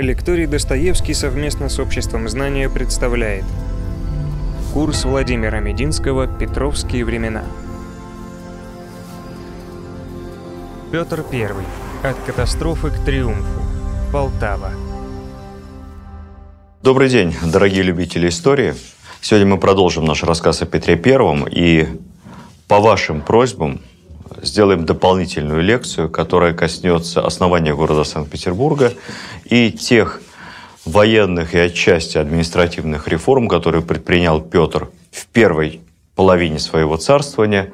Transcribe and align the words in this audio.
Лекторий 0.00 0.46
Достоевский 0.46 1.12
совместно 1.12 1.68
с 1.68 1.78
Обществом 1.78 2.26
знания 2.26 2.70
представляет 2.70 3.44
Курс 4.72 5.04
Владимира 5.04 5.60
Мединского 5.60 6.26
«Петровские 6.26 7.04
времена». 7.04 7.44
Петр 10.90 11.22
I. 11.30 11.50
От 12.02 12.16
катастрофы 12.24 12.88
к 12.88 13.04
триумфу. 13.04 13.60
Полтава. 14.10 14.70
Добрый 16.82 17.10
день, 17.10 17.34
дорогие 17.42 17.82
любители 17.82 18.30
истории. 18.30 18.72
Сегодня 19.20 19.48
мы 19.48 19.58
продолжим 19.58 20.06
наш 20.06 20.22
рассказ 20.22 20.62
о 20.62 20.66
Петре 20.66 20.96
Первом 20.96 21.46
и 21.46 21.86
по 22.68 22.80
вашим 22.80 23.20
просьбам 23.20 23.82
сделаем 24.42 24.84
дополнительную 24.84 25.62
лекцию, 25.62 26.08
которая 26.08 26.52
коснется 26.54 27.24
основания 27.24 27.74
города 27.74 28.04
Санкт-Петербурга 28.04 28.92
и 29.44 29.70
тех 29.70 30.20
военных 30.84 31.54
и 31.54 31.58
отчасти 31.58 32.18
административных 32.18 33.08
реформ, 33.08 33.48
которые 33.48 33.82
предпринял 33.82 34.40
Петр 34.40 34.90
в 35.10 35.26
первой 35.26 35.80
половине 36.14 36.58
своего 36.58 36.96
царствования, 36.96 37.72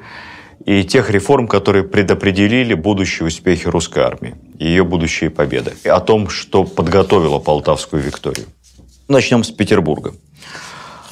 и 0.65 0.83
тех 0.83 1.09
реформ, 1.09 1.47
которые 1.47 1.83
предопределили 1.83 2.73
будущие 2.73 3.27
успехи 3.27 3.67
русской 3.67 4.03
армии 4.03 4.35
ее 4.57 4.83
будущие 4.83 5.29
победы, 5.29 5.75
и 5.83 5.87
о 5.87 5.99
том, 5.99 6.29
что 6.29 6.63
подготовило 6.63 7.39
Полтавскую 7.39 8.01
Викторию. 8.01 8.47
Начнем 9.07 9.43
с 9.43 9.51
Петербурга. 9.51 10.13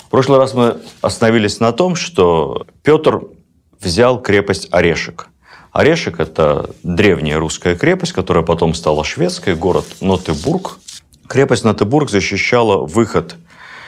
В 0.08 0.09
прошлый 0.09 0.39
раз 0.39 0.53
мы 0.53 0.77
остановились 1.02 1.59
на 1.59 1.72
том, 1.72 1.95
что 1.95 2.66
Петр 2.84 3.22
взял 3.80 4.22
крепость 4.22 4.67
Орешек– 4.72 5.30
Орешек– 5.76 6.20
это 6.22 6.70
древняя 6.84 7.38
русская 7.38 7.76
крепость, 7.76 8.14
которая 8.14 8.46
потом 8.46 8.74
стала 8.74 9.04
шведской, 9.04 9.56
город 9.56 9.84
Нотебург. 10.00 10.80
Крепость 11.28 11.66
Нотебург 11.66 12.10
защищала 12.10 12.86
выход 12.86 13.36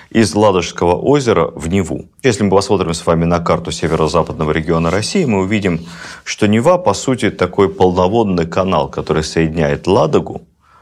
из 0.10 0.36
Ладожского 0.36 0.98
озера 0.98 1.50
в 1.56 1.70
Неву. 1.70 2.10
Если 2.24 2.44
мы 2.44 2.50
посмотрим 2.50 2.94
с 2.94 3.06
вами 3.06 3.24
на 3.24 3.40
карту 3.40 3.72
северо-западного 3.72 4.52
региона 4.52 4.92
России, 4.92 5.24
мы 5.24 5.44
увидим, 5.44 5.86
что 6.26 6.46
Нева, 6.46 6.78
по 6.78 6.94
сути, 6.94 7.30
такой 7.30 7.70
полноводный 7.70 8.46
канал, 8.46 8.90
который 8.90 9.24
соединяет 9.24 9.88
Ладогу, 9.88 10.42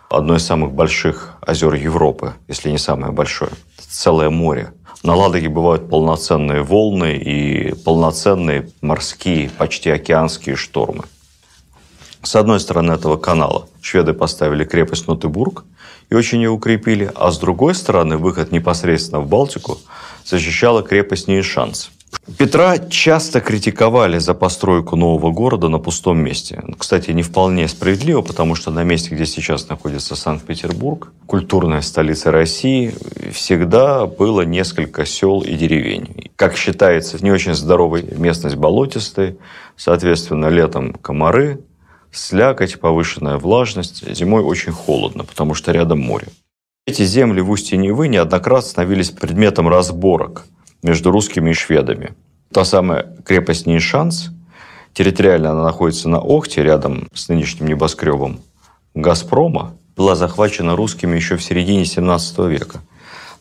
одно 0.09 0.38
из 0.38 0.44
самых 0.44 0.72
больших 0.72 1.36
озер 1.40 1.75
Европы, 1.75 2.34
если 2.47 2.72
не 2.72 2.80
самое 2.80 3.14
большое, 3.14 3.52
целое 3.78 4.31
море. 4.31 4.72
На 5.06 5.14
Ладоге 5.14 5.50
бывают 5.50 5.88
полноценные 5.88 6.64
волны 6.64 7.16
и 7.16 7.75
полноценные 7.75 8.72
морские, 8.81 9.52
почти 9.52 9.92
океанские 9.92 10.56
штормы. 10.56 11.03
С 12.23 12.36
одной 12.36 12.59
стороны 12.59 12.94
этого 12.94 13.16
канала 13.16 13.67
шведы 13.81 14.14
поставили 14.14 14.64
крепость 14.64 15.08
Нотебург 15.08 15.64
и 16.09 16.16
очень 16.16 16.42
ее 16.42 16.50
укрепили, 16.50 17.12
а 17.14 17.30
с 17.30 17.38
другой 17.38 17.75
стороны 17.75 18.17
выход 18.17 18.52
непосредственно 18.52 19.20
в 19.22 19.28
Балтику 19.28 19.78
защищала 20.25 20.81
крепость 20.81 21.28
Нейшанс. 21.28 21.92
Петра 22.38 22.80
часто 22.80 23.39
критиковали 23.39 24.17
за 24.17 24.34
постройку 24.34 24.95
нового 24.95 25.31
города 25.31 25.70
на 25.70 25.78
пустом 25.78 26.17
месте. 26.20 26.62
Кстати, 26.78 27.12
не 27.12 27.22
вполне 27.22 27.67
справедливо, 27.67 28.22
потому 28.22 28.56
что 28.56 28.72
на 28.72 28.84
месте, 28.84 29.14
где 29.14 29.28
сейчас 29.28 29.70
находится 29.70 30.16
Санкт-Петербург, 30.16 31.14
культурная 31.28 31.81
столица 31.81 32.31
России, 32.31 32.95
всегда 33.31 34.08
было 34.08 34.42
несколько 34.42 35.06
сел 35.06 35.42
и 35.42 35.53
деревень. 35.53 36.31
Как 36.36 36.58
считается, 36.58 37.23
не 37.23 37.31
очень 37.31 37.53
здоровая 37.53 38.02
местность 38.02 38.56
болотистая, 38.56 39.38
соответственно, 39.75 40.47
летом 40.47 40.94
комары, 40.94 41.62
слякоть, 42.12 42.80
повышенная 42.80 43.38
влажность, 43.38 44.03
зимой 44.16 44.42
очень 44.42 44.72
холодно, 44.72 45.25
потому 45.25 45.53
что 45.53 45.72
рядом 45.72 46.00
море. 46.00 46.28
Эти 46.88 47.03
земли 47.03 47.42
в 47.42 47.52
устье 47.52 47.78
Невы 47.78 48.08
неоднократно 48.08 48.67
становились 48.67 49.12
предметом 49.12 49.69
разборок– 49.69 50.47
между 50.86 51.11
русскими 51.11 51.50
и 51.50 51.53
шведами. 51.53 52.14
Та 52.53 52.64
самая 52.64 53.08
крепость 53.25 53.66
Нейшанс, 53.66 54.30
территориально 54.94 55.51
она 55.51 55.63
находится 55.63 56.07
на 56.07 56.19
Охте, 56.19 56.62
рядом 56.62 57.09
с 57.13 57.28
нынешним 57.28 57.68
небоскребом 57.68 58.40
«Газпрома», 58.94 59.73
была 59.97 60.16
захвачена 60.16 60.75
русскими 60.75 61.16
еще 61.16 61.38
в 61.38 61.44
середине 61.44 61.85
17 61.85 62.40
века. 62.40 62.81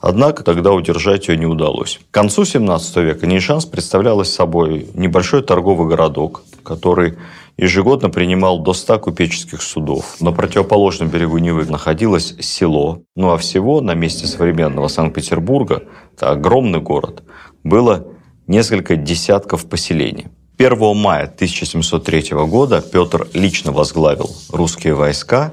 Однако 0.01 0.43
тогда 0.43 0.73
удержать 0.73 1.29
ее 1.29 1.37
не 1.37 1.47
удалось. 1.47 2.01
К 2.11 2.15
концу 2.15 2.45
17 2.45 2.97
века 2.97 3.27
Нейшанс 3.27 3.67
представляла 3.67 4.23
собой 4.23 4.89
небольшой 4.95 5.43
торговый 5.43 5.87
городок, 5.87 6.43
который 6.63 7.19
ежегодно 7.57 8.11
принимал 8.11 8.61
до 8.61 8.73
100 8.73 8.99
купеческих 8.99 9.63
судов. 9.63 10.21
На 10.21 10.33
противоположном 10.33 11.09
берегу 11.09 11.39
Невы 11.39 11.65
находилось 11.67 12.35
село. 12.41 13.03
Ну 13.15 13.31
а 13.31 13.39
всего 13.39 13.81
на 13.81 13.95
месте 13.95 14.27
современного 14.27 14.89
Санкт-Петербурга, 14.89 15.85
это 16.17 16.31
огромный 16.31 16.81
город, 16.81 17.23
было 17.63 18.07
несколько 18.47 18.97
десятков 18.97 19.67
поселений. 19.67 20.27
1 20.59 20.97
мая 20.97 21.25
1703 21.25 22.31
года 22.47 22.81
Петр 22.81 23.29
лично 23.33 23.73
возглавил 23.73 24.31
русские 24.51 24.95
войска, 24.95 25.53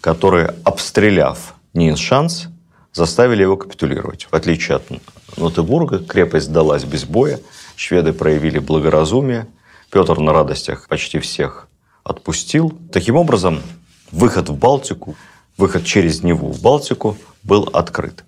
которые, 0.00 0.54
обстреляв 0.64 1.54
Ниншанс, 1.74 2.48
заставили 2.92 3.42
его 3.42 3.56
капитулировать. 3.56 4.26
В 4.30 4.34
отличие 4.34 4.76
от 4.76 4.84
Нотебурга, 5.36 5.98
крепость 5.98 6.46
сдалась 6.46 6.84
без 6.84 7.04
боя, 7.04 7.40
шведы 7.76 8.12
проявили 8.12 8.58
благоразумие, 8.58 9.48
Петр 9.90 10.18
на 10.18 10.32
радостях 10.32 10.86
почти 10.88 11.18
всех 11.18 11.68
отпустил. 12.04 12.78
Таким 12.92 13.16
образом, 13.16 13.60
выход 14.12 14.48
в 14.48 14.56
Балтику, 14.56 15.16
выход 15.56 15.84
через 15.84 16.22
Неву 16.22 16.52
в 16.52 16.60
Балтику 16.60 17.16
был 17.42 17.68
открыт. 17.72 18.24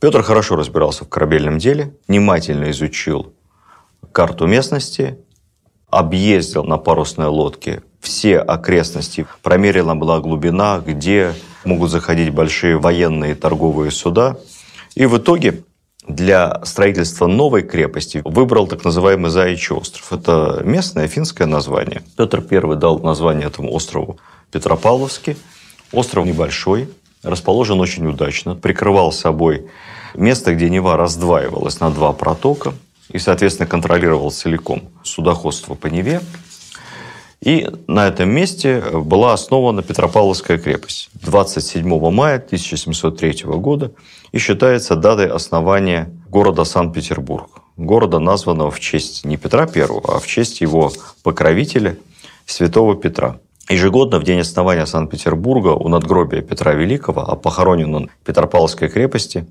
Петр 0.00 0.22
хорошо 0.22 0.56
разбирался 0.56 1.04
в 1.04 1.08
корабельном 1.08 1.58
деле, 1.58 1.94
внимательно 2.06 2.70
изучил 2.70 3.32
карту 4.12 4.46
местности, 4.46 5.18
объездил 5.88 6.64
на 6.64 6.78
парусной 6.78 7.26
лодке 7.26 7.82
все 8.00 8.38
окрестности, 8.38 9.26
промерена 9.42 9.96
была 9.96 10.20
глубина, 10.20 10.78
где 10.84 11.32
могут 11.64 11.90
заходить 11.90 12.32
большие 12.32 12.78
военные 12.78 13.34
торговые 13.34 13.90
суда. 13.90 14.36
И 14.94 15.06
в 15.06 15.18
итоге 15.18 15.64
для 16.06 16.60
строительства 16.64 17.26
новой 17.26 17.62
крепости 17.62 18.20
выбрал 18.24 18.66
так 18.66 18.84
называемый 18.84 19.30
Заячий 19.30 19.74
остров. 19.74 20.12
Это 20.12 20.60
местное 20.64 21.08
финское 21.08 21.46
название. 21.46 22.02
Петр 22.16 22.44
I 22.50 22.76
дал 22.76 22.98
название 22.98 23.46
этому 23.46 23.72
острову 23.72 24.18
Петропавловский. 24.50 25.36
Остров 25.92 26.26
небольшой, 26.26 26.88
расположен 27.22 27.80
очень 27.80 28.06
удачно, 28.06 28.54
прикрывал 28.54 29.12
собой 29.12 29.66
место, 30.14 30.54
где 30.54 30.68
Нева 30.68 30.96
раздваивалась 30.96 31.80
на 31.80 31.90
два 31.90 32.12
протока 32.12 32.74
и, 33.08 33.18
соответственно, 33.18 33.68
контролировал 33.68 34.30
целиком 34.30 34.82
судоходство 35.02 35.74
по 35.74 35.86
Неве. 35.86 36.20
И 37.44 37.68
на 37.86 38.08
этом 38.08 38.30
месте 38.30 38.80
была 38.80 39.34
основана 39.34 39.82
Петропавловская 39.82 40.56
крепость 40.56 41.10
27 41.20 41.86
мая 42.10 42.36
1703 42.36 43.44
года 43.44 43.92
и 44.32 44.38
считается 44.38 44.96
датой 44.96 45.28
основания 45.28 46.10
города 46.30 46.64
Санкт-Петербург. 46.64 47.50
Города, 47.76 48.18
названного 48.18 48.70
в 48.70 48.80
честь 48.80 49.26
не 49.26 49.36
Петра 49.36 49.68
I, 49.74 49.82
а 49.82 50.20
в 50.20 50.26
честь 50.26 50.62
его 50.62 50.90
покровителя, 51.22 51.98
святого 52.46 52.96
Петра. 52.96 53.36
Ежегодно 53.68 54.18
в 54.18 54.24
день 54.24 54.40
основания 54.40 54.86
Санкт-Петербурга 54.86 55.68
у 55.68 55.88
надгробия 55.88 56.40
Петра 56.40 56.72
Великого, 56.72 57.28
а 57.28 57.36
похоронен 57.36 57.94
он 57.94 58.08
в 58.22 58.26
Петропавловской 58.26 58.88
крепости, 58.88 59.46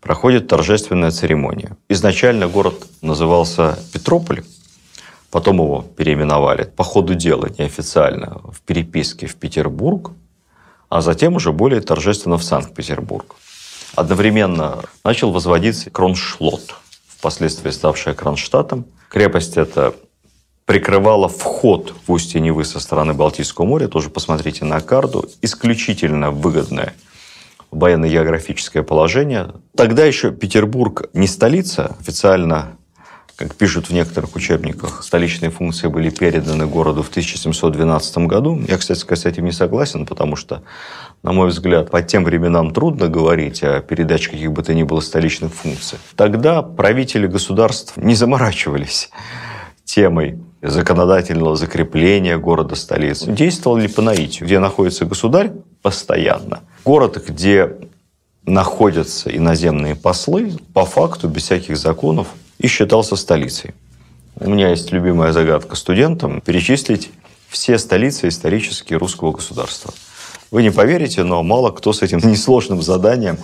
проходит 0.00 0.46
торжественная 0.46 1.10
церемония. 1.10 1.76
Изначально 1.88 2.46
город 2.46 2.86
назывался 3.02 3.76
Петрополь, 3.92 4.44
Потом 5.34 5.56
его 5.56 5.84
переименовали 5.96 6.62
по 6.62 6.84
ходу 6.84 7.16
дела 7.16 7.48
неофициально 7.58 8.40
в 8.52 8.60
переписке 8.60 9.26
в 9.26 9.34
Петербург, 9.34 10.12
а 10.88 11.00
затем 11.00 11.34
уже 11.34 11.50
более 11.50 11.80
торжественно 11.80 12.38
в 12.38 12.44
Санкт-Петербург. 12.44 13.34
Одновременно 13.96 14.84
начал 15.02 15.32
возводиться 15.32 15.90
Кроншлот, 15.90 16.76
впоследствии 17.08 17.70
ставшая 17.70 18.14
Кронштадтом. 18.14 18.84
Крепость 19.08 19.56
эта 19.56 19.96
прикрывала 20.66 21.28
вход 21.28 21.96
в 22.06 22.12
устье 22.12 22.40
Невы 22.40 22.64
со 22.64 22.78
стороны 22.78 23.12
Балтийского 23.12 23.64
моря. 23.64 23.88
Тоже 23.88 24.10
посмотрите 24.10 24.64
на 24.64 24.80
карту. 24.80 25.28
Исключительно 25.42 26.30
выгодное 26.30 26.94
военно-географическое 27.72 28.84
положение. 28.84 29.50
Тогда 29.76 30.04
еще 30.04 30.30
Петербург 30.30 31.10
не 31.12 31.26
столица, 31.26 31.96
официально 31.98 32.76
как 33.36 33.54
пишут 33.56 33.88
в 33.88 33.92
некоторых 33.92 34.36
учебниках, 34.36 35.02
столичные 35.02 35.50
функции 35.50 35.88
были 35.88 36.10
переданы 36.10 36.66
городу 36.66 37.02
в 37.02 37.08
1712 37.08 38.18
году. 38.18 38.60
Я, 38.68 38.78
кстати 38.78 38.98
сказать, 38.98 39.22
с 39.22 39.26
этим 39.26 39.44
не 39.44 39.52
согласен, 39.52 40.06
потому 40.06 40.36
что, 40.36 40.62
на 41.22 41.32
мой 41.32 41.48
взгляд, 41.48 41.90
по 41.90 42.02
тем 42.02 42.24
временам 42.24 42.72
трудно 42.72 43.08
говорить 43.08 43.62
о 43.62 43.80
передаче 43.80 44.30
каких 44.30 44.52
бы 44.52 44.62
то 44.62 44.72
ни 44.74 44.84
было 44.84 45.00
столичных 45.00 45.52
функций. 45.52 45.98
Тогда 46.16 46.62
правители 46.62 47.26
государств 47.26 47.96
не 47.96 48.14
заморачивались 48.14 49.10
темой 49.84 50.38
законодательного 50.62 51.56
закрепления 51.56 52.38
города-столицы. 52.38 53.30
Действовали 53.30 53.86
по 53.86 54.00
наитию. 54.00 54.46
Где 54.46 54.58
находится 54.58 55.04
государь, 55.04 55.52
постоянно. 55.82 56.60
Город, 56.84 57.22
где 57.28 57.76
находятся 58.46 59.34
иноземные 59.34 59.94
послы, 59.94 60.52
по 60.72 60.84
факту, 60.84 61.28
без 61.28 61.42
всяких 61.42 61.76
законов, 61.76 62.28
и 62.58 62.66
считался 62.66 63.16
столицей. 63.16 63.74
У 64.36 64.50
меня 64.50 64.70
есть 64.70 64.90
любимая 64.92 65.32
загадка 65.32 65.76
студентам– 65.76 66.40
перечислить 66.44 67.10
все 67.48 67.78
столицы 67.78 68.28
исторические 68.28 68.98
русского 68.98 69.32
государства. 69.32 69.92
Вы 70.50 70.62
не 70.62 70.70
поверите, 70.70 71.22
но 71.22 71.42
мало 71.42 71.70
кто 71.70 71.92
с 71.92 72.02
этим 72.02 72.18
несложным 72.22 72.82
заданием 72.82 73.38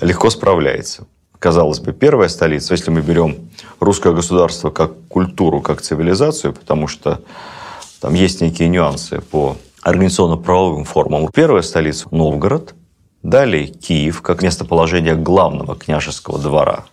легко 0.00 0.30
справляется. 0.30 1.06
Казалось 1.38 1.80
бы, 1.80 1.92
первая 1.92 2.28
столица, 2.28 2.72
если 2.72 2.90
мы 2.90 3.02
берем 3.02 3.50
русское 3.80 4.12
государство 4.12 4.70
как 4.70 4.92
культуру, 5.08 5.60
как 5.60 5.82
цивилизацию, 5.82 6.52
потому 6.52 6.86
что 6.86 7.20
там 8.00 8.14
есть 8.14 8.40
некие 8.40 8.68
нюансы 8.68 9.20
по 9.20 9.56
организационно-правовым 9.82 10.84
формам. 10.84 11.28
Первая 11.32 11.62
столица– 11.62 12.06
Новгород, 12.10 12.74
далее 13.22 13.66
Киев, 13.66 14.22
как 14.22 14.42
местоположение 14.42 15.16
главного 15.16 15.74
княжеского 15.74 16.38
двора, 16.38 16.84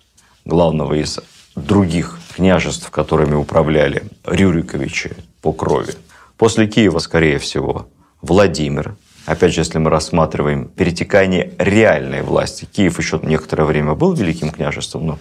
главного 0.50 0.96
из 0.96 1.20
других 1.56 2.20
княжеств, 2.36 2.90
которыми 2.90 3.36
управляли 3.36 4.04
Рюриковичи 4.26 5.16
по 5.42 5.54
крови. 5.54 5.94
После 6.38 6.68
Киева, 6.68 7.00
скорее 7.00 7.38
всего, 7.38 7.88
Владимир. 8.22 8.96
Опять 9.26 9.54
же, 9.54 9.62
если 9.62 9.78
мы 9.78 9.90
рассматриваем 9.90 10.66
перетекание 10.66 11.54
реальной 11.58 12.22
власти. 12.22 12.66
Киев 12.66 12.98
еще 12.98 13.20
некоторое 13.22 13.66
время 13.66 13.94
был 13.94 14.14
великим 14.14 14.50
княжеством, 14.50 15.06
но 15.06 15.20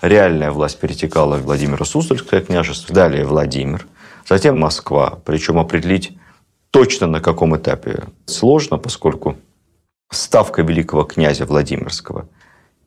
реальная 0.00 0.50
власть 0.50 0.78
перетекала 0.80 1.36
в 1.36 1.42
Владимира 1.42 1.84
Суздальское 1.84 2.40
княжество, 2.40 2.94
далее 2.94 3.24
Владимир, 3.24 3.86
затем 4.28 4.58
Москва. 4.58 5.18
Причем 5.24 5.58
определить 5.58 6.16
точно 6.70 7.06
на 7.06 7.20
каком 7.20 7.56
этапе 7.56 8.04
сложно, 8.26 8.78
поскольку 8.78 9.36
ставка 10.10 10.62
великого 10.62 11.04
князя 11.04 11.44
Владимирского 11.44 12.28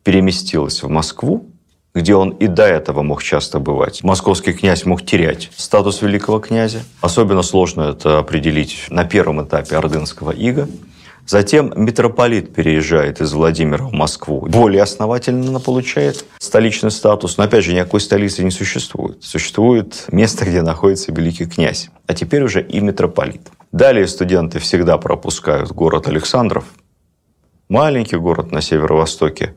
переместилась 0.02 0.82
в 0.82 0.88
Москву, 0.88 1.50
где 1.94 2.16
он 2.16 2.30
и 2.30 2.48
до 2.48 2.64
этого 2.64 3.02
мог 3.02 3.22
часто 3.22 3.60
бывать. 3.60 4.02
Московский 4.02 4.52
князь 4.52 4.84
мог 4.84 5.04
терять 5.04 5.50
статус 5.56 6.02
великого 6.02 6.40
князя. 6.40 6.80
Особенно 7.00 7.42
сложно 7.42 7.82
это 7.82 8.18
определить 8.18 8.86
на 8.90 9.04
первом 9.04 9.44
этапе 9.44 9.76
ордынского 9.76 10.32
ига. 10.32 10.68
Затем 11.26 11.72
митрополит 11.76 12.52
переезжает 12.52 13.20
из 13.20 13.32
Владимира 13.32 13.84
в 13.84 13.92
Москву. 13.92 14.40
Более 14.46 14.82
основательно 14.82 15.60
получает 15.60 16.24
столичный 16.38 16.90
статус. 16.90 17.38
Но 17.38 17.44
опять 17.44 17.64
же, 17.64 17.72
никакой 17.72 18.00
столицы 18.00 18.42
не 18.42 18.50
существует. 18.50 19.22
Существует 19.22 20.04
место, 20.12 20.44
где 20.44 20.62
находится 20.62 21.12
великий 21.12 21.46
князь. 21.46 21.90
А 22.06 22.12
теперь 22.12 22.42
уже 22.42 22.60
и 22.60 22.80
митрополит. 22.80 23.48
Далее 23.72 24.06
студенты 24.06 24.58
всегда 24.58 24.98
пропускают 24.98 25.70
город 25.72 26.08
Александров. 26.08 26.64
Маленький 27.68 28.16
город 28.16 28.50
на 28.52 28.60
северо-востоке 28.60 29.56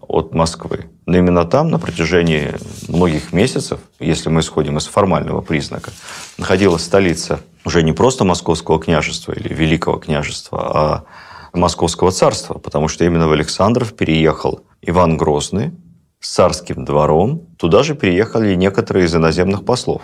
от 0.00 0.34
Москвы. 0.34 0.86
Но 1.06 1.18
именно 1.18 1.44
там 1.44 1.70
на 1.70 1.78
протяжении 1.78 2.54
многих 2.88 3.32
месяцев, 3.32 3.80
если 3.98 4.28
мы 4.28 4.40
исходим 4.40 4.78
из 4.78 4.86
формального 4.86 5.40
признака, 5.40 5.90
находилась 6.38 6.84
столица 6.84 7.40
уже 7.64 7.82
не 7.82 7.92
просто 7.92 8.24
Московского 8.24 8.80
княжества 8.80 9.32
или 9.32 9.52
Великого 9.52 9.98
княжества, 9.98 10.60
а 10.74 11.04
Московского 11.52 12.12
царства, 12.12 12.54
потому 12.54 12.88
что 12.88 13.04
именно 13.04 13.26
в 13.26 13.32
Александров 13.32 13.94
переехал 13.94 14.60
Иван 14.80 15.16
Грозный 15.16 15.72
с 16.20 16.30
царским 16.30 16.84
двором. 16.84 17.48
Туда 17.58 17.82
же 17.82 17.94
переехали 17.94 18.54
некоторые 18.54 19.06
из 19.06 19.14
иноземных 19.14 19.64
послов. 19.64 20.02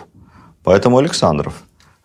Поэтому 0.63 0.97
Александров. 0.97 1.53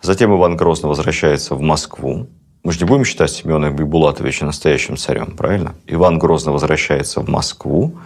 Затем 0.01 0.35
Иван 0.37 0.57
Грозный 0.57 0.89
возвращается 0.89 1.55
в 1.57 1.61
Москву, 1.61 2.29
мы 2.65 2.73
же 2.73 2.79
не 2.79 2.87
будем 2.87 3.05
считать 3.05 3.31
Семена 3.31 3.69
Бибулатовича 3.69 4.47
настоящим 4.47 4.97
царем, 4.97 5.37
правильно? 5.37 5.75
Иван 5.87 6.19
Грозный 6.19 6.55
возвращается 6.55 7.21
в 7.21 7.29
Москву, 7.29 7.99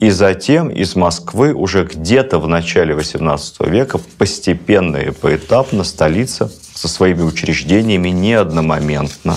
и 0.00 0.10
затем 0.10 0.68
из 0.70 0.96
Москвы 0.96 1.54
уже 1.54 1.84
где-то 1.84 2.38
в 2.38 2.48
начале 2.48 2.94
XVIII 2.94 3.70
века 3.70 3.98
постепенно 4.18 4.96
и 4.96 5.10
поэтапно 5.10 5.84
столица 5.84 6.50
со 6.74 6.88
своими 6.88 7.22
учреждениями 7.22 8.08
не 8.08 8.34
одномоментно 8.34 9.36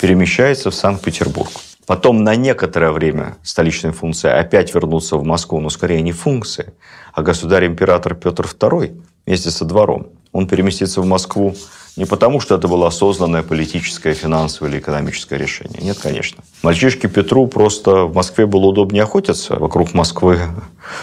перемещается 0.00 0.70
в 0.70 0.74
Санкт-Петербург. 0.74 1.50
Потом 1.86 2.24
на 2.24 2.34
некоторое 2.34 2.90
время 2.90 3.36
столичная 3.42 3.92
функция 3.92 4.38
опять 4.38 4.74
вернуться 4.74 5.16
в 5.16 5.24
Москву, 5.24 5.60
но 5.60 5.70
скорее 5.70 6.00
не 6.02 6.12
функция, 6.12 6.74
а 7.12 7.22
государь-император 7.22 8.14
Петр 8.14 8.44
II 8.44 9.00
вместе 9.26 9.50
со 9.50 9.64
двором. 9.64 10.08
Он 10.32 10.48
переместится 10.48 11.00
в 11.00 11.06
Москву 11.06 11.54
не 11.96 12.06
потому, 12.06 12.40
что 12.40 12.54
это 12.54 12.68
было 12.68 12.86
осознанное 12.86 13.42
политическое, 13.42 14.14
финансовое 14.14 14.70
или 14.70 14.78
экономическое 14.78 15.38
решение. 15.38 15.80
Нет, 15.82 15.98
конечно. 15.98 16.42
Мальчишке 16.62 17.08
Петру 17.08 17.46
просто 17.46 18.04
в 18.04 18.14
Москве 18.14 18.46
было 18.46 18.66
удобнее 18.66 19.02
охотиться. 19.02 19.56
Вокруг 19.56 19.92
Москвы 19.92 20.40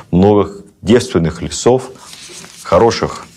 много 0.10 0.52
девственных 0.82 1.42
лесов, 1.42 1.92
хороших 2.64 3.28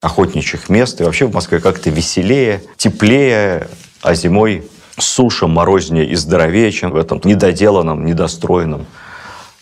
охотничьих 0.00 0.68
мест. 0.68 1.00
И 1.00 1.04
вообще 1.04 1.26
в 1.26 1.34
Москве 1.34 1.60
как-то 1.60 1.90
веселее, 1.90 2.62
теплее, 2.76 3.68
а 4.00 4.14
зимой 4.14 4.68
суша, 4.98 5.46
морознее 5.46 6.06
и 6.06 6.14
здоровее, 6.14 6.70
чем 6.70 6.92
в 6.92 6.96
этом 6.96 7.20
недоделанном, 7.24 8.04
недостроенном 8.04 8.86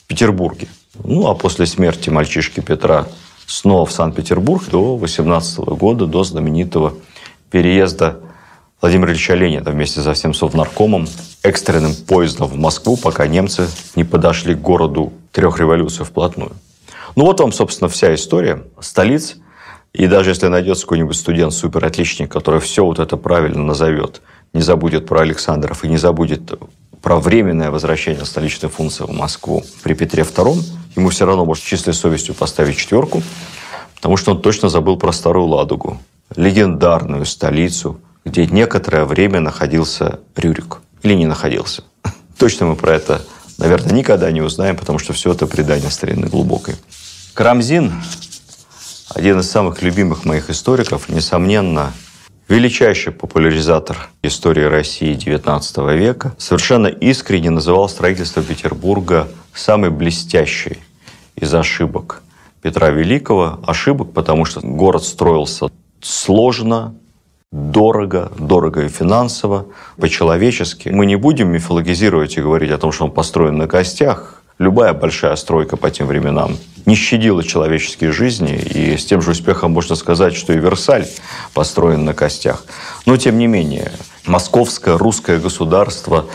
Петербурге. 0.06 0.69
Ну, 1.04 1.28
а 1.28 1.34
после 1.34 1.66
смерти 1.66 2.10
мальчишки 2.10 2.60
Петра 2.60 3.06
снова 3.46 3.87
в 3.87 3.92
Санкт-Петербург 3.92 4.64
до 4.69 4.96
18 4.96 5.58
года, 5.58 6.06
до 6.06 6.25
знаменитого 6.25 6.94
переезда 7.50 8.20
Владимира 8.81 9.12
Ильича 9.12 9.35
Ленина 9.35 9.70
вместе 9.70 10.00
со 10.00 10.14
всем 10.14 10.32
совнаркомом 10.32 11.06
экстренным 11.43 11.94
поездом 11.94 12.49
в 12.49 12.56
Москву, 12.56 12.97
пока 12.97 13.26
немцы 13.26 13.69
не 13.94 14.05
подошли 14.05 14.55
к 14.55 14.61
городу 14.61 15.12
трех 15.32 15.58
революций 15.58 16.05
вплотную. 16.05 16.52
Ну 17.17 17.25
вот 17.25 17.41
вам, 17.41 17.52
собственно, 17.52 17.88
вся 17.88 18.14
история 18.14 18.62
столиц. 18.81 19.37
И 19.93 20.06
даже 20.06 20.31
если 20.31 20.47
найдется 20.47 20.85
какой-нибудь 20.85 21.17
студент-суперотличник, 21.17 22.31
который 22.31 22.61
все 22.61 22.85
вот 22.85 23.00
это 23.00 23.17
правильно 23.17 23.62
назовет, 23.62 24.23
не 24.52 24.62
забудет 24.62 25.06
про 25.06 25.23
Александров 25.23 25.85
и 25.85 25.88
не 25.88 25.97
забудет 25.97 26.52
про 27.02 27.19
временное 27.19 27.70
возвращение 27.70 28.25
столичной 28.25 28.70
функции 28.70 29.05
в 29.05 29.11
Москву 29.11 29.64
при 29.82 29.94
Петре 29.94 30.23
II, 30.23 30.62
ему 30.97 31.08
все 31.08 31.26
равно 31.26 31.44
может 31.44 31.64
чистой 31.64 31.94
совестью 31.94 32.35
поставить 32.35 32.76
четверку, 32.76 33.23
потому 33.97 34.17
что 34.17 34.32
он 34.32 34.43
точно 34.43 34.69
забыл 34.69 34.97
про 34.97 35.12
Старую 35.12 35.47
Ладогу, 35.47 35.99
легендарную 36.36 37.26
столицу, 37.26 38.00
где 38.24 38.46
некоторое 38.46 39.04
время 39.04 39.40
находился 39.40 40.20
Рюрик. 40.36 40.78
Или 41.02 41.14
не 41.14 41.26
находился. 41.26 41.84
Точно 42.38 42.66
мы 42.66 42.76
про 42.76 42.94
это, 42.94 43.22
наверное, 43.58 43.92
никогда 43.92 44.30
не 44.30 44.42
узнаем, 44.42 44.76
потому 44.76 44.99
что 44.99 45.12
все 45.12 45.32
это 45.32 45.46
предание 45.46 45.90
старины 45.90 46.26
глубокой. 46.28 46.76
Карамзин, 47.34 47.92
один 49.14 49.40
из 49.40 49.50
самых 49.50 49.82
любимых 49.82 50.25
моих 50.25 50.50
историков, 50.50 51.08
несомненно, 51.08 51.92
величайший 52.49 53.12
популяризатор 53.12 54.10
истории 54.22 54.64
России 54.64 55.16
XIX 55.16 55.96
века, 55.96 56.34
совершенно 56.37 56.88
искренне 56.88 57.50
называл 57.50 57.88
строительство 57.88 58.42
Петербурга 58.42 59.28
самой 59.54 59.90
блестящей 59.90 60.78
из 61.37 61.54
ошибок 61.54 62.22
Петра 62.60 62.90
Великого. 62.90 63.60
Ошибок, 63.66 64.12
потому 64.12 64.44
что 64.44 64.60
город 64.60 65.04
строился 65.04 65.68
сложно, 66.02 66.95
дорого, 67.52 68.30
дорого 68.38 68.85
и 68.85 68.88
финансово, 68.88 69.66
по-человечески. 69.97 70.88
Мы 70.88 71.07
не 71.07 71.16
будем 71.16 71.49
мифологизировать 71.49 72.37
и 72.37 72.42
говорить 72.42 72.71
о 72.71 72.78
том, 72.78 72.92
что 72.92 73.04
он 73.04 73.11
построен 73.11 73.57
на 73.59 73.66
костях. 73.66 74.42
Любая 74.59 74.92
большая 74.92 75.37
стройка 75.37 75.76
по 75.76 75.90
тем 75.90 76.07
временам 76.07 76.57
не 76.87 76.95
щадила 76.95 77.42
человеческие 77.42 78.12
жизни, 78.12 78.57
и 78.57 78.97
с 78.97 79.04
тем 79.04 79.23
же 79.23 79.33
успехом 79.33 79.73
можно 79.73 79.95
сказать, 79.97 80.35
что 80.35 80.52
и 80.52 80.59
Версаль 80.59 81.07
построен 81.54 82.04
на 82.04 82.14
костях. 82.14 82.64
Но, 83.07 83.16
тем 83.16 83.38
не 83.38 83.47
менее, 83.47 83.92
московское 84.26 84.97
русское 84.99 85.38
государство 85.38 86.26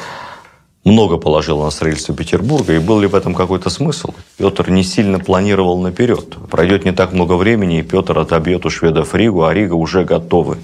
много 0.85 1.17
положило 1.17 1.65
на 1.65 1.71
строительство 1.71 2.15
Петербурга, 2.15 2.73
и 2.73 2.79
был 2.79 2.99
ли 2.99 3.07
в 3.07 3.15
этом 3.15 3.33
какой-то 3.33 3.69
смысл? 3.69 4.13
Петр 4.37 4.69
не 4.69 4.83
сильно 4.83 5.19
планировал 5.19 5.81
наперед. 5.81 6.37
Пройдет 6.49 6.85
не 6.85 6.91
так 6.91 7.11
много 7.11 7.33
времени, 7.33 7.79
и 7.79 7.81
Петр 7.81 8.17
отобьет 8.17 8.65
у 8.65 8.69
шведов 8.69 9.15
Ригу, 9.15 9.43
а 9.43 9.53
Рига 9.53 9.73
уже 9.73 10.05
готовы. 10.05 10.57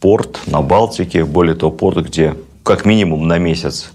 Порт 0.00 0.40
на 0.46 0.62
Балтике, 0.62 1.24
более 1.24 1.56
того, 1.56 1.72
порт, 1.72 2.06
где 2.06 2.36
как 2.62 2.84
минимум 2.84 3.26
на 3.26 3.38
месяц 3.38 3.90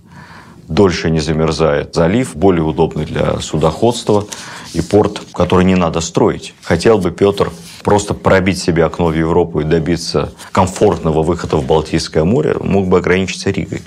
дольше 0.68 1.10
не 1.10 1.20
замерзает 1.20 1.96
залив, 1.96 2.36
более 2.36 2.64
удобный 2.64 3.06
для 3.06 3.40
судоходства, 3.40 4.26
и 4.74 4.82
порт, 4.82 5.22
который 5.32 5.64
не 5.64 5.76
надо 5.76 6.02
строить. 6.02 6.54
Хотел 6.64 6.98
бы 6.98 7.12
Петр 7.12 7.52
просто 7.84 8.14
пробить 8.14 8.60
себе 8.60 8.84
окно 8.84 9.08
в 9.08 9.14
Европу 9.14 9.62
и 9.62 9.64
добиться 9.64 10.34
комфортного 10.52 11.24
выхода 11.24 11.56
в 11.58 11.66
Балтийское 11.66 12.24
море, 12.24 12.56
мог 12.60 12.88
бы 12.88 12.98
ограничиться 12.98 13.52
Ригой. 13.52 13.82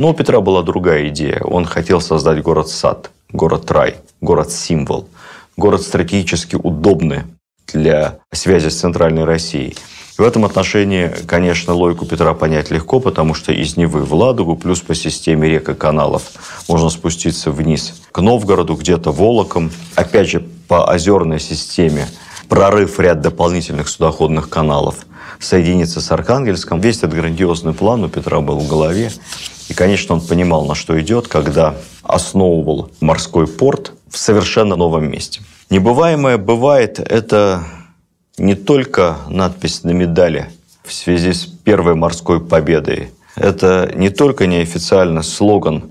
Но 0.00 0.08
у 0.08 0.14
Петра 0.14 0.40
была 0.40 0.62
другая 0.62 1.08
идея. 1.08 1.42
Он 1.44 1.66
хотел 1.66 2.00
создать 2.00 2.40
город-сад, 2.40 3.10
город-рай, 3.34 3.96
город-символ, 4.22 5.10
город 5.58 5.82
стратегически 5.82 6.56
удобный 6.56 7.24
для 7.70 8.18
связи 8.32 8.70
с 8.70 8.80
Центральной 8.80 9.24
Россией. 9.24 9.76
В 10.16 10.22
этом 10.22 10.46
отношении, 10.46 11.12
конечно, 11.26 11.74
логику 11.74 12.06
Петра 12.06 12.32
понять 12.32 12.70
легко, 12.70 12.98
потому 12.98 13.34
что 13.34 13.52
из 13.52 13.76
Невы 13.76 14.02
в 14.02 14.14
Ладогу, 14.14 14.56
плюс 14.56 14.80
по 14.80 14.94
системе 14.94 15.50
рек 15.50 15.68
и 15.68 15.74
каналов 15.74 16.22
можно 16.66 16.88
спуститься 16.88 17.50
вниз 17.50 18.00
к 18.10 18.22
Новгороду, 18.22 18.76
где-то 18.76 19.12
Волоком. 19.12 19.70
Опять 19.96 20.30
же, 20.30 20.40
по 20.66 20.90
озерной 20.90 21.40
системе 21.40 22.08
прорыв 22.48 22.98
ряд 23.00 23.20
дополнительных 23.20 23.86
судоходных 23.86 24.48
каналов 24.48 25.04
соединиться 25.40 26.00
с 26.00 26.12
Архангельском. 26.12 26.80
Весь 26.80 26.98
этот 26.98 27.14
грандиозный 27.14 27.72
план 27.72 28.04
у 28.04 28.08
Петра 28.08 28.40
был 28.40 28.58
в 28.58 28.68
голове. 28.68 29.10
И, 29.68 29.74
конечно, 29.74 30.14
он 30.14 30.20
понимал, 30.20 30.66
на 30.66 30.74
что 30.74 31.00
идет, 31.00 31.28
когда 31.28 31.74
основывал 32.02 32.90
морской 33.00 33.46
порт 33.46 33.92
в 34.08 34.18
совершенно 34.18 34.76
новом 34.76 35.10
месте. 35.10 35.40
Небываемое 35.70 36.38
бывает– 36.38 36.98
это 36.98 37.64
не 38.36 38.54
только 38.54 39.18
надпись 39.28 39.84
на 39.84 39.90
медали 39.90 40.50
в 40.84 40.92
связи 40.92 41.32
с 41.32 41.44
первой 41.44 41.94
морской 41.94 42.40
победой. 42.40 43.10
Это 43.36 43.90
не 43.94 44.10
только 44.10 44.46
неофициально 44.46 45.22
слоган 45.22 45.90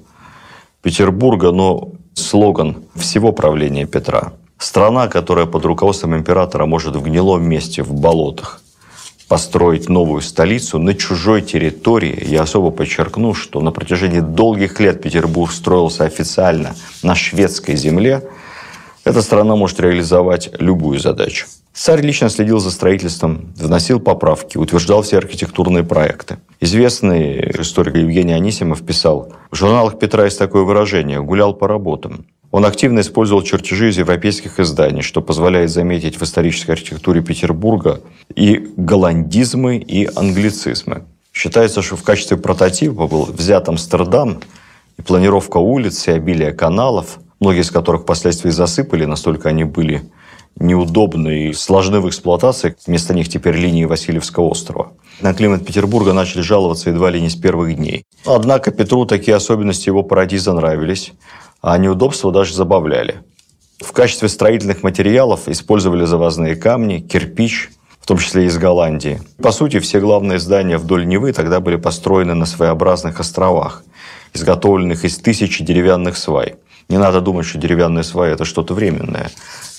Петербурга, 0.81 1.51
но 1.51 1.91
слоган 2.13 2.83
всего 2.95 3.31
правления 3.31 3.85
Петра. 3.85 4.33
Страна, 4.57 5.07
которая 5.07 5.45
под 5.45 5.63
руководством 5.63 6.15
императора 6.17 6.65
может 6.65 6.95
в 6.95 7.01
гнилом 7.01 7.47
месте, 7.47 7.81
в 7.81 7.93
болотах, 7.93 8.61
построить 9.29 9.87
новую 9.89 10.21
столицу 10.21 10.79
на 10.79 10.95
чужой 10.95 11.41
территории. 11.41 12.27
Я 12.27 12.41
особо 12.41 12.71
подчеркну, 12.71 13.33
что 13.35 13.61
на 13.61 13.71
протяжении 13.71 14.19
долгих 14.19 14.79
лет 14.79 15.01
Петербург 15.01 15.51
строился 15.51 16.03
официально 16.03 16.75
на 17.03 17.15
шведской 17.15 17.75
земле. 17.75 18.23
Эта 19.05 19.21
страна 19.21 19.55
может 19.55 19.79
реализовать 19.79 20.49
любую 20.59 20.99
задачу. 20.99 21.45
Царь 21.73 22.01
лично 22.01 22.29
следил 22.29 22.59
за 22.59 22.71
строительством, 22.71 23.53
вносил 23.55 23.99
поправки, 23.99 24.57
утверждал 24.57 25.03
все 25.03 25.19
архитектурные 25.19 25.83
проекты. 25.83 26.39
Известный 26.59 27.51
историк 27.61 27.95
Евгений 27.95 28.33
Анисимов 28.33 28.83
писал, 28.83 29.31
в 29.51 29.55
журналах 29.55 29.99
Петра 29.99 30.25
есть 30.25 30.39
такое 30.39 30.63
выражение 30.63 31.21
«гулял 31.21 31.53
по 31.53 31.67
работам». 31.67 32.25
Он 32.51 32.65
активно 32.65 33.01
использовал 33.01 33.43
чертежи 33.43 33.89
из 33.89 33.97
европейских 33.97 34.59
изданий, 34.59 35.01
что 35.01 35.21
позволяет 35.21 35.69
заметить 35.69 36.19
в 36.19 36.23
исторической 36.23 36.71
архитектуре 36.71 37.21
Петербурга 37.21 38.01
и 38.33 38.67
голландизмы, 38.75 39.77
и 39.77 40.09
англицизмы. 40.15 41.03
Считается, 41.31 41.81
что 41.81 41.95
в 41.95 42.03
качестве 42.03 42.37
прототипа 42.37 43.07
был 43.07 43.25
взят 43.25 43.69
Амстердам, 43.69 44.39
и 44.97 45.01
планировка 45.01 45.57
улиц, 45.57 46.07
и 46.07 46.11
обилие 46.11 46.51
каналов, 46.51 47.19
многие 47.39 47.61
из 47.61 47.71
которых 47.71 48.01
впоследствии 48.01 48.49
засыпали, 48.49 49.05
настолько 49.05 49.49
они 49.49 49.63
были 49.63 50.01
неудобны 50.55 51.49
и 51.49 51.53
сложны 51.53 52.01
в 52.01 52.09
эксплуатации. 52.09 52.75
Вместо 52.85 53.13
них 53.13 53.29
теперь 53.29 53.55
линии 53.55 53.85
Васильевского 53.85 54.45
острова. 54.45 54.91
На 55.21 55.33
климат 55.33 55.65
Петербурга 55.65 56.13
начали 56.13 56.41
жаловаться 56.41 56.89
едва 56.89 57.11
ли 57.11 57.21
не 57.21 57.29
с 57.29 57.35
первых 57.35 57.75
дней. 57.75 58.03
Однако 58.25 58.71
Петру 58.71 59.05
такие 59.05 59.35
особенности 59.35 59.87
его 59.87 60.03
парадиза 60.03 60.51
нравились, 60.53 61.13
а 61.61 61.77
неудобства 61.77 62.31
даже 62.31 62.53
забавляли. 62.53 63.21
В 63.79 63.91
качестве 63.91 64.29
строительных 64.29 64.83
материалов 64.83 65.47
использовали 65.47 66.05
завозные 66.05 66.55
камни, 66.55 66.99
кирпич, 66.99 67.69
в 67.99 68.07
том 68.07 68.17
числе 68.17 68.45
из 68.45 68.57
Голландии. 68.57 69.21
По 69.41 69.51
сути, 69.51 69.79
все 69.79 69.99
главные 69.99 70.39
здания 70.39 70.77
вдоль 70.77 71.05
Невы 71.05 71.31
тогда 71.31 71.59
были 71.59 71.75
построены 71.75 72.33
на 72.33 72.45
своеобразных 72.45 73.19
островах, 73.19 73.83
изготовленных 74.33 75.05
из 75.05 75.17
тысячи 75.17 75.63
деревянных 75.63 76.17
свай. 76.17 76.55
Не 76.89 76.97
надо 76.97 77.21
думать, 77.21 77.45
что 77.45 77.59
деревянные 77.59 78.03
сваи– 78.03 78.31
это 78.33 78.45
что-то 78.45 78.73
временное 78.73 79.29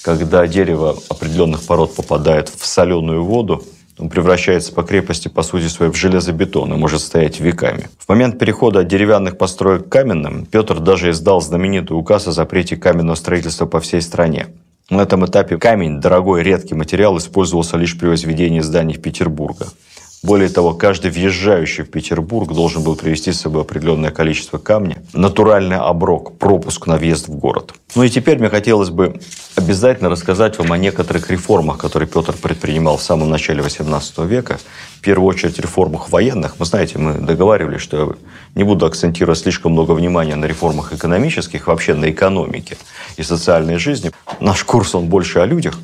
когда 0.03 0.47
дерево 0.47 0.97
определенных 1.09 1.63
пород 1.67 1.95
попадает 1.95 2.49
в 2.49 2.65
соленую 2.67 3.25
воду, 3.25 3.65
он 4.01 4.09
превращается 4.09 4.73
по 4.73 4.83
крепости, 4.83 5.29
по 5.29 5.43
сути 5.43 5.69
своей, 5.69 5.93
в 5.93 5.97
железобетон 5.97 6.73
и 6.73 6.77
может 6.77 7.03
стоять 7.03 7.39
веками. 7.39 7.91
В 7.99 8.09
момент 8.09 8.39
перехода 8.39 8.81
от 8.81 8.89
деревянных 8.89 9.37
построек 9.37 9.87
к 9.87 9.93
каменным 9.93 10.47
Петр 10.47 10.81
даже 10.81 11.11
издал 11.11 11.43
знаменитый 11.43 11.97
указ 11.97 12.27
о 12.27 12.33
запрете 12.33 12.77
каменного 12.77 13.17
строительства 13.17 13.67
по 13.67 13.79
всей 13.79 14.01
стране. 14.01 14.47
На 14.89 15.03
этом 15.03 15.25
этапе 15.27 15.59
камень, 15.59 16.01
дорогой 16.01 16.43
редкий 16.43 16.75
материал, 16.75 17.17
использовался 17.19 17.77
лишь 17.77 17.97
при 17.99 18.09
возведении 18.09 18.61
зданий 18.61 18.97
Петербурга. 18.97 19.67
Более 20.23 20.51
того, 20.51 20.75
каждый 20.75 21.11
въезжающий 21.11 21.83
в 21.83 21.91
Петербург 21.91 22.53
должен 22.53 22.83
был 22.83 22.95
привезти 22.95 23.33
с 23.33 23.41
собой 23.41 23.63
определенное 23.63 24.11
количество 24.11 24.59
камня, 24.59 24.99
натуральный 25.15 25.79
оброк, 25.79 26.37
пропуск 26.37 26.87
на 26.87 26.99
въезд 26.99 27.29
в 27.29 27.37
город. 27.37 27.73
Ну 27.95 28.03
и 28.03 28.11
теперь 28.11 28.39
мне 28.39 28.51
хотелось 28.51 28.91
бы 28.91 29.19
обязательно 29.57 30.11
рассказать 30.11 30.59
вам 30.59 30.73
о 30.73 30.77
некоторых 30.77 31.31
реформах, 31.31 31.79
которые 31.79 32.07
Петр 32.07 32.35
предпринимал 32.35 32.99
в 32.99 33.03
самом 33.03 33.31
начале 33.31 33.63
XVIII 33.63 34.27
века. 34.27 34.61
В 34.99 35.01
первую 35.01 35.27
очередь 35.27 35.59
реформах 35.59 36.11
военных. 36.11 36.59
Вы 36.59 36.67
знаете, 36.67 36.99
мы 36.99 37.15
договаривались, 37.15 37.81
что 37.81 37.97
я 37.97 38.15
не 38.55 38.65
буду 38.65 38.85
акцентировать 38.85 39.39
слишком 39.39 39.73
много 39.73 39.93
внимания 39.93 40.37
на 40.37 40.45
реформах 40.45 40.93
экономических, 40.93 41.67
вообще 41.67 41.95
на 41.95 42.11
экономике 42.11 42.77
и 43.17 43.23
социальной 43.23 43.79
жизни. 43.79 44.11
Наш 44.39 44.65
курс, 44.65 44.95
он 44.95 45.07
больше 45.07 45.39
о 45.39 45.47
людях 45.47 45.79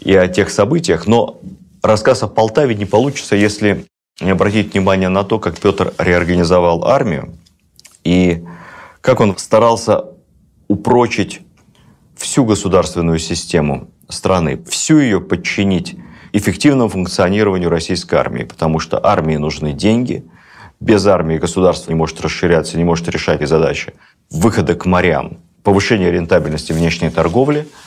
и 0.00 0.14
о 0.16 0.26
тех 0.26 0.50
событиях, 0.50 1.06
но 1.06 1.40
рассказ 1.86 2.22
о 2.22 2.28
Полтаве 2.28 2.74
не 2.74 2.84
получится, 2.84 3.36
если 3.36 3.86
не 4.20 4.30
обратить 4.30 4.72
внимание 4.72 5.08
на 5.08 5.24
то, 5.24 5.38
как 5.38 5.58
Петр 5.58 5.92
реорганизовал 5.98 6.84
армию 6.84 7.36
и 8.04 8.44
как 9.00 9.20
он 9.20 9.36
старался 9.36 10.04
упрочить 10.68 11.42
всю 12.16 12.44
государственную 12.44 13.18
систему 13.18 13.90
страны, 14.08 14.62
всю 14.68 14.98
ее 14.98 15.20
подчинить 15.20 15.96
эффективному 16.32 16.88
функционированию 16.88 17.68
российской 17.68 18.14
армии, 18.14 18.44
потому 18.44 18.78
что 18.78 19.04
армии 19.04 19.36
нужны 19.36 19.72
деньги, 19.72 20.24
без 20.80 21.06
армии 21.06 21.38
государство 21.38 21.90
не 21.90 21.96
может 21.96 22.20
расширяться, 22.20 22.76
не 22.76 22.84
может 22.84 23.08
решать 23.08 23.42
и 23.42 23.46
задачи 23.46 23.94
выхода 24.30 24.74
к 24.74 24.86
морям, 24.86 25.38
повышения 25.62 26.10
рентабельности 26.10 26.72
внешней 26.72 27.10
торговли– 27.10 27.68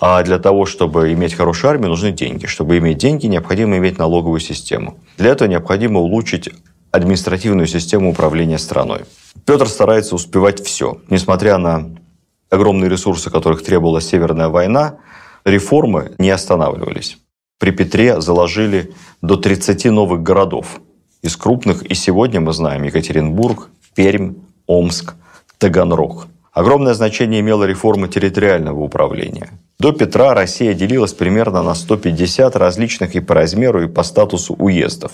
а 0.00 0.22
для 0.22 0.38
того, 0.38 0.64
чтобы 0.64 1.12
иметь 1.12 1.34
хорошую 1.34 1.70
армию, 1.70 1.90
нужны 1.90 2.10
деньги. 2.10 2.46
Чтобы 2.46 2.78
иметь 2.78 2.98
деньги, 2.98 3.26
необходимо 3.26 3.76
иметь 3.76 3.98
налоговую 3.98 4.40
систему. 4.40 4.98
Для 5.18 5.30
этого 5.30 5.46
необходимо 5.46 6.00
улучшить 6.00 6.48
административную 6.90 7.66
систему 7.66 8.10
управления 8.10 8.58
страной. 8.58 9.02
Петр 9.44 9.68
старается 9.68 10.14
успевать 10.14 10.64
все. 10.64 11.00
Несмотря 11.10 11.58
на 11.58 11.90
огромные 12.48 12.88
ресурсы, 12.88 13.30
которых 13.30 13.62
требовала 13.62 14.00
Северная 14.00 14.48
война, 14.48 14.96
реформы 15.44 16.12
не 16.18 16.30
останавливались. 16.30 17.18
При 17.58 17.70
Петре 17.70 18.20
заложили 18.22 18.94
до 19.20 19.36
30 19.36 19.84
новых 19.86 20.22
городов. 20.22 20.80
Из 21.20 21.36
крупных 21.36 21.82
и 21.82 21.94
сегодня 21.94 22.40
мы 22.40 22.54
знаем 22.54 22.82
Екатеринбург, 22.84 23.68
Пермь, 23.94 24.36
Омск, 24.66 25.14
Таганрог. 25.58 26.26
Огромное 26.52 26.94
значение 26.94 27.40
имела 27.40 27.64
реформа 27.64 28.08
территориального 28.08 28.80
управления. 28.80 29.50
До 29.78 29.92
Петра 29.92 30.34
Россия 30.34 30.74
делилась 30.74 31.14
примерно 31.14 31.62
на 31.62 31.74
150 31.74 32.56
различных 32.56 33.14
и 33.14 33.20
по 33.20 33.34
размеру, 33.34 33.84
и 33.84 33.88
по 33.88 34.02
статусу 34.02 34.54
уездов. 34.54 35.12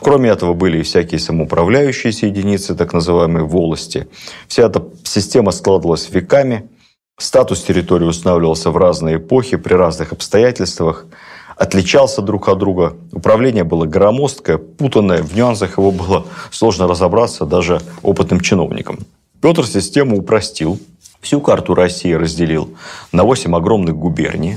Кроме 0.00 0.30
этого 0.30 0.54
были 0.54 0.78
и 0.78 0.82
всякие 0.82 1.20
самоуправляющиеся 1.20 2.26
единицы, 2.26 2.74
так 2.74 2.94
называемые 2.94 3.44
волости. 3.44 4.08
Вся 4.48 4.64
эта 4.64 4.82
система 5.04 5.52
складывалась 5.52 6.10
веками. 6.10 6.68
Статус 7.18 7.62
территории 7.62 8.06
устанавливался 8.06 8.70
в 8.70 8.76
разные 8.76 9.16
эпохи, 9.16 9.56
при 9.56 9.74
разных 9.74 10.12
обстоятельствах 10.12 11.06
отличался 11.56 12.22
друг 12.22 12.48
от 12.48 12.58
друга. 12.58 12.96
Управление 13.12 13.64
было 13.64 13.84
громоздкое, 13.84 14.58
путанное, 14.58 15.22
в 15.22 15.36
нюансах 15.36 15.78
его 15.78 15.90
было 15.90 16.26
сложно 16.50 16.88
разобраться 16.88 17.44
даже 17.44 17.80
опытным 18.02 18.40
чиновникам. 18.40 19.00
Петр 19.40 19.66
систему 19.66 20.18
упростил, 20.18 20.78
Всю 21.20 21.40
карту 21.40 21.74
России 21.74 22.12
разделил 22.12 22.76
на 23.12 23.24
8 23.24 23.54
огромных 23.54 23.96
губерний. 23.96 24.56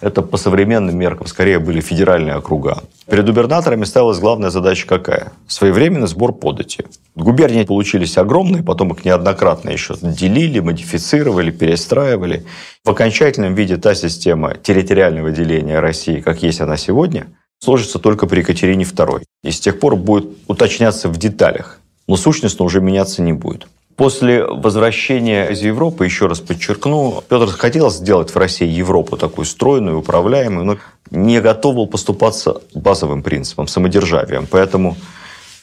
Это 0.00 0.22
по 0.22 0.36
современным 0.36 0.96
меркам 0.96 1.26
скорее 1.26 1.58
были 1.58 1.80
федеральные 1.80 2.36
округа. 2.36 2.84
Перед 3.10 3.26
губернаторами 3.26 3.84
ставилась 3.84 4.20
главная 4.20 4.50
задача 4.50 4.86
какая? 4.86 5.32
Своевременный 5.48 6.06
сбор 6.06 6.32
подати. 6.32 6.84
Губернии 7.16 7.64
получились 7.64 8.16
огромные, 8.16 8.62
потом 8.62 8.92
их 8.92 9.04
неоднократно 9.04 9.70
еще 9.70 9.96
делили, 10.00 10.60
модифицировали, 10.60 11.50
перестраивали. 11.50 12.46
В 12.84 12.90
окончательном 12.90 13.54
виде 13.54 13.76
та 13.76 13.94
система 13.94 14.54
территориального 14.54 15.30
деления 15.30 15.80
России, 15.80 16.20
как 16.20 16.42
есть 16.42 16.60
она 16.60 16.76
сегодня, 16.76 17.26
сложится 17.58 17.98
только 17.98 18.26
при 18.26 18.40
Екатерине 18.40 18.84
II. 18.84 19.24
И 19.42 19.50
с 19.50 19.58
тех 19.58 19.80
пор 19.80 19.96
будет 19.96 20.28
уточняться 20.46 21.08
в 21.08 21.18
деталях. 21.18 21.80
Но 22.06 22.16
сущностно 22.16 22.64
уже 22.64 22.80
меняться 22.80 23.20
не 23.20 23.32
будет. 23.32 23.66
После 23.98 24.44
возвращения 24.44 25.48
из 25.48 25.60
Европы, 25.60 26.06
еще 26.06 26.26
раз 26.26 26.40
подчеркну, 26.40 27.22
Петр 27.28 27.48
хотел 27.48 27.90
сделать 27.90 28.34
в 28.34 28.38
России 28.38 28.66
Европу 28.66 29.18
такую 29.18 29.44
стройную, 29.44 29.98
управляемую, 29.98 30.64
но 30.64 30.76
не 31.10 31.40
готов 31.40 31.74
был 31.74 31.86
поступаться 31.86 32.62
базовым 32.74 33.22
принципом, 33.22 33.66
самодержавием. 33.66 34.46
Поэтому 34.50 34.96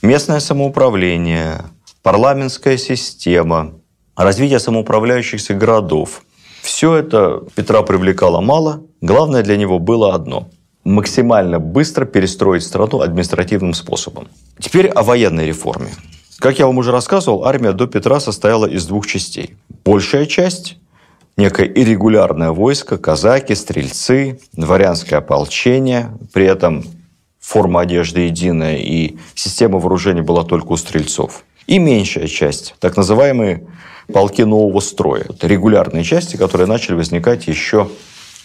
местное 0.03 0.39
самоуправление, 0.39 1.63
парламентская 2.03 2.77
система, 2.77 3.71
развитие 4.15 4.59
самоуправляющихся 4.59 5.55
городов– 5.55 6.21
все 6.61 6.95
это 6.95 7.43
Петра 7.55 7.83
привлекало 7.83 8.41
мало, 8.41 8.81
Главное 9.05 9.43
для 9.43 9.55
него 9.55 9.77
было 9.77 10.15
одно– 10.15 10.49
максимально 10.83 11.59
быстро 11.59 12.05
перестроить 12.05 12.63
страну 12.63 13.01
административным 13.01 13.75
способом. 13.75 14.29
Теперь 14.59 14.87
о 14.87 15.03
военной 15.03 15.45
реформе. 15.45 15.91
Как 16.39 16.59
я 16.59 16.67
вам 16.67 16.77
уже 16.77 16.91
рассказывал, 16.91 17.45
армия 17.45 17.71
до 17.71 17.87
Петра 17.87 18.19
состояла 18.19 18.65
из 18.65 18.85
двух 18.85 19.07
частей. 19.07 19.55
Большая 19.85 20.25
часть– 20.25 20.77
некое 21.37 21.67
иррегулярное 21.67 22.51
войско, 22.51 22.97
казаки, 22.97 23.55
стрельцы, 23.55 24.39
дворянское 24.53 25.19
ополчение, 25.19 26.11
при 26.33 26.45
этом 26.45 26.83
форма 27.39 27.81
одежды 27.81 28.21
единая 28.21 28.77
и 28.77 29.17
система 29.33 29.79
вооружения 29.79 30.23
была 30.23 30.43
только 30.43 30.73
у 30.73 30.77
стрельцов. 30.77 31.45
И 31.67 31.79
меньшая 31.79 32.27
часть, 32.27 32.75
так 32.79 32.97
называемые 32.97 33.65
полки 34.11 34.43
нового 34.43 34.81
строя. 34.81 35.25
Это 35.29 35.47
регулярные 35.47 36.03
части, 36.03 36.35
которые 36.35 36.67
начали 36.67 36.95
возникать 36.95 37.47
еще 37.47 37.89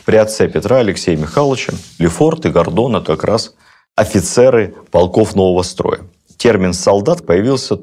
при 0.05 0.17
отце 0.17 0.49
Петра 0.49 0.79
Алексея 0.79 1.17
Михайловича. 1.17 1.73
Лефорт 1.99 2.47
и 2.47 2.51
Гордон– 2.51 2.97
это 2.97 3.17
как 3.17 3.25
раз 3.25 3.55
офицеры 3.97 4.75
полков 4.91 5.35
нового 5.35 5.63
строя. 5.63 6.01
Термин 6.41 6.73
«солдат» 6.73 7.27
появился 7.27 7.81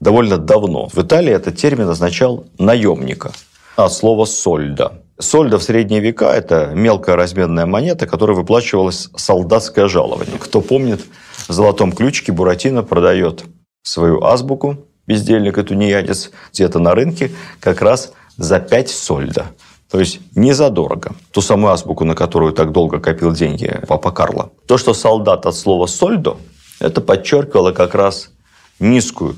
довольно 0.00 0.36
давно. 0.36 0.88
В 0.88 0.98
Италии 0.98 1.32
этот 1.32 1.56
термин 1.56 1.88
означал 1.88 2.44
«наемника» 2.58 3.32
от 3.74 3.90
слова 3.90 4.26
«сольда». 4.26 4.92
Сольда 5.18 5.56
в 5.56 5.62
средние 5.62 6.02
века– 6.02 6.30
это 6.36 6.72
мелкая 6.74 7.16
разменная 7.16 7.64
монета, 7.64 8.06
которая 8.06 8.36
выплачивалась 8.36 9.08
солдатское 9.16 9.88
жалование. 9.88 10.36
Кто 10.38 10.60
помнит, 10.60 11.06
в 11.48 11.52
«Золотом 11.54 11.90
ключике» 11.90 12.32
Буратино 12.32 12.82
продает 12.82 13.44
свою 13.82 14.22
азбуку, 14.22 14.76
бездельник 15.06 15.56
и 15.56 15.62
тунеядец, 15.62 16.32
где-то 16.52 16.78
на 16.78 16.94
рынке, 16.94 17.30
как 17.60 17.80
раз 17.80 18.12
за 18.36 18.60
5 18.60 18.90
сольда. 18.90 19.46
То 19.90 20.00
есть 20.00 20.20
не 20.36 20.52
задорого. 20.52 21.12
Ту 21.32 21.40
самую 21.40 21.72
азбуку, 21.72 22.04
на 22.04 22.14
которую 22.14 22.52
так 22.52 22.72
долго 22.72 23.00
копил 23.00 23.32
деньги 23.32 23.80
папа 23.88 24.10
Карло. 24.10 24.50
То, 24.66 24.76
что 24.76 24.92
солдат 24.92 25.46
от 25.46 25.56
слова 25.56 25.86
«сольдо», 25.86 26.36
это 26.80 27.00
подчеркивало 27.00 27.72
как 27.72 27.94
раз 27.94 28.30
низкую 28.78 29.36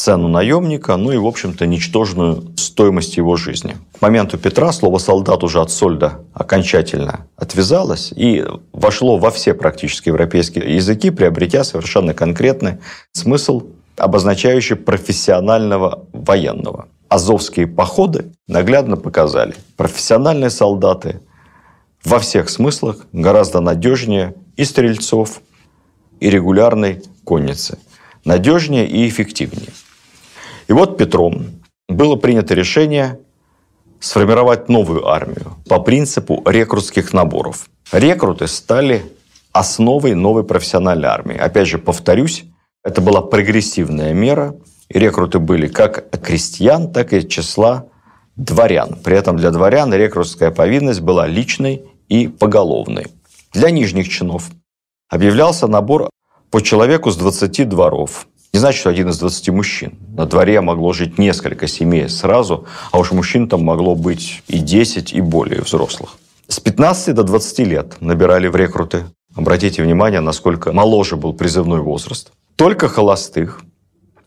цену 0.00 0.28
наемника, 0.28 0.96
ну 0.96 1.12
и, 1.12 1.18
в 1.18 1.26
общем-то, 1.26 1.66
ничтожную 1.66 2.54
стоимость 2.56 3.18
его 3.18 3.36
жизни. 3.36 3.76
К 3.98 4.00
моменту 4.00 4.38
Петра 4.38 4.72
слово 4.72 4.98
«солдат» 4.98 5.44
уже 5.44 5.60
от 5.60 5.70
сольда 5.70 6.20
окончательно 6.32 7.26
отвязалось 7.36 8.12
и 8.16 8.44
вошло 8.72 9.18
во 9.18 9.30
все 9.30 9.52
практически 9.52 10.08
европейские 10.08 10.76
языки, 10.76 11.10
приобретя 11.10 11.64
совершенно 11.64 12.14
конкретный 12.14 12.78
смысл, 13.12 13.64
обозначающий 13.98 14.76
профессионального 14.76 16.06
военного. 16.12 16.88
Азовские 17.10 17.66
походы 17.66 18.32
наглядно 18.48 18.96
показали. 18.96 19.54
Профессиональные 19.76 20.48
солдаты 20.48 21.20
во 22.04 22.20
всех 22.20 22.48
смыслах 22.48 23.06
гораздо 23.12 23.60
надежнее 23.60 24.34
и 24.56 24.64
стрельцов, 24.64 25.42
и 26.20 26.30
регулярной 26.30 27.02
конницы. 27.24 27.78
Надежнее 28.24 28.86
и 28.86 29.08
эффективнее. 29.08 29.72
И 30.68 30.72
вот 30.72 30.98
Петром 30.98 31.46
было 31.88 32.16
принято 32.16 32.54
решение 32.54 33.18
сформировать 33.98 34.68
новую 34.68 35.08
армию 35.08 35.56
по 35.68 35.80
принципу 35.80 36.42
рекрутских 36.46 37.12
наборов. 37.12 37.68
Рекруты 37.92 38.46
стали 38.46 39.04
основой 39.52 40.14
новой 40.14 40.44
профессиональной 40.44 41.08
армии. 41.08 41.36
Опять 41.36 41.68
же, 41.68 41.78
повторюсь, 41.78 42.44
это 42.84 43.00
была 43.00 43.20
прогрессивная 43.20 44.12
мера. 44.12 44.54
И 44.88 44.98
рекруты 44.98 45.38
были 45.38 45.68
как 45.68 46.10
крестьян, 46.22 46.92
так 46.92 47.12
и 47.12 47.28
числа 47.28 47.86
дворян. 48.36 48.98
При 49.04 49.16
этом 49.16 49.36
для 49.36 49.50
дворян 49.50 49.92
рекрутская 49.92 50.50
повинность 50.50 51.00
была 51.00 51.26
личной 51.26 51.82
и 52.08 52.26
поголовной. 52.26 53.06
Для 53.52 53.70
нижних 53.70 54.08
чинов 54.08 54.50
объявлялся 55.10 55.66
набор 55.66 56.08
по 56.50 56.62
человеку 56.62 57.10
с 57.10 57.16
20 57.16 57.68
дворов. 57.68 58.26
Не 58.52 58.58
значит, 58.58 58.80
что 58.80 58.90
один 58.90 59.08
из 59.10 59.18
20 59.18 59.50
мужчин. 59.50 59.98
На 60.16 60.26
дворе 60.26 60.60
могло 60.60 60.92
жить 60.92 61.18
несколько 61.18 61.68
семей 61.68 62.08
сразу, 62.08 62.66
а 62.90 62.98
уж 62.98 63.12
мужчин 63.12 63.48
там 63.48 63.62
могло 63.62 63.94
быть 63.94 64.42
и 64.48 64.58
10, 64.58 65.12
и 65.12 65.20
более 65.20 65.60
взрослых. 65.60 66.16
С 66.48 66.58
15 66.58 67.14
до 67.14 67.22
20 67.22 67.58
лет 67.60 67.96
набирали 68.00 68.48
в 68.48 68.56
рекруты. 68.56 69.04
Обратите 69.36 69.82
внимание, 69.82 70.20
насколько 70.20 70.72
моложе 70.72 71.16
был 71.16 71.32
призывной 71.32 71.80
возраст. 71.80 72.32
Только 72.56 72.88
холостых, 72.88 73.62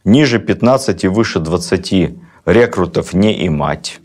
ниже 0.06 0.40
15 0.40 1.04
и 1.04 1.08
выше 1.10 1.40
20 1.40 2.16
рекрутов 2.46 3.14
не 3.14 3.46
имать, 3.48 4.00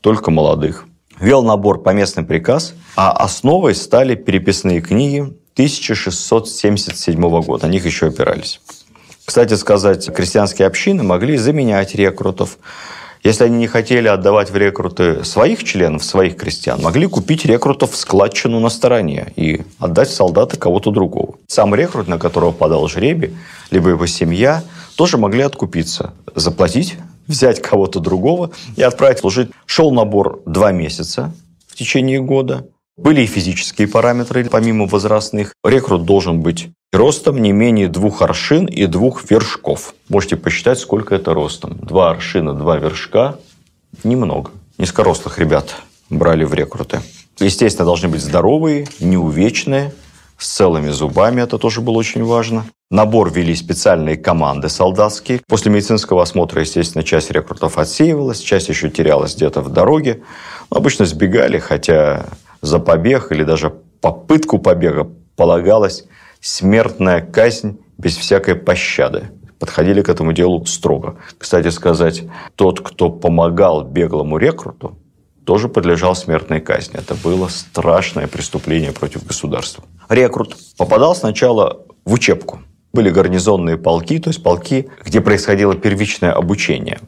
только 0.00 0.30
молодых. 0.30 0.86
Вел 1.18 1.42
набор 1.42 1.82
по 1.82 1.90
местный 1.90 2.24
приказ, 2.24 2.74
а 2.96 3.10
основой 3.10 3.74
стали 3.74 4.14
переписные 4.14 4.80
книги 4.80 5.32
1677 5.54 7.20
года. 7.42 7.66
На 7.66 7.70
них 7.70 7.86
еще 7.86 8.08
опирались. 8.08 8.60
Кстати 9.24 9.54
сказать, 9.54 10.12
крестьянские 10.12 10.66
общины 10.66 11.02
могли 11.02 11.36
заменять 11.36 11.94
рекрутов. 11.94 12.58
Если 13.22 13.44
они 13.44 13.56
не 13.56 13.66
хотели 13.66 14.06
отдавать 14.06 14.50
в 14.50 14.56
рекруты 14.56 15.24
своих 15.24 15.64
членов, 15.64 16.04
своих 16.04 16.36
крестьян, 16.36 16.82
могли 16.82 17.06
купить 17.06 17.46
рекрутов 17.46 17.92
в 17.92 17.96
складчину 17.96 18.60
на 18.60 18.68
стороне 18.68 19.32
и 19.36 19.62
отдать 19.78 20.08
в 20.08 20.14
солдаты 20.14 20.58
кого-то 20.58 20.90
другого. 20.90 21.36
Сам 21.46 21.74
рекрут, 21.74 22.06
на 22.06 22.18
которого 22.18 22.52
подал 22.52 22.86
жребий, 22.86 23.34
либо 23.70 23.88
его 23.88 24.06
семья, 24.06 24.62
тоже 24.96 25.16
могли 25.16 25.40
откупиться, 25.42 26.12
заплатить, 26.34 26.96
взять 27.26 27.62
кого-то 27.62 27.98
другого 27.98 28.50
и 28.76 28.82
отправить 28.82 29.20
служить. 29.20 29.50
Шел 29.64 29.90
набор 29.90 30.42
два 30.44 30.72
месяца 30.72 31.32
в 31.66 31.76
течение 31.76 32.20
года. 32.20 32.66
Были 32.96 33.22
и 33.22 33.26
физические 33.26 33.88
параметры, 33.88 34.44
помимо 34.44 34.86
возрастных. 34.86 35.54
Рекрут 35.64 36.04
должен 36.04 36.40
быть 36.42 36.68
ростом 36.92 37.42
не 37.42 37.50
менее 37.50 37.88
двух 37.88 38.22
аршин 38.22 38.66
и 38.66 38.86
двух 38.86 39.28
вершков. 39.28 39.94
Можете 40.08 40.36
посчитать, 40.36 40.78
сколько 40.78 41.14
это 41.14 41.34
ростом. 41.34 41.76
Два 41.78 42.10
аршина, 42.10 42.54
два 42.54 42.76
вершка– 42.78 43.38
немного. 44.04 44.52
Низкорослых 44.78 45.38
ребят 45.38 45.74
брали 46.08 46.44
в 46.44 46.54
рекруты. 46.54 47.00
Естественно, 47.40 47.84
должны 47.84 48.08
быть 48.08 48.22
здоровые, 48.22 48.86
неувечные, 49.00 49.92
с 50.38 50.48
целыми 50.48 50.90
зубами, 50.90 51.40
это 51.42 51.58
тоже 51.58 51.80
было 51.80 51.94
очень 51.94 52.24
важно. 52.24 52.66
Набор 52.90 53.32
вели 53.32 53.54
специальные 53.54 54.16
команды 54.16 54.68
солдатские. 54.68 55.40
После 55.48 55.72
медицинского 55.72 56.22
осмотра, 56.22 56.60
естественно, 56.60 57.02
часть 57.02 57.30
рекрутов 57.30 57.78
отсеивалась, 57.78 58.40
часть 58.40 58.68
еще 58.68 58.90
терялась 58.90 59.34
где-то 59.34 59.62
в 59.62 59.70
дороге. 59.70 60.22
Но 60.70 60.76
обычно 60.76 61.06
сбегали, 61.06 61.58
хотя 61.58 62.26
за 62.64 62.78
побег 62.78 63.30
или 63.30 63.44
даже 63.44 63.70
попытку 64.00 64.58
побега 64.58 65.10
полагалась 65.36 66.04
смертная 66.40 67.20
казнь 67.20 67.78
без 67.98 68.16
всякой 68.16 68.54
пощады. 68.54 69.30
Подходили 69.58 70.02
к 70.02 70.08
этому 70.08 70.32
делу 70.32 70.64
строго. 70.66 71.16
Кстати 71.38 71.68
сказать, 71.68 72.24
тот, 72.56 72.80
кто 72.80 73.10
помогал 73.10 73.84
беглому 73.84 74.38
рекруту, 74.38 74.98
тоже 75.44 75.68
подлежал 75.68 76.16
смертной 76.16 76.60
казни. 76.60 76.98
Это 76.98 77.14
было 77.14 77.48
страшное 77.48 78.26
преступление 78.26 78.92
против 78.92 79.26
государства. 79.26 79.84
Рекрут 80.08 80.56
попадал 80.78 81.14
сначала 81.14 81.82
в 82.04 82.14
учебку. 82.14 82.60
Были 82.92 83.10
гарнизонные 83.10 83.76
полки, 83.76 84.18
то 84.18 84.30
есть 84.30 84.42
полки, 84.42 84.88
где 85.04 85.20
происходило 85.20 85.74
первичное 85.74 86.32
обучение. 86.32 87.00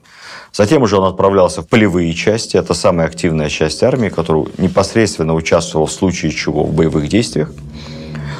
Затем 0.57 0.81
уже 0.81 0.97
он 0.97 1.05
отправлялся 1.05 1.61
в 1.61 1.69
полевые 1.69 2.14
части. 2.14 2.57
Это 2.57 2.73
самая 2.73 3.09
активная 3.09 3.51
часть 3.51 3.83
армии, 3.83 4.09
которая 4.09 4.47
непосредственно 4.57 5.35
участвовала 5.35 5.87
в 5.87 5.92
случае 5.92 6.33
чего 6.33 6.64
в 6.64 6.73
боевых 6.73 7.09
действиях. 7.09 7.53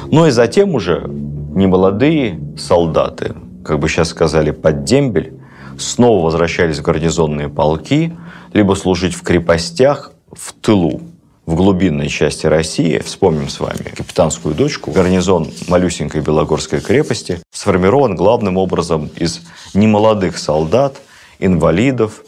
Ну 0.09 0.25
и 0.25 0.31
затем 0.31 0.73
уже 0.73 1.03
немолодые 1.05 2.39
солдаты, 2.57 3.35
как 3.63 3.77
бы 3.77 3.87
сейчас 3.87 4.09
сказали, 4.09 4.49
под 4.49 4.83
дембель, 4.83 5.35
снова 5.77 6.25
возвращались 6.25 6.79
в 6.79 6.81
гарнизонные 6.81 7.49
полки, 7.49 8.17
либо 8.51 8.73
служить 8.73 9.13
в 9.13 9.21
крепостях 9.21 10.11
в 10.31 10.53
тылу, 10.53 11.01
в 11.45 11.53
глубинной 11.53 12.07
части 12.07 12.47
России. 12.47 12.97
Вспомним 12.97 13.47
с 13.47 13.59
вами 13.59 13.93
капитанскую 13.95 14.55
дочку. 14.55 14.89
Гарнизон 14.89 15.51
малюсенькой 15.67 16.21
Белогорской 16.21 16.79
крепости 16.79 17.39
сформирован 17.51 18.15
главным 18.15 18.57
образом 18.57 19.11
из 19.17 19.41
немолодых 19.75 20.39
солдат, 20.39 20.95
инвалидов, 21.39 22.23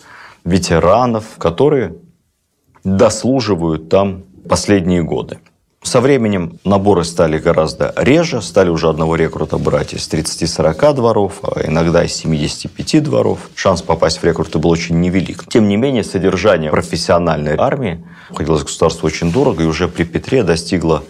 ветеранов, 0.45 1.37
которые 1.37 1.95
дослуживают 2.83 3.89
там 3.89 4.23
последние 4.47 5.03
годы. 5.03 5.39
Со 5.81 6.01
временем 6.01 6.59
наборы 6.65 7.05
стали 7.05 7.37
гораздо 7.37 7.93
реже, 7.95 8.41
стали 8.41 8.69
уже 8.69 8.89
одного 8.89 9.15
рекрута 9.15 9.57
брать 9.57 9.93
из 9.93 10.09
30-40 10.09 10.93
дворов, 10.93 11.39
а 11.43 11.65
иногда 11.65 12.03
из 12.03 12.13
75 12.15 13.01
дворов. 13.01 13.49
Шанс 13.55 13.81
попасть 13.81 14.17
в 14.21 14.23
рекруты 14.25 14.59
был 14.59 14.71
очень 14.71 14.99
невелик. 14.99 15.47
Тем 15.47 15.69
не 15.69 15.77
менее, 15.77 16.03
содержание 16.03 16.69
профессиональной 16.69 17.55
армии 17.55 18.05
обходилось 18.29 18.63
государству 18.63 19.07
очень 19.07 19.31
дорого, 19.31 19.63
и 19.63 19.65
уже 19.65 19.87
при 19.87 20.03
Петре 20.03 20.43
достигло 20.43 21.03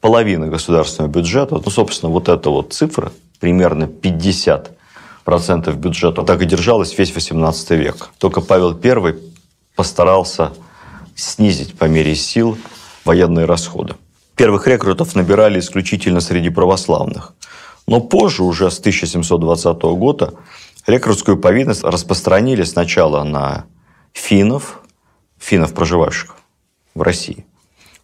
половины 0.00 0.46
государственного 0.46 1.10
бюджета. 1.10 1.60
Ну, 1.62 1.70
собственно, 1.70 2.12
вот 2.12 2.28
эта 2.28 2.48
вот 2.48 2.72
цифра, 2.72 3.12
примерно 3.40 3.88
50 3.88 4.70
процентов 5.24 5.76
бюджета, 5.76 6.22
так 6.22 6.42
и 6.42 6.46
держалась 6.46 6.96
весь 6.98 7.14
18 7.14 7.70
век. 7.70 8.10
Только 8.18 8.40
Павел 8.40 8.78
I 8.82 9.16
постарался 9.76 10.52
снизить 11.14 11.76
по 11.78 11.84
мере 11.84 12.14
сил 12.14 12.58
военные 13.04 13.46
расходы. 13.46 13.94
Первых 14.36 14.66
рекрутов 14.66 15.14
набирали 15.14 15.58
исключительно 15.60 16.20
среди 16.20 16.50
православных. 16.50 17.34
Но 17.86 18.00
позже, 18.00 18.42
уже 18.42 18.70
с 18.70 18.78
1720 18.78 19.82
года, 19.82 20.34
рекрутскую 20.86 21.36
повинность 21.36 21.82
распространили 21.82 22.62
сначала 22.62 23.24
на 23.24 23.66
финнов, 24.12 24.82
финнов, 25.38 25.74
проживающих 25.74 26.36
в 26.94 27.02
России, 27.02 27.44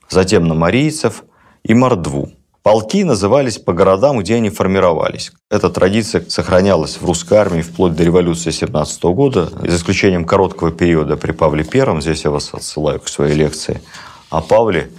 затем 0.08 0.48
на 0.48 0.54
марийцев 0.54 1.24
и 1.62 1.74
мордву. 1.74 2.32
Полки 2.68 3.02
назывались 3.02 3.56
по 3.56 3.72
городам, 3.72 4.18
где 4.18 4.34
они 4.34 4.50
формировались. 4.50 5.32
Эта 5.50 5.70
традиция 5.70 6.22
сохранялась 6.28 6.98
в 7.00 7.06
русской 7.06 7.38
армии 7.38 7.62
вплоть 7.62 7.94
до 7.94 8.04
революции 8.04 8.50
17 8.50 9.04
года, 9.04 9.46
за 9.46 9.74
исключением 9.74 10.26
короткого 10.26 10.70
периода 10.70 11.16
при 11.16 11.32
Павле 11.32 11.64
I, 11.64 12.02
здесь 12.02 12.24
я 12.24 12.30
вас 12.30 12.52
отсылаю 12.52 13.00
к 13.00 13.08
своей 13.08 13.34
лекции, 13.36 13.80
о 14.28 14.42
Павле 14.42 14.90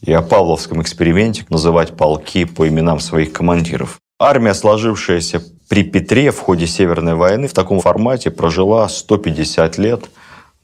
и 0.00 0.12
о 0.12 0.20
павловском 0.20 0.82
эксперименте 0.82 1.46
называть 1.48 1.96
полки 1.96 2.44
по 2.44 2.66
именам 2.66 2.98
своих 2.98 3.32
командиров. 3.32 4.00
Армия, 4.18 4.52
сложившаяся 4.52 5.44
при 5.68 5.84
Петре 5.84 6.32
в 6.32 6.40
ходе 6.40 6.66
Северной 6.66 7.14
войны, 7.14 7.46
в 7.46 7.52
таком 7.52 7.78
формате 7.78 8.32
прожила 8.32 8.88
150 8.88 9.78
лет 9.78 10.10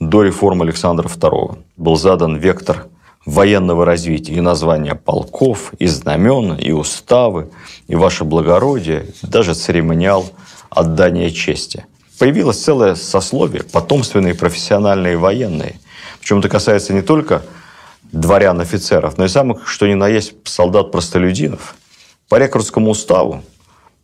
до 0.01 0.25
реформы 0.25 0.65
Александра 0.65 1.07
II. 1.07 1.59
Был 1.77 1.95
задан 1.95 2.37
вектор 2.37 2.89
военного 3.29 3.85
развития 3.85 4.33
и 4.33 4.41
названия 4.41 4.95
полков, 4.95 5.75
и 5.79 5.87
знамен, 5.87 6.55
и 6.55 6.73
уставы, 6.73 7.51
и 7.87 7.95
ваше 7.95 8.25
благородие, 8.25 9.07
даже 9.23 9.53
церемониал 9.53 10.31
отдания 10.71 11.31
чести. 11.31 11.85
Появилось 12.19 12.63
целое 12.63 12.95
сословие, 12.95 13.65
потомственные 13.65 14.35
профессиональные 14.35 15.19
военные. 15.19 15.79
Причем 16.21 16.39
это 16.39 16.49
касается 16.49 16.95
не 16.95 17.03
только 17.03 17.43
дворян-офицеров, 18.13 19.19
но 19.19 19.27
и 19.27 19.29
самых, 19.29 19.69
что 19.69 19.87
ни 19.87 19.95
на 19.95 20.09
есть, 20.09 20.33
солдат-простолюдинов. 20.45 21.77
По 22.31 22.37
рекрутскому 22.37 22.91
уставу, 22.91 23.43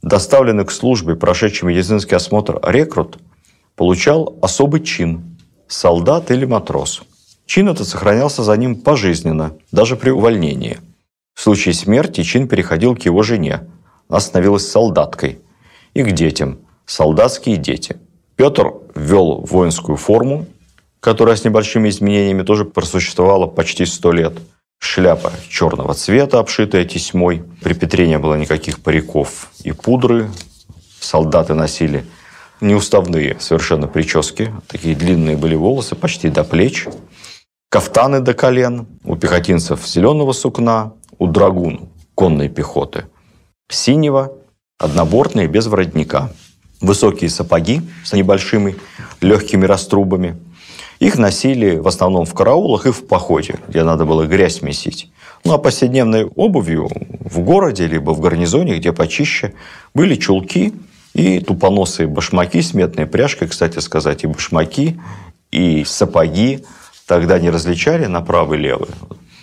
доставленный 0.02 0.66
к 0.66 0.70
службе, 0.70 1.16
прошедший 1.16 1.66
медицинский 1.66 2.14
осмотр 2.14 2.60
рекрут, 2.62 3.18
получал 3.74 4.37
особый 4.42 4.82
чин– 4.82 5.38
солдат 5.66 6.30
или 6.30 6.44
матрос. 6.44 7.02
Чин 7.46 7.68
этот 7.68 7.87
сохранялся 7.87 8.42
за 8.42 8.57
ним 8.57 8.76
пожизненно, 8.76 9.52
даже 9.70 9.96
при 9.96 10.11
увольнении. 10.11 10.78
В 11.35 11.40
случае 11.40 11.74
смерти 11.74 12.22
чин 12.22 12.48
переходил 12.48 12.94
к 12.96 13.02
его 13.02 13.22
жене. 13.22 13.62
Она 14.09 14.20
становилась 14.20 14.68
солдаткой. 14.68 15.38
И 15.92 16.02
к 16.02 16.12
детям– 16.12 16.59
солдатские 16.87 17.57
дети. 17.57 17.96
Петр 18.37 18.72
ввел 18.94 19.40
воинскую 19.40 19.96
форму, 19.96 20.46
которая 21.00 21.37
с 21.37 21.44
небольшими 21.44 21.88
изменениями 21.88 22.42
тоже 22.42 22.64
просуществовала 22.64 23.46
почти 23.46 23.85
сто 23.85 24.11
лет. 24.11 24.35
Шляпа 24.78 25.33
черного 25.48 25.94
цвета, 25.94 26.38
обшитая 26.40 26.85
тесьмой. 26.85 27.44
При 27.62 27.74
Петре 27.74 28.09
не 28.09 28.18
было 28.18 28.35
никаких 28.35 28.80
париков 28.80 29.50
и 29.62 29.72
пудры. 29.72 30.30
Солдаты 31.00 31.54
носили 31.54 32.04
неуставные 32.61 33.38
совершенно 33.40 33.87
прически. 33.87 34.52
Такие 34.66 34.94
длинные 34.94 35.37
были 35.37 35.54
волосы, 35.54 35.94
почти 35.94 36.28
до 36.28 36.44
плеч. 36.44 36.87
Кафтаны 37.74 38.20
до 38.20 38.34
колен. 38.34 38.87
У 39.02 39.16
пехотинцев 39.16 39.84
зеленого 39.84 40.30
сукна, 40.30 40.92
у 41.18 41.26
драгун 41.26 41.88
конной 42.14 42.48
пехоты. 42.48 43.06
Синего, 43.68 44.34
однобортные, 44.78 45.48
без 45.48 45.66
воротника. 45.66 46.30
Высокие 46.80 47.28
сапоги 47.28 47.82
с 48.04 48.12
небольшими 48.12 48.76
легкими 49.20 49.66
раструбами– 49.66 50.37
их 51.00 51.18
носили 51.18 51.76
в 51.76 51.88
основном 51.88 52.24
в 52.24 52.32
караулах 52.34 52.87
и 52.87 52.92
в 52.92 53.08
походе, 53.08 53.56
где 53.66 53.82
надо 53.82 54.04
было 54.04 54.26
грязь 54.26 54.62
месить. 54.62 55.10
Ну 55.44 55.52
а 55.52 55.58
повседневной 55.58 56.24
обувью 56.24 56.88
в 57.20 57.40
городе 57.40 57.88
либо 57.88 58.12
в 58.12 58.20
гарнизоне, 58.20 58.76
где 58.76 58.92
почище, 58.92 59.54
были 59.92 60.14
чулки 60.14 60.72
и 61.12 61.40
тупоносые 61.40 62.06
башмаки 62.06 62.62
с 62.62 62.72
метной 62.72 63.06
пряжкой, 63.06 63.48
кстати 63.48 63.80
сказать, 63.80 64.22
и 64.22 64.28
башмаки, 64.28 65.00
и 65.50 65.82
сапоги 65.84 66.64
тогда 67.06 67.38
не 67.38 67.50
различали 67.50 68.06
направо 68.06 68.54
и 68.54 68.58
левый. 68.58 68.88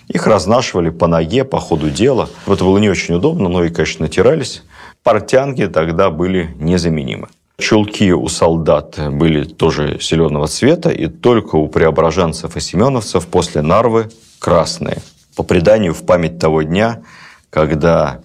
Их 0.08 0.28
разнашивали 0.28 0.90
по 0.90 1.08
ноге, 1.08 1.44
по 1.46 1.60
ходу 1.60 1.90
дела. 1.90 2.30
Это 2.46 2.64
было 2.64 2.78
не 2.80 2.90
очень 2.90 3.16
удобно, 3.16 3.48
но 3.50 3.64
и, 3.64 3.70
конечно, 3.70 4.06
натирались. 4.06 4.64
Портянги 5.04 5.66
тогда 5.66 6.10
были 6.10 6.54
незаменимы. 6.60 7.30
Чулки 7.58 8.12
у 8.12 8.28
солдат 8.28 9.00
были 9.12 9.44
тоже 9.44 10.00
зеленого 10.02 10.48
цвета, 10.48 10.90
и 10.90 11.08
только 11.08 11.56
у 11.56 11.68
преображенцев 11.68 12.58
и 12.58 12.60
семеновцев 12.60 13.28
после 13.28 13.62
Нарвы 13.62 14.10
красные. 14.40 14.98
По 15.36 15.44
преданию, 15.44 15.94
в 15.94 16.04
память 16.06 16.40
того 16.40 16.64
дня, 16.64 17.04
когда 17.50 18.22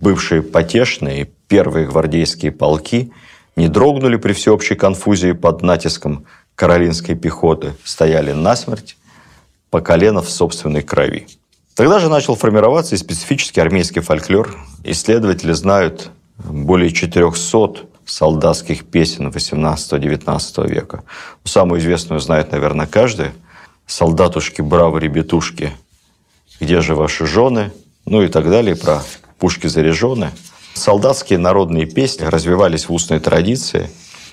бывшие 0.00 0.42
потешные 0.42 1.30
первые 1.48 1.86
гвардейские 1.86 2.50
полки 2.50 3.12
не 3.56 3.68
дрогнули 3.68 4.16
при 4.16 4.32
всеобщей 4.32 4.74
конфузии 4.74 5.32
под 5.32 5.62
натиском 5.62 6.24
каролинской 6.58 7.14
пехоты, 7.14 7.74
стояли 7.84 8.32
насмерть 8.32 8.96
по 9.70 9.80
колено 9.80 10.22
в 10.22 10.28
собственной 10.28 10.82
крови. 10.82 11.28
Тогда 11.76 12.00
же 12.00 12.08
начал 12.08 12.34
формироваться 12.34 12.96
и 12.96 12.98
специфический 12.98 13.60
армейский 13.60 14.00
фольклор. 14.00 14.58
Исследователи 14.82 15.52
знают 15.52 16.10
более 16.36 16.90
400 16.90 17.86
солдатских 18.06 18.86
песен 18.86 19.28
18-19 19.28 20.68
века. 20.68 21.04
Самую 21.44 21.80
известную 21.80 22.18
знает, 22.20 22.50
наверное, 22.50 22.86
каждый. 22.86 23.30
«Солдатушки, 23.86 24.60
браво, 24.60 24.98
ребятушки, 24.98 25.72
где 26.60 26.80
же 26.80 26.94
ваши 26.94 27.24
жены?» 27.24 27.70
Ну 28.04 28.22
и 28.22 28.28
так 28.28 28.50
далее, 28.50 28.74
про 28.74 29.02
пушки 29.38 29.66
заряжены. 29.68 30.30
Солдатские 30.74 31.38
народные 31.38 31.86
песни 31.86 32.24
развивались 32.24 32.88
в 32.88 32.92
устной 32.92 33.20
традиции. 33.20 33.88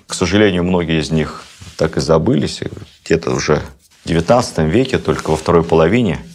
К 0.07 0.13
сожалению, 0.13 0.63
многие 0.63 0.99
из 0.99 1.11
них 1.11 1.43
так 1.77 1.97
и 1.97 1.99
забылись. 1.99 2.61
Где-то 3.03 3.31
уже 3.31 3.61
в 4.03 4.09
XIX 4.09 4.69
веке, 4.69 4.97
только 4.97 5.31
во 5.31 5.38
второй 5.38 5.63
половине– 5.63 6.19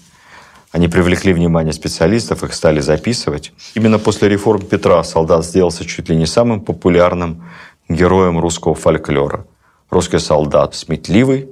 они 0.73 0.87
привлекли 0.87 1.33
внимание 1.33 1.73
специалистов, 1.73 2.45
их 2.45 2.55
стали 2.55 2.81
записывать. 2.81 3.53
Именно 3.75 3.99
после 3.99 4.29
реформ 4.29 4.65
Петра 4.65 5.03
солдат 5.03 5.45
сделался 5.45 5.85
чуть 5.85 6.09
ли 6.09 6.17
не 6.17 6.27
самым 6.27 6.61
популярным 6.61 7.45
героем 7.89 8.39
русского 8.39 8.75
фольклора. 8.75 9.47
Русский 9.91 10.21
солдат 10.21 10.77
сметливый, 10.77 11.49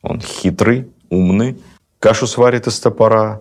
он 0.00 0.20
хитрый, 0.20 0.88
умный, 1.10 1.58
кашу 1.98 2.28
сварит 2.28 2.68
из 2.68 2.78
топора, 2.78 3.40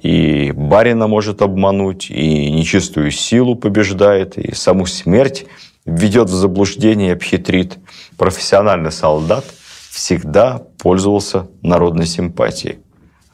и 0.00 0.52
барина 0.52 1.06
может 1.06 1.40
обмануть, 1.40 2.10
и 2.10 2.50
нечистую 2.50 3.10
силу 3.10 3.56
побеждает, 3.56 4.36
и 4.36 4.54
саму 4.54 4.84
смерть 4.84 5.46
введет 5.86 6.28
в 6.28 6.34
заблуждение 6.34 7.10
и 7.10 7.12
обхитрит. 7.12 7.78
Профессиональный 8.22 8.92
солдат 8.92 9.44
всегда 9.90 10.62
пользовался 10.78 11.48
народной 11.60 12.06
симпатией. 12.06 12.78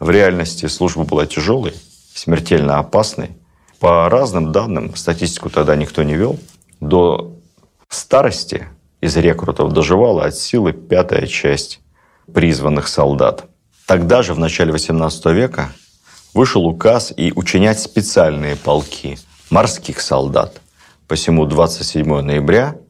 В 0.01 0.09
реальности 0.09 0.65
служба 0.65 1.05
была 1.05 1.27
тяжелой, 1.27 1.75
смертельно 2.15 2.79
опасной. 2.79 3.37
По 3.81 4.09
разным 4.09 4.51
данным, 4.51 4.97
статистику 4.97 5.51
тогда 5.51 5.77
никто 5.77 6.03
не 6.05 6.15
вел, 6.15 6.39
до 6.81 7.37
старости 7.91 8.67
из 9.03 9.15
рекрутов 9.19 9.75
доживала 9.75 10.25
от 10.25 10.37
силы 10.37 10.73
пятая 10.73 11.27
часть 11.27 11.81
призванных 12.33 12.89
солдат. 12.89 13.45
Тогда 13.87 14.23
же, 14.23 14.33
в 14.33 14.39
начале 14.39 14.73
XVIII 14.73 15.35
века, 15.35 15.71
вышел 16.33 16.65
указ 16.65 17.13
и 17.15 17.31
учинять 17.37 17.79
специальные 17.79 18.57
полки 18.57 19.19
морских 19.51 20.01
солдат. 20.01 20.63
Посему 21.07 21.45
27 21.45 22.23
ноября– 22.23 22.77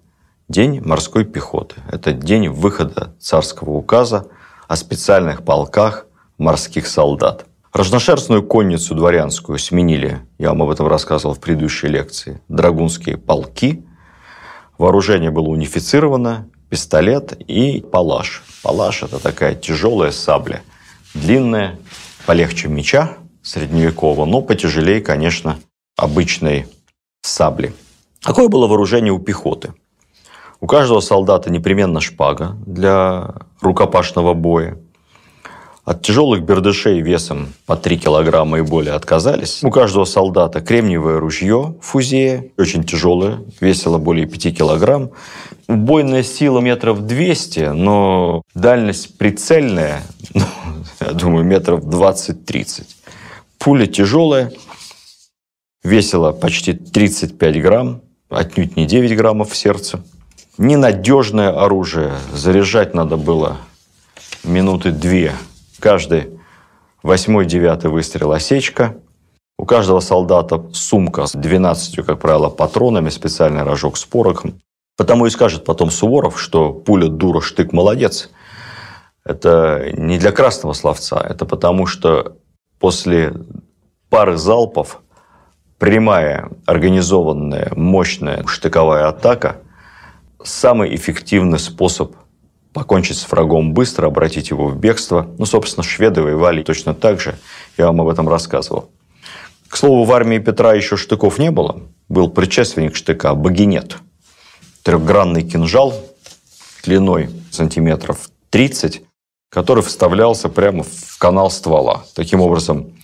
День 0.48 0.80
морской 0.80 1.26
пехоты. 1.26 1.76
Это 1.92 2.14
день 2.14 2.48
выхода 2.48 3.14
царского 3.20 3.72
указа 3.72 4.28
о 4.66 4.76
специальных 4.76 5.44
полках 5.44 6.06
морских 6.38 6.87
солдат. 6.87 7.44
Разношерстную 7.74 8.42
конницу 8.42 8.94
дворянскую 8.94 9.58
сменили, 9.58 10.20
я 10.38 10.48
вам 10.48 10.62
об 10.62 10.70
этом 10.70 10.87
рассказывал 10.87 11.34
в 11.34 11.40
предыдущей 11.40 11.88
лекции, 11.88 12.40
драгунские 12.48 13.18
полки. 13.18 13.84
Вооружение 14.78 15.30
было 15.30 15.48
унифицировано, 15.48 16.48
пистолет 16.70 17.38
и 17.46 17.82
палаш. 17.82 18.42
Палаш– 18.62 19.02
это 19.04 19.18
такая 19.18 19.54
тяжелая 19.54 20.12
сабля, 20.12 20.62
длинная, 21.12 21.78
полегче 22.24 22.68
меча 22.68 23.18
средневекового, 23.42 24.24
но 24.24 24.40
потяжелее, 24.40 25.02
конечно, 25.02 25.58
обычной 25.98 26.66
сабли. 27.20 27.74
Какое 28.22 28.48
было 28.48 28.66
вооружение 28.66 29.12
у 29.12 29.18
пехоты? 29.18 29.74
У 30.60 30.66
каждого 30.66 31.00
солдата 31.00 31.50
непременно 31.50 32.00
шпага 32.00 32.56
для 32.66 33.34
рукопашного 33.60 34.34
боя. 34.34 34.76
От 35.84 36.02
тяжелых 36.02 36.42
бердышей 36.42 37.00
весом 37.00 37.54
по 37.64 37.74
3 37.76 37.98
килограмма 37.98 38.58
и 38.58 38.62
более 38.62 38.92
отказались. 38.92 39.62
У 39.62 39.70
каждого 39.70 40.04
солдата 40.04 40.60
кремниевое 40.60 41.18
ружье 41.18 41.76
фузея, 41.80 42.44
очень 42.58 42.84
тяжелое, 42.84 43.40
весило 43.60 43.98
более 43.98 44.26
5 44.26 44.58
килограмм. 44.58 45.12
Убойная 45.66 46.22
сила 46.24 46.60
метров 46.60 47.06
200, 47.06 47.70
но 47.72 48.42
дальность 48.54 49.16
прицельная, 49.16 50.02
ну, 50.34 50.42
я 51.00 51.12
думаю, 51.12 51.44
метров 51.44 51.84
20-30. 51.84 52.84
Пуля 53.58 53.86
тяжелая, 53.86 54.52
весила 55.82 56.32
почти 56.32 56.74
35 56.74 57.62
грамм, 57.62 58.02
отнюдь 58.28 58.76
не 58.76 58.86
9 58.86 59.16
граммов 59.16 59.52
в 59.52 59.56
сердце. 59.56 60.02
Ненадежное 60.58 61.50
оружие. 61.50 62.14
Заряжать 62.32 62.92
надо 62.92 63.16
было 63.16 63.58
минуты 64.42 64.90
две. 64.90 65.32
Каждый 65.78 66.40
восьмой-девятый 67.04 67.92
выстрел 67.92 68.32
осечка. 68.32 68.96
У 69.56 69.64
каждого 69.64 70.00
солдата 70.00 70.64
сумка 70.72 71.26
с 71.26 71.32
12, 71.32 72.04
как 72.04 72.18
правило, 72.18 72.48
патронами, 72.48 73.08
специальный 73.08 73.62
рожок 73.62 73.96
с 73.96 74.04
порохом. 74.04 74.60
Потому 74.96 75.26
и 75.26 75.30
скажет 75.30 75.64
потом 75.64 75.92
Суворов, 75.92 76.40
что 76.42 76.72
пуля 76.72 77.06
дура, 77.06 77.40
штык 77.40 77.72
молодец. 77.72 78.28
Это 79.24 79.92
не 79.92 80.18
для 80.18 80.32
красного 80.32 80.72
словца, 80.72 81.20
это 81.20 81.46
потому 81.46 81.86
что 81.86 82.36
после 82.80 83.32
пары 84.10 84.36
залпов 84.36 85.02
прямая, 85.78 86.50
организованная, 86.66 87.70
мощная 87.76 88.44
штыковая 88.44 89.06
атака– 89.06 89.58
самый 90.42 90.94
эффективный 90.94 91.59
способ 91.59 92.14
покончить 92.72 93.16
с 93.16 93.31
врагом 93.31 93.72
быстро, 93.72 94.07
обратить 94.07 94.51
его 94.51 94.68
в 94.68 94.77
бегство. 94.77 95.29
Ну, 95.38 95.46
собственно, 95.46 95.83
шведы 95.85 96.22
воевали 96.22 96.62
точно 96.62 96.94
так 96.94 97.20
же. 97.20 97.37
Я 97.77 97.87
вам 97.87 98.01
об 98.01 98.09
этом 98.09 98.29
рассказывал. 98.29 98.90
К 99.68 99.77
слову, 99.77 100.05
в 100.05 100.12
армии 100.12 100.38
Петра 100.38 100.74
еще 100.74 100.96
штыков 100.96 101.38
не 101.38 101.51
было. 101.51 101.83
Был 102.09 102.31
предшественник 102.31 102.96
штыка– 102.96 103.35
багинет. 103.35 103.98
Трехгранный 104.83 105.42
кинжал 105.42 105.94
длиной 106.85 107.29
сантиметров 107.51 108.31
30, 108.51 109.03
который 109.51 109.83
вставлялся 109.83 110.48
прямо 110.48 110.85
в 110.85 111.18
канал 111.18 111.51
ствола. 111.51 112.05
Таким 112.14 112.40
образом, 112.40 112.94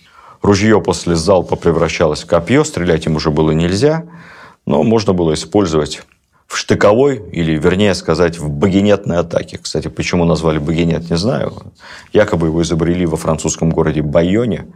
ружье 0.41 0.81
после 0.81 1.15
залпа 1.15 1.55
превращалось 1.55 2.23
в 2.23 2.27
копье, 2.27 2.63
стрелять 2.63 3.05
им 3.05 3.15
уже 3.15 3.29
было 3.29 3.51
нельзя, 3.51 4.05
но 4.65 4.81
можно 4.81 5.13
было 5.13 5.33
использовать 5.33 6.01
штыковой, 6.55 7.21
или, 7.31 7.57
вернее 7.57 7.93
сказать, 7.95 8.37
в 8.37 8.49
багинетной 8.49 9.17
атаке. 9.17 9.57
Кстати, 9.57 9.87
почему 9.87 10.25
назвали 10.25 10.59
багинет, 10.59 11.09
не 11.09 11.17
знаю. 11.17 11.53
Якобы 12.13 12.47
его 12.47 12.61
изобрели 12.61 13.05
во 13.05 13.17
французском 13.17 13.69
городе 13.69 14.01
Байоне. 14.01 14.67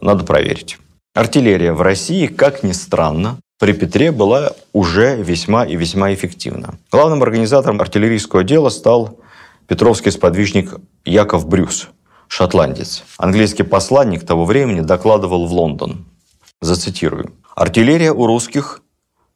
Надо 0.00 0.24
проверить. 0.24 0.78
Артиллерия 1.14 1.72
в 1.72 1.82
России, 1.82 2.26
как 2.26 2.62
ни 2.62 2.72
странно, 2.72 3.38
при 3.58 3.72
Петре 3.72 4.12
была 4.12 4.52
уже 4.72 5.16
весьма 5.16 5.64
и 5.64 5.74
весьма 5.74 6.14
эффективна. 6.14 6.74
Главным 6.92 7.22
организатором 7.22 7.80
артиллерийского 7.80 8.44
дела 8.44 8.68
стал 8.68 9.18
петровский 9.66 10.12
сподвижник 10.12 10.76
Яков 11.04 11.48
Брюс, 11.48 11.88
шотландец. 12.28 13.02
Английский 13.16 13.64
посланник 13.64 14.24
того 14.24 14.44
времени 14.44 14.80
докладывал 14.80 15.46
в 15.46 15.52
Лондон. 15.52 16.04
Зацитирую. 16.60 17.32
«Артиллерия 17.56 18.12
у 18.12 18.26
русских 18.26 18.80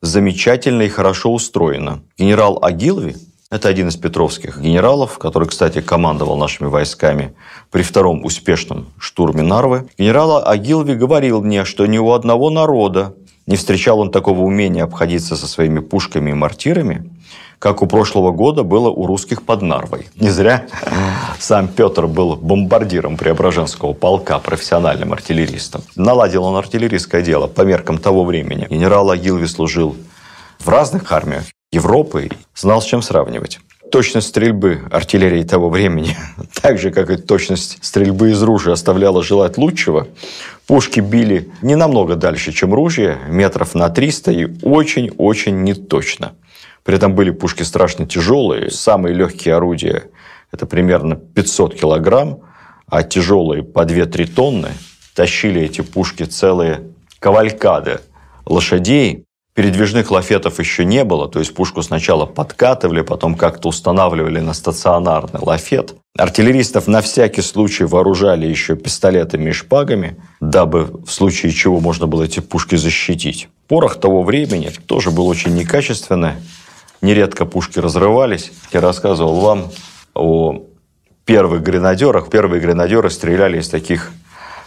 замечательно 0.03 0.83
и 0.83 0.89
хорошо 0.89 1.33
устроена. 1.33 2.03
Генерал 2.19 2.59
Агилви, 2.61 3.17
это 3.51 3.69
один 3.69 3.89
из 3.89 3.97
петровских 3.97 4.61
генералов, 4.61 5.19
который, 5.19 5.49
кстати, 5.49 5.81
командовал 5.81 6.37
нашими 6.37 6.69
войсками 6.69 7.35
при 7.71 7.83
втором 7.83 8.25
успешном 8.25 8.89
штурме 8.99 9.43
Нарвы. 9.43 9.89
Генерал 9.97 10.47
Агилви 10.47 10.95
говорил 10.95 11.43
мне, 11.43 11.65
что 11.65 11.87
ни 11.87 11.99
у 11.99 12.11
одного 12.11 12.51
народа 12.51 13.15
не 13.47 13.57
встречал 13.57 14.01
он 14.01 14.11
такого 14.11 14.41
умения 14.41 14.85
обходиться 14.85 15.37
со 15.37 15.47
своими 15.47 15.81
пушками 15.81 16.31
и 16.31 16.35
мортирами, 16.35 17.11
как 17.63 17.81
у 17.81 17.87
прошлого 17.87 18.33
года 18.33 18.65
было 18.65 18.91
у 18.91 19.07
русских 19.07 19.45
под 19.45 19.63
Нарвой. 19.63 20.09
Не 20.17 20.31
зря 20.31 20.67
сам 21.39 21.69
Петр 21.69 22.09
был 22.09 22.35
бомбардиром 22.35 23.17
Преображенского 23.17 23.93
полка, 23.93 24.41
профессиональным 24.41 25.13
артиллеристом. 25.13 25.83
Наладил 25.95 26.43
он 26.43 26.57
артиллерийское 26.57 27.23
дело 27.23 27.47
по 27.47 27.63
меркам 27.63 27.99
того 27.99 28.25
времени. 28.25 28.67
Генерал 28.69 29.13
Агилви 29.13 29.47
служил 29.47 29.95
в 30.59 30.69
разных 30.69 31.13
армиях 31.13 31.45
Европы 31.71 32.27
и 32.27 32.31
знал, 32.57 32.83
с 32.83 32.85
чем 32.85 33.01
сравнивать. 33.01 33.61
Точность 33.93 34.29
стрельбы 34.29 34.81
артиллерии 34.91 35.45
того 35.45 35.71
времени, 35.71 36.17
так 36.63 36.81
же, 36.81 36.91
как 36.91 37.11
и 37.11 37.17
точность 37.17 37.79
стрельбы 37.81 38.33
из 38.33 38.43
ружья, 38.43 38.73
оставляла 38.73 39.23
желать 39.23 39.57
лучшего. 39.57 40.09
Пушки 40.67 40.99
били 40.99 41.49
не 41.63 41.77
намного 41.77 42.17
дальше, 42.17 42.51
чем 42.51 42.75
ружья, 42.75 43.19
метров 43.29 43.77
на 43.77 43.89
300 43.89 44.33
и 44.33 44.49
очень-очень 44.63 45.63
неточно. 45.63 46.33
При 46.85 46.97
этом 46.97 47.15
были 47.15 47.31
пушки 47.31 47.63
страшно 47.63 48.07
тяжелые. 48.07 48.71
Самые 48.71 49.15
легкие 49.15 49.55
орудия– 49.55 50.05
это 50.53 50.67
примерно 50.67 51.17
500 51.17 51.75
килограмм, 51.75 52.41
а 52.87 53.03
тяжелые 53.03 53.63
по 53.63 53.85
2-3 53.85 54.35
тонны 54.35 54.69
тащили 55.15 55.63
эти 55.63 55.81
пушки 55.83 56.25
целые 56.25 56.89
кавалькады 57.19 58.01
лошадей. 58.45 59.25
Передвижных 59.55 60.11
лафетов 60.11 60.59
еще 60.59 60.87
не 60.87 61.05
было, 61.05 61.29
то 61.29 61.39
есть 61.39 61.55
пушку 61.55 61.83
сначала 61.83 62.25
подкатывали, 62.25 63.03
потом 63.03 63.35
как-то 63.35 63.69
устанавливали 63.69 64.41
на 64.41 64.55
стационарный 64.55 65.41
лафет. 65.41 65.95
Артиллеристов 66.17 66.87
на 66.87 67.03
всякий 67.03 67.43
случай 67.43 67.85
вооружали 67.85 68.47
еще 68.47 68.77
пистолетами 68.77 69.51
и 69.51 69.53
шпагами, 69.53 70.17
дабы 70.41 70.85
в 71.05 71.11
случае 71.11 71.53
чего 71.53 71.81
можно 71.81 72.07
было 72.07 72.23
эти 72.23 72.41
пушки 72.41 72.77
защитить. 72.77 73.49
Порох 73.69 74.01
того 74.01 74.23
времени 74.23 74.71
тоже 74.87 75.11
был 75.11 75.27
очень 75.27 75.55
некачественный, 75.55 76.33
нередко 77.03 77.45
пушки 77.45 77.79
разрывались. 77.79 78.53
Я 78.73 78.81
рассказывал 78.81 79.41
вам 79.41 79.71
о 80.15 80.65
первых 81.25 81.63
гренадерах. 81.63 82.31
Первые 82.31 82.61
гренадеры 82.61 83.11
стреляли 83.11 83.61
из 83.61 83.69
таких 83.69 84.11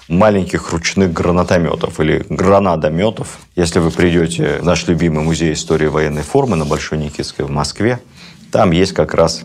маленьких 0.08 0.72
ручных 0.72 1.12
гранатометов 1.12 2.00
или 2.00 2.24
гранадометов. 2.30 3.40
Если 3.56 3.80
вы 3.80 3.90
придете 3.90 4.60
в 4.60 4.64
наш 4.64 4.88
любимый 4.88 5.24
музей 5.24 5.54
истории 5.54 5.88
военной 5.88 6.22
формы 6.22 6.56
на 6.56 6.66
Большой 6.66 7.00
Никитской 7.00 7.46
в 7.46 7.50
Москве, 7.50 8.00
там 8.52 8.72
есть 8.72 8.94
как 8.94 9.16
раз 9.16 9.44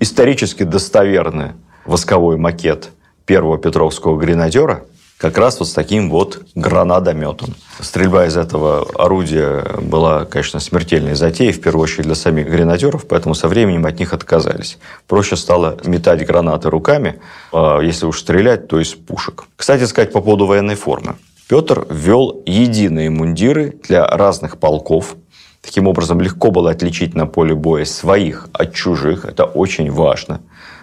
исторически 0.00 0.62
достоверный 0.62 1.52
восковой 1.84 2.38
макет 2.38 2.90
первого 3.26 3.58
Петровского 3.58 4.16
гренадера– 4.16 4.84
как 5.18 5.36
раз 5.36 5.58
вот 5.58 5.68
с 5.68 5.72
таким 5.72 6.08
вот 6.10 6.42
гранатометом. 6.54 7.54
Стрельба 7.80 8.26
из 8.26 8.36
этого 8.36 8.86
орудия 8.94 9.64
была, 9.82 10.24
конечно, 10.24 10.60
смертельной 10.60 11.14
затеей, 11.14 11.52
в 11.52 11.60
первую 11.60 11.82
очередь 11.82 12.06
для 12.06 12.14
самих 12.14 12.48
гренадеров, 12.48 13.06
поэтому 13.06 13.34
со 13.34 13.48
временем 13.48 13.84
от 13.84 13.98
них 13.98 14.14
отказались. 14.14 14.78
Проще 15.08 15.36
стало 15.36 15.76
метать 15.84 16.24
гранаты 16.24 16.70
руками, 16.70 17.20
а 17.52 17.80
если 17.80 18.06
уж 18.06 18.20
стрелять, 18.20 18.68
то 18.68 18.80
из 18.80 18.94
пушек. 18.94 19.44
Кстати 19.56 19.84
сказать 19.84 20.12
по 20.12 20.20
поводу 20.20 20.46
военной 20.46 20.76
формы. 20.76 21.16
Петр 21.48 21.86
ввел 21.90 22.42
единые 22.46 23.10
мундиры 23.10 23.74
для 23.88 24.06
разных 24.06 24.58
полков. 24.58 25.16
Таким 25.62 25.88
образом, 25.88 26.20
легко 26.20 26.52
было 26.52 26.70
отличить 26.70 27.14
на 27.14 27.26
поле 27.26 27.54
боя 27.54 27.84
своих 27.84 28.48
от 28.52 28.72
чужих. 28.74 29.24
Это 29.24 29.44
очень 29.44 29.90
важно 29.90 30.40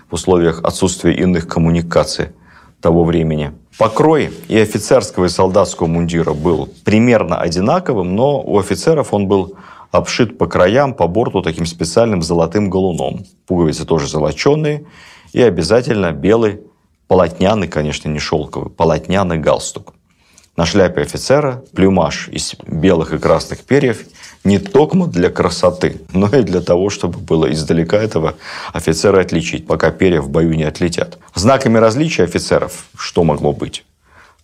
в 0.10 0.16
условиях 0.16 0.62
отсутствия 0.64 1.14
иных 1.14 1.48
коммуникаций 1.48 2.30
того 2.86 3.04
времени. 3.04 3.52
Покрой 3.80 4.32
и 4.48 4.60
офицерского, 4.60 5.26
и 5.26 5.30
солдатского 5.30 5.88
мундира 5.88 6.34
был 6.34 6.70
примерно 6.84 7.36
одинаковым, 7.38 8.16
но 8.16 8.40
у 8.40 8.60
офицеров 8.60 9.12
он 9.12 9.28
был 9.28 9.56
обшит 9.90 10.38
по 10.38 10.46
краям, 10.46 10.94
по 10.94 11.08
борту 11.08 11.42
таким 11.42 11.66
специальным 11.66 12.22
золотым 12.22 12.70
галуном. 12.70 13.26
Пуговицы 13.48 13.86
тоже 13.86 14.08
золоченые 14.08 14.86
и 15.34 15.42
обязательно 15.42 16.12
белый, 16.12 16.60
полотняный, 17.08 17.68
конечно, 17.68 18.08
не 18.08 18.20
шелковый, 18.20 18.70
полотняный 18.70 19.40
галстук. 19.40 19.96
На 20.56 20.68
шляпе 20.68 21.02
офицера 21.02 21.64
плюмаж 21.74 22.30
из 22.30 22.54
белых 22.68 23.14
и 23.14 23.18
красных 23.18 23.62
перьев 23.62 24.06
не 24.46 24.60
только 24.60 24.96
для 25.08 25.30
красоты, 25.30 26.02
но 26.14 26.28
и 26.28 26.44
для 26.44 26.62
того, 26.62 26.90
чтобы 26.90 27.20
было 27.20 27.52
издалека 27.52 27.98
этого 27.98 28.36
офицера 28.72 29.20
отличить, 29.22 29.68
пока 29.68 29.92
перья 29.92 30.22
в 30.22 30.30
бою 30.30 30.54
не 30.54 30.64
отлетят. 30.64 31.18
Знаками 31.34 31.80
различия 31.80 32.24
офицеров 32.24 32.86
что 32.98 33.24
могло 33.24 33.52
быть? 33.52 33.84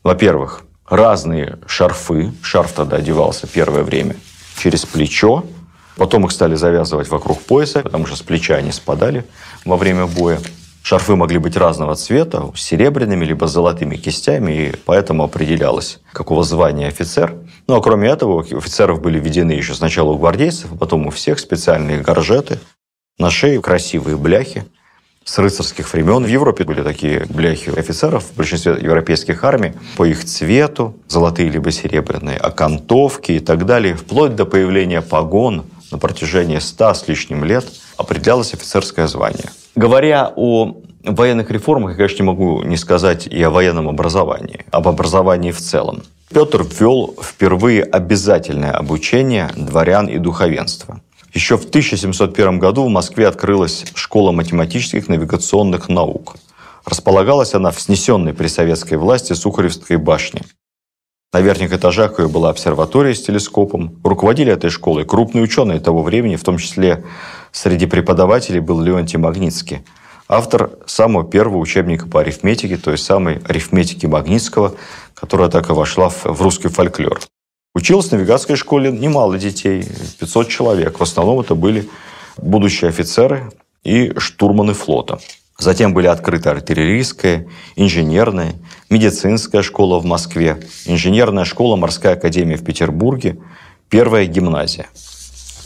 Во-первых, 0.03 0.63
разные 0.89 1.59
шарфы. 1.67 2.33
Шарф 2.41 2.73
тогда 2.73 2.97
одевался 2.97 3.47
первое 3.47 3.83
время 3.83 4.15
через 4.57 4.85
плечо. 4.85 5.45
Потом 5.95 6.25
их 6.25 6.31
стали 6.31 6.55
завязывать 6.55 7.09
вокруг 7.09 7.41
пояса, 7.41 7.81
потому 7.81 8.07
что 8.07 8.15
с 8.15 8.21
плеча 8.21 8.55
они 8.55 8.71
спадали 8.71 9.23
во 9.65 9.77
время 9.77 10.07
боя. 10.07 10.39
Шарфы 10.83 11.15
могли 11.15 11.37
быть 11.37 11.55
разного 11.55 11.95
цвета, 11.95 12.51
с 12.55 12.61
серебряными 12.61 13.23
либо 13.23 13.45
с 13.45 13.51
золотыми 13.51 13.97
кистями, 13.97 14.51
и 14.51 14.75
поэтому 14.85 15.23
определялось, 15.23 15.99
какого 16.11 16.43
звания 16.43 16.87
офицер. 16.87 17.35
Ну, 17.67 17.75
а 17.75 17.81
кроме 17.81 18.09
этого, 18.09 18.37
у 18.37 18.39
офицеров 18.39 18.99
были 18.99 19.19
введены 19.19 19.51
еще 19.51 19.75
сначала 19.75 20.11
у 20.11 20.17
гвардейцев, 20.17 20.71
а 20.73 20.75
потом 20.75 21.07
у 21.07 21.11
всех 21.11 21.39
специальные 21.39 22.01
горжеты, 22.01 22.59
на 23.19 23.29
шее 23.29 23.61
красивые 23.61 24.17
бляхи 24.17 24.65
с 25.23 25.37
рыцарских 25.37 25.93
времен. 25.93 26.23
В 26.23 26.27
Европе 26.27 26.63
были 26.63 26.81
такие 26.81 27.25
бляхи 27.29 27.69
офицеров 27.69 28.23
в 28.23 28.35
большинстве 28.35 28.75
европейских 28.81 29.43
армий 29.43 29.73
по 29.95 30.05
их 30.05 30.25
цвету, 30.25 30.95
золотые 31.07 31.49
либо 31.49 31.69
серебряные, 31.71 32.37
окантовки 32.37 33.33
и 33.33 33.39
так 33.39 33.67
далее, 33.67 33.95
вплоть 33.95 34.35
до 34.35 34.45
появления 34.45 35.03
погон 35.03 35.65
на 35.91 35.99
протяжении 35.99 36.57
ста 36.57 36.95
с 36.95 37.07
лишним 37.07 37.43
лет 37.43 37.65
определялось 37.97 38.55
офицерское 38.55 39.05
звание– 39.05 39.51
Говоря 39.75 40.33
о 40.35 40.81
военных 41.03 41.49
реформах 41.49 41.91
я, 41.91 41.97
конечно, 41.97 42.23
не 42.23 42.27
могу 42.27 42.63
не 42.63 42.77
сказать 42.77 43.27
и 43.27 43.41
о 43.41 43.49
военном 43.49 43.87
образовании, 43.87 44.65
об 44.71 44.87
образовании 44.87 45.51
в 45.51 45.59
целом. 45.59 46.03
Петр 46.33 46.63
ввел 46.63 47.15
впервые 47.21 47.83
обязательное 47.83 48.71
обучение 48.71 49.49
дворян 49.55 50.07
и 50.07 50.17
духовенства. 50.17 51.01
Еще 51.33 51.57
в 51.57 51.65
1701 51.65 52.59
году 52.59 52.85
в 52.85 52.89
Москве 52.89 53.27
открылась 53.27 53.85
школа 53.95 54.31
математических 54.31 55.07
навигационных 55.07 55.87
наук. 55.87 56.35
Располагалась 56.85 57.53
она 57.53 57.71
в 57.71 57.79
снесенной 57.79 58.33
при 58.33 58.47
советской 58.47 58.95
власти 58.95 59.33
Сухаревской 59.33 59.97
башне. 59.97 60.41
На 61.33 61.39
верхних 61.39 61.71
этажах 61.71 62.19
ее 62.19 62.27
была 62.27 62.49
обсерватория 62.49 63.13
с 63.13 63.21
телескопом. 63.21 63.99
Руководили 64.03 64.51
этой 64.51 64.69
школой 64.69 65.05
крупные 65.05 65.43
ученые 65.43 65.79
того 65.79 66.03
времени, 66.03 66.35
в 66.35 66.43
том 66.43 66.57
числе 66.57 67.05
среди 67.51 67.85
преподавателей 67.85 68.59
был 68.59 68.81
Леонтий 68.81 69.19
Магнитский, 69.19 69.83
автор 70.27 70.71
самого 70.85 71.29
первого 71.29 71.57
учебника 71.57 72.07
по 72.07 72.21
арифметике, 72.21 72.77
то 72.77 72.91
есть 72.91 73.03
самой 73.03 73.39
арифметики 73.47 74.05
Магнитского, 74.05 74.75
которая 75.13 75.49
так 75.49 75.69
и 75.69 75.73
вошла 75.73 76.09
в 76.09 76.41
русский 76.41 76.69
фольклор. 76.69 77.19
Училось 77.73 78.07
в 78.07 78.11
навигатской 78.11 78.55
школе 78.55 78.91
немало 78.91 79.37
детей, 79.37 79.85
500 80.19 80.49
человек. 80.49 80.99
В 80.99 81.03
основном 81.03 81.39
это 81.39 81.55
были 81.55 81.87
будущие 82.37 82.89
офицеры 82.89 83.51
и 83.83 84.13
штурманы 84.17 84.73
флота. 84.73 85.19
Затем 85.57 85.93
были 85.93 86.07
открыты 86.07 86.49
артиллерийская, 86.49 87.47
инженерная, 87.75 88.55
медицинская 88.89 89.61
школа 89.61 89.99
в 89.99 90.05
Москве, 90.05 90.59
инженерная 90.85 91.45
школа, 91.45 91.75
морская 91.75 92.13
академия 92.13 92.57
в 92.57 92.63
Петербурге, 92.63 93.37
первая 93.87 94.25
гимназия. 94.25 94.87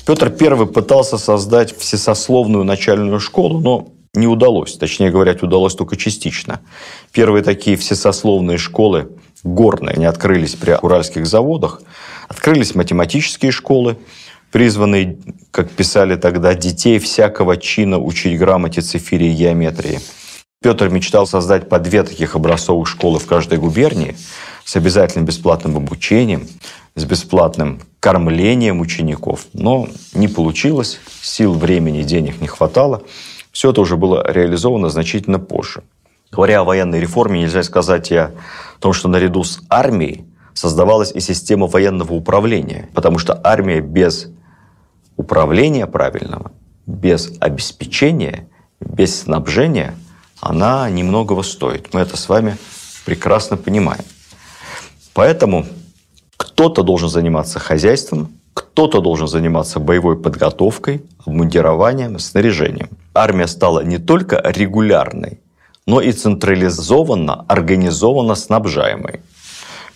Петр 0.05 0.31
I 0.39 0.65
пытался 0.67 1.17
создать 1.17 1.75
всесословную 1.75 2.63
начальную 2.63 3.19
школу, 3.19 3.59
но 3.59 3.87
не 4.13 4.27
удалось. 4.27 4.77
Точнее 4.77 5.09
говоря, 5.09 5.35
удалось 5.41 5.73
только 5.73 5.95
частично. 5.95 6.61
Первые 7.11 7.43
такие 7.43 7.75
всесословные 7.75 8.57
школы, 8.57 9.09
горные, 9.43 9.95
они 9.95 10.05
открылись 10.05 10.55
при 10.55 10.77
уральских 10.79 11.25
заводах. 11.25 11.81
Открылись 12.27 12.75
математические 12.75 13.51
школы, 13.51 13.97
призванные, 14.51 15.17
как 15.51 15.71
писали 15.71 16.15
тогда, 16.15 16.53
детей 16.53 16.99
всякого 16.99 17.57
чина 17.57 17.97
учить 17.99 18.37
грамоте, 18.37 18.81
цифире 18.81 19.31
и 19.31 19.35
геометрии. 19.35 19.99
Петр 20.61 20.89
мечтал 20.89 21.27
создать 21.27 21.67
по 21.67 21.79
две 21.79 22.03
таких 22.03 22.35
образцовых 22.35 22.87
школы 22.87 23.19
в 23.19 23.25
каждой 23.25 23.57
губернии 23.57 24.15
с 24.65 24.75
обязательным 24.75 25.25
бесплатным 25.25 25.77
обучением, 25.77 26.47
с 26.95 27.05
бесплатным 27.05 27.81
кормлением 27.99 28.81
учеников. 28.81 29.45
Но 29.53 29.87
не 30.13 30.27
получилось, 30.27 30.99
сил, 31.21 31.53
времени, 31.53 32.01
денег 32.01 32.41
не 32.41 32.47
хватало. 32.47 33.03
Все 33.51 33.71
это 33.71 33.81
уже 33.81 33.95
было 33.95 34.25
реализовано 34.29 34.89
значительно 34.89 35.39
позже. 35.39 35.83
Говоря 36.31 36.61
о 36.61 36.63
военной 36.63 36.99
реформе, 36.99 37.41
нельзя 37.41 37.63
сказать 37.63 38.11
и 38.11 38.15
о 38.15 38.31
том, 38.79 38.91
что 38.91 39.07
наряду 39.07 39.43
с 39.43 39.61
армией 39.69 40.25
создавалась 40.53 41.11
и 41.11 41.19
система 41.19 41.67
военного 41.67 42.13
управления, 42.13 42.89
потому 42.93 43.19
что 43.19 43.39
армия 43.43 43.81
без 43.81 44.29
управления 45.15 45.85
правильного, 45.85 46.51
без 46.87 47.31
обеспечения, 47.39 48.49
без 48.79 49.21
снабжения, 49.21 49.95
она 50.41 50.89
немногого 50.89 51.43
стоит. 51.43 51.93
Мы 51.93 52.01
это 52.01 52.17
с 52.17 52.27
вами 52.27 52.57
прекрасно 53.05 53.57
понимаем. 53.57 54.03
Поэтому 55.15 55.65
кто-то 56.35 56.83
должен 56.83 57.09
заниматься 57.09 57.57
хозяйством, 57.57 58.33
кто-то 58.53 58.99
должен 58.99 59.27
заниматься 59.27 59.79
боевой 59.79 60.21
подготовкой, 60.21 61.03
обмундированием, 61.25 62.19
снаряжением. 62.19 62.89
Армия 63.13 63.47
стала 63.47 63.79
не 63.79 63.97
только 63.97 64.41
регулярной, 64.43 65.39
но 65.87 66.01
и 66.01 66.11
централизованно, 66.11 67.45
организованно 67.47 68.35
снабжаемой. 68.35 69.21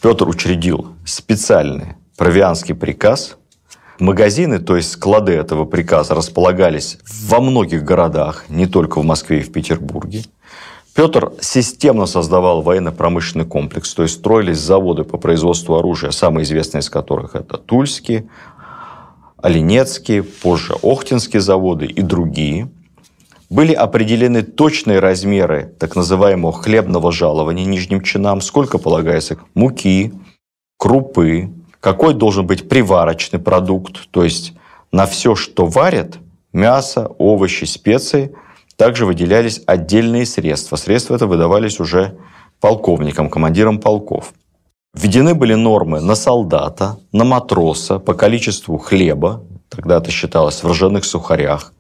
Петр 0.01 0.27
учредил 0.27 0.87
специальный 1.05 1.95
провианский 2.15 2.73
приказ, 2.73 3.35
Магазины, 3.99 4.59
то 4.59 4.77
есть 4.77 4.91
склады 4.91 5.33
этого 5.33 5.65
приказа, 5.65 6.15
располагались 6.15 6.99
во 7.25 7.41
многих 7.41 7.83
городах, 7.83 8.45
не 8.47 8.65
только 8.65 9.01
в 9.01 9.03
Москве 9.03 9.39
и 9.39 9.43
в 9.43 9.51
Петербурге. 9.51 10.23
Петр 10.99 11.31
системно 11.39 12.07
создавал 12.07 12.61
военно-промышленный 12.61 13.45
комплекс, 13.45 13.93
то 13.93 14.03
есть 14.03 14.15
строились 14.15 14.57
заводы 14.57 15.05
по 15.05 15.17
производству 15.17 15.77
оружия, 15.77 16.11
самые 16.11 16.43
известные 16.43 16.81
из 16.81 16.89
которых 16.89 17.35
это 17.35 17.57
Тульские, 17.57 18.27
Оленецкие, 19.37 20.23
позже 20.23 20.73
Охтинские 20.83 21.39
заводы 21.39 21.85
и 21.85 22.01
другие. 22.01 22.69
Были 23.49 23.71
определены 23.71 24.41
точные 24.41 24.99
размеры 24.99 25.73
так 25.79 25.95
называемого 25.95 26.51
хлебного 26.51 27.13
жалования 27.13 27.63
нижним 27.63 28.01
чинам, 28.01 28.41
сколько 28.41 28.77
полагается 28.77 29.37
муки, 29.53 30.11
крупы, 30.75 31.49
какой 31.79 32.13
должен 32.13 32.45
быть 32.45 32.67
приварочный 32.67 33.39
продукт, 33.39 34.09
то 34.11 34.25
есть 34.25 34.51
на 34.91 35.05
все, 35.05 35.35
что 35.35 35.65
варят, 35.65 36.17
мясо, 36.51 37.09
овощи, 37.19 37.63
специи, 37.63 38.35
также 38.79 39.05
выделялись 39.05 39.61
отдельные 39.65 40.25
средства. 40.25 40.77
Средства 40.77 41.13
это 41.15 41.27
выдавались 41.27 41.81
уже 41.81 42.17
полковникам, 42.61 43.29
командирам 43.29 43.77
полков. 43.77 44.33
Введены 44.93 45.35
были 45.35 45.53
нормы 45.53 45.99
на 45.99 46.15
солдата, 46.15 46.97
на 47.11 47.25
матроса 47.25 47.99
по 47.99 48.13
количеству 48.13 48.77
хлеба, 48.77 49.43
тогда 49.67 49.97
это 49.97 50.11
считалось 50.11 50.63
в 50.63 50.71
ржаных 50.71 51.03
сухарях, 51.03 51.73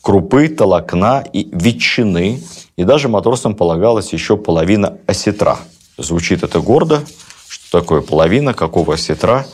крупы, 0.00 0.48
толокна 0.48 1.24
и 1.32 1.48
ветчины, 1.52 2.40
и 2.76 2.84
даже 2.84 3.08
матросам 3.08 3.56
полагалась 3.56 4.12
еще 4.12 4.36
половина 4.36 4.96
осетра. 5.08 5.58
Звучит 5.96 6.44
это 6.44 6.60
гордо, 6.60 7.02
что 7.48 7.80
такое 7.80 8.00
половина, 8.00 8.54
какого 8.54 8.94
осетра, 8.94 9.44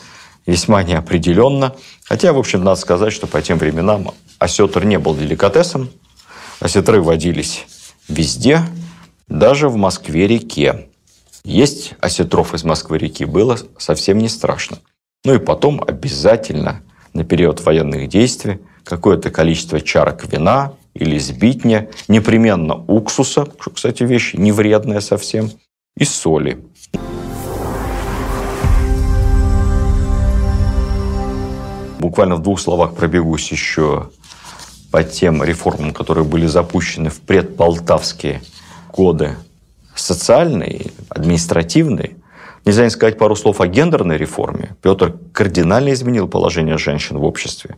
весьма 0.45 0.83
неопределенно. 0.83 1.75
Хотя, 2.05 2.35
в 2.35 2.39
общем, 2.39 2.63
надо 2.63 2.79
сказать, 2.79 3.15
что 3.15 3.27
по 3.27 3.41
тем 3.41 3.57
временам 3.57 4.11
осетр 4.39 4.85
не 4.85 4.99
был 4.99 5.17
деликатесом. 5.17 5.89
Осетры 6.65 7.03
водились 7.03 7.67
везде, 8.09 8.63
даже 9.29 9.69
в 9.69 9.77
Москве-реке. 9.77 10.89
Есть 11.45 11.93
осетров 12.01 12.55
из 12.55 12.65
Москвы-реки 12.65 13.27
было 13.27 13.59
совсем 13.77 14.17
не 14.17 14.31
страшно. 14.31 14.79
Ну 15.27 15.35
и 15.35 15.39
потом 15.39 15.85
обязательно 15.87 16.81
на 17.13 17.23
период 17.23 17.61
военных 17.61 18.09
действий 18.09 18.61
какое-то 18.83 19.31
количество 19.31 19.79
чарок 19.79 20.25
вина 20.33 20.73
или 20.95 21.19
сбитня, 21.19 21.91
непременно 22.09 22.77
уксуса, 22.77 23.47
что, 23.61 23.71
кстати, 23.71 24.05
вещь 24.05 24.33
не 24.33 24.51
вредная 24.51 25.01
совсем, 25.01 25.51
и 25.99 26.07
соли. 26.07 26.65
Буквально 31.99 32.37
в 32.37 32.43
двух 32.43 32.59
словах 32.59 32.95
пробегусь 32.95 33.53
еще 33.53 34.09
по 34.95 35.03
тем 35.03 35.43
реформам, 35.43 35.93
которые 35.93 36.25
были 36.25 36.47
запущены 36.47 37.11
в 37.11 37.21
предполтавские 37.21 38.43
годы. 38.93 39.35
Социальные, 39.97 40.93
административные. 41.09 42.19
Нельзя 42.65 42.85
не 42.85 42.91
сказать 42.91 43.19
пару 43.19 43.35
слов 43.35 43.61
о 43.61 43.67
гендерной 43.67 44.17
реформе. 44.17 44.77
Петр 44.83 45.19
кардинально 45.33 45.93
изменил 45.95 46.29
положение 46.29 46.79
женщин 46.79 47.19
в 47.19 47.25
обществе. 47.25 47.77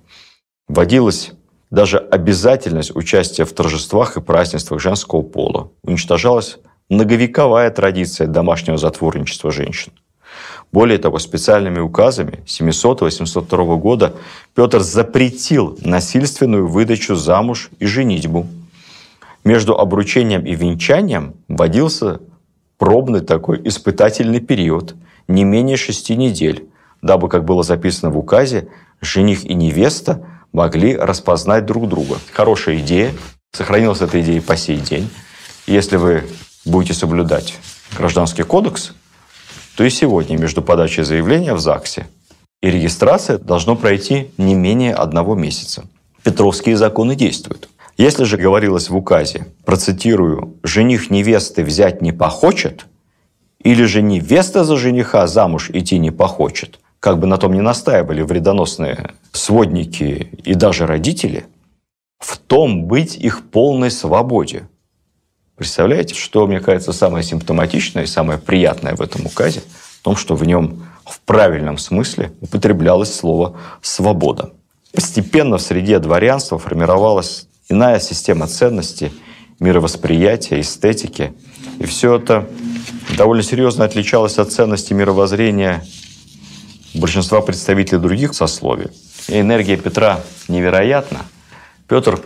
Вводилась 0.68 1.32
даже 1.70 1.96
обязательность 1.96 2.94
участия 2.94 3.46
в 3.46 3.52
торжествах 3.54 4.18
и 4.18 4.20
празднествах 4.20 4.78
женского 4.78 5.22
пола. 5.22 5.70
Уничтожалась 5.84 6.58
многовековая 6.90 7.70
традиция 7.70 8.26
домашнего 8.26 8.76
затворничества 8.76 9.50
женщин– 9.50 9.94
более 10.72 10.98
того, 10.98 11.18
специальными 11.18 11.78
указами 11.78 12.40
700-802 12.46 13.78
года 13.78 14.14
Петр 14.54 14.80
запретил 14.80 15.78
насильственную 15.80 16.66
выдачу 16.66 17.14
замуж 17.14 17.70
и 17.78 17.86
женитьбу. 17.86 18.46
Между 19.44 19.78
обручением 19.78 20.44
и 20.44 20.54
венчанием 20.54 21.34
вводился 21.48 22.20
пробный 22.78 23.20
такой 23.20 23.60
испытательный 23.64 24.40
период, 24.40 24.96
не 25.28 25.44
менее 25.44 25.76
шести 25.76 26.16
недель, 26.16 26.68
дабы, 27.02 27.28
как 27.28 27.44
было 27.44 27.62
записано 27.62 28.10
в 28.10 28.18
указе, 28.18 28.68
жених 29.00 29.44
и 29.44 29.54
невеста 29.54 30.26
могли 30.52 30.96
распознать 30.96 31.66
друг 31.66 31.88
друга. 31.88 32.16
Хорошая 32.32 32.78
идея, 32.78 33.12
сохранилась 33.52 34.00
эта 34.00 34.20
идея 34.20 34.40
по 34.40 34.56
сей 34.56 34.78
день. 34.78 35.08
Если 35.66 35.96
вы 35.96 36.24
будете 36.64 36.94
соблюдать 36.94 37.58
гражданский 37.96 38.42
кодекс, 38.42 38.92
то 39.76 39.84
и 39.84 39.90
сегодня 39.90 40.38
между 40.38 40.62
подачей 40.62 41.04
заявления 41.04 41.54
в 41.54 41.60
ЗАГСе 41.60 42.06
и 42.62 42.70
регистрацией 42.70 43.38
должно 43.38 43.76
пройти 43.76 44.30
не 44.38 44.54
менее 44.54 44.94
одного 44.94 45.34
месяца. 45.34 45.84
Петровские 46.22 46.76
законы 46.76 47.14
действуют. 47.14 47.68
Если 47.98 48.24
же 48.24 48.38
говорилось 48.38 48.88
в 48.88 48.96
указе, 48.96 49.46
процитирую, 49.64 50.56
«жених 50.62 51.10
невесты 51.10 51.62
взять 51.62 52.02
не 52.02 52.12
похочет», 52.12 52.86
или 53.62 53.84
же 53.84 54.02
невеста 54.02 54.64
за 54.64 54.76
жениха 54.76 55.26
замуж 55.26 55.70
идти 55.72 55.98
не 55.98 56.10
похочет, 56.10 56.78
как 57.00 57.18
бы 57.18 57.26
на 57.26 57.36
том 57.36 57.52
не 57.52 57.60
настаивали 57.60 58.22
вредоносные 58.22 59.14
сводники 59.32 60.30
и 60.44 60.54
даже 60.54 60.86
родители, 60.86 61.46
в 62.18 62.38
том 62.38 62.84
быть 62.84 63.16
их 63.16 63.42
полной 63.50 63.90
свободе. 63.90 64.68
Представляете, 65.56 66.14
что, 66.14 66.46
мне 66.46 66.60
кажется, 66.60 66.92
самое 66.92 67.24
симптоматичное 67.24 68.04
и 68.04 68.06
самое 68.06 68.38
приятное 68.38 68.94
в 68.94 69.00
этом 69.00 69.24
указе? 69.24 69.62
В 70.00 70.02
том, 70.02 70.14
что 70.14 70.36
в 70.36 70.46
нем 70.46 70.86
в 71.06 71.20
правильном 71.20 71.78
смысле 71.78 72.32
употреблялось 72.42 73.14
слово 73.14 73.56
«свобода». 73.80 74.52
Постепенно 74.92 75.56
в 75.56 75.62
среде 75.62 75.98
дворянства 75.98 76.58
формировалась 76.58 77.48
иная 77.68 78.00
система 78.00 78.48
ценностей, 78.48 79.12
мировосприятия, 79.58 80.60
эстетики. 80.60 81.32
И 81.78 81.86
все 81.86 82.16
это 82.16 82.46
довольно 83.16 83.42
серьезно 83.42 83.86
отличалось 83.86 84.38
от 84.38 84.52
ценностей 84.52 84.92
мировоззрения 84.92 85.84
большинства 86.94 87.40
представителей 87.40 88.00
других 88.00 88.34
сословий. 88.34 88.88
И 89.28 89.40
энергия 89.40 89.76
Петра 89.76 90.20
невероятна. 90.48 91.20
Петр 91.88 92.20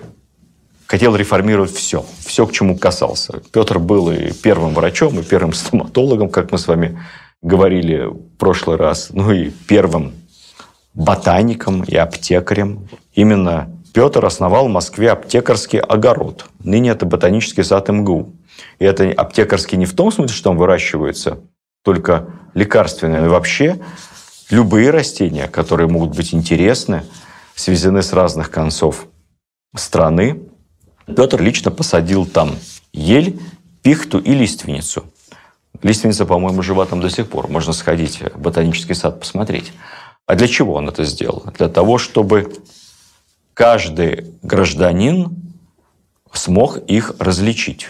хотел 0.91 1.14
реформировать 1.14 1.70
все, 1.70 2.05
все, 2.18 2.49
к 2.49 2.53
чему 2.53 2.76
касался. 2.76 3.41
Петр 3.53 3.78
был 3.78 4.11
и 4.11 4.32
первым 4.32 4.74
врачом, 4.74 5.20
и 5.20 5.22
первым 5.22 5.53
стоматологом, 5.55 6.28
как 6.30 6.51
мы 6.51 6.59
с 6.59 6.66
вами 6.66 7.01
говорили 7.43 8.07
в 8.07 8.36
прошлый 8.38 8.76
раз, 8.76 9.11
ну 9.12 9.30
и 9.30 9.51
первым 9.51 10.14
ботаником 10.93 11.84
и 11.84 11.95
аптекарем. 11.95 12.88
Именно 13.14 13.70
Петр 13.95 14.24
основал 14.24 14.66
в 14.66 14.72
Москве 14.72 15.12
аптекарский 15.12 15.78
огород. 15.78 16.47
Ныне 16.59 16.91
это 16.91 17.07
ботанический 17.07 17.62
сад 17.62 17.88
МГУ. 17.88 18.34
И 18.80 18.84
это 18.84 19.12
аптекарский 19.12 19.78
не 19.78 19.86
в 19.86 19.95
том 19.95 20.11
смысле, 20.11 20.34
что 20.34 20.51
там 20.51 20.59
выращиваются 20.59 21.38
только 21.84 22.30
лекарственные, 22.55 23.20
но 23.20 23.30
вообще 23.30 23.80
любые 24.51 24.91
растения, 24.91 25.47
которые 25.47 25.88
могут 25.88 26.16
быть 26.16 26.34
интересны, 26.34 27.05
свезены 27.55 28.03
с 28.03 28.12
разных 28.12 28.51
концов 28.51 29.07
страны. 29.76 30.50
Петр 31.17 31.41
лично 31.41 31.71
посадил 31.71 32.27
там 32.27 32.57
ель, 32.93 33.39
пихту 33.83 34.19
и 34.19 34.35
лиственницу. 34.35 35.05
Лиственница, 35.83 36.27
по-моему, 36.27 36.63
жива 36.63 36.85
там 36.87 37.01
до 37.01 37.09
сих 37.11 37.29
пор. 37.29 37.49
Можно 37.49 37.73
сходить 37.73 38.21
в 38.35 38.39
ботанический 38.39 38.95
сад 38.95 39.21
посмотреть. 39.21 39.73
А 40.27 40.35
для 40.35 40.47
чего 40.47 40.75
он 40.75 40.89
это 40.89 41.05
сделал? 41.05 41.45
Для 41.57 41.69
того, 41.69 41.99
чтобы 41.99 42.53
каждый 43.55 44.35
гражданин 44.43 45.37
смог 46.33 46.79
их 46.87 47.15
различить. 47.19 47.89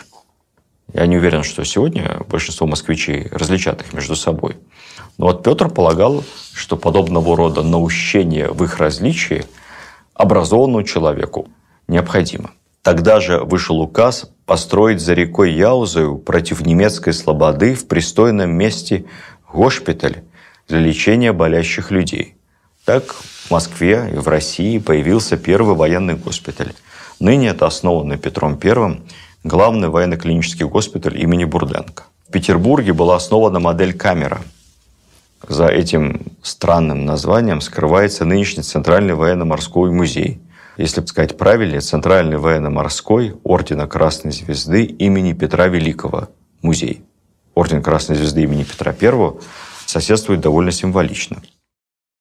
Я 0.92 1.06
не 1.06 1.16
уверен, 1.16 1.42
что 1.42 1.64
сегодня 1.64 2.20
большинство 2.28 2.66
москвичей 2.66 3.28
различат 3.30 3.82
их 3.82 3.92
между 3.92 4.16
собой. 4.16 4.56
Но 5.18 5.26
вот 5.26 5.42
Петр 5.42 5.68
полагал, 5.68 6.24
что 6.52 6.76
подобного 6.76 7.36
рода 7.36 7.62
наущение 7.62 8.48
в 8.48 8.64
их 8.64 8.78
различии 8.78 9.44
образованному 10.14 10.82
человеку 10.82 11.48
необходимо. 11.86 12.50
Тогда 12.82 13.20
же 13.20 13.38
вышел 13.44 13.80
указ 13.80 14.30
построить 14.46 15.00
за 15.00 15.14
рекой 15.14 15.52
Яузою 15.52 16.16
против 16.16 16.64
немецкой 16.64 17.12
слободы 17.12 17.74
в 17.74 17.86
пристойном 17.86 18.50
месте 18.52 19.04
госпиталь 19.52 20.22
для 20.66 20.78
лечения 20.78 21.32
болящих 21.32 21.90
людей. 21.90 22.36
Так 22.84 23.12
в 23.12 23.50
Москве 23.50 24.10
и 24.12 24.16
в 24.16 24.28
России 24.28 24.78
появился 24.78 25.36
первый 25.36 25.74
военный 25.74 26.14
госпиталь. 26.14 26.72
Ныне 27.18 27.48
это 27.48 27.66
основанный 27.66 28.16
Петром 28.16 28.58
I 28.62 29.00
главный 29.44 29.88
военно-клинический 29.88 30.64
госпиталь 30.66 31.20
имени 31.20 31.44
Бурденко. 31.44 32.04
В 32.28 32.32
Петербурге 32.32 32.92
была 32.92 33.16
основана 33.16 33.60
модель 33.60 33.92
камера. 33.92 34.40
За 35.46 35.66
этим 35.66 36.22
странным 36.42 37.04
названием 37.04 37.60
скрывается 37.60 38.24
нынешний 38.24 38.62
Центральный 38.62 39.14
военно-морской 39.14 39.90
музей. 39.90 40.40
Если 40.80 41.04
сказать 41.04 41.36
правильнее, 41.36 41.82
Центральный 41.82 42.38
военно-морской 42.38 43.36
Ордена 43.44 43.86
Красной 43.86 44.32
Звезды 44.32 44.84
имени 44.84 45.34
Петра 45.34 45.66
Великого 45.66 46.30
музей. 46.62 47.04
Орден 47.54 47.82
Красной 47.82 48.16
Звезды 48.16 48.44
имени 48.44 48.64
Петра 48.64 48.96
I 48.98 49.32
соседствует 49.84 50.40
довольно 50.40 50.72
символично. 50.72 51.42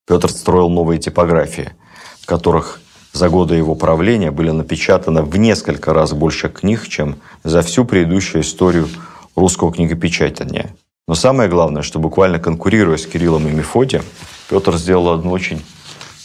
Петр 0.05 0.29
строил 0.29 0.67
новые 0.67 0.99
типографии, 0.99 1.71
в 2.19 2.25
которых 2.25 2.81
за 3.13 3.29
годы 3.29 3.55
его 3.55 3.75
правления 3.75 4.29
были 4.29 4.51
напечатано 4.51 5.23
в 5.23 5.37
несколько 5.37 5.93
раз 5.93 6.11
больше 6.11 6.49
книг, 6.49 6.85
чем 6.85 7.15
за 7.45 7.61
всю 7.61 7.85
предыдущую 7.85 8.41
историю 8.41 8.89
русского 9.37 9.71
книгопечатания. 9.71 10.75
Но 11.07 11.15
самое 11.15 11.49
главное, 11.49 11.81
что 11.81 11.97
буквально 11.97 12.39
конкурируя 12.39 12.97
с 12.97 13.05
Кириллом 13.05 13.47
и 13.47 13.51
Мефодием, 13.51 14.03
Петр 14.49 14.75
сделал 14.75 15.13
одну 15.13 15.31
очень 15.31 15.63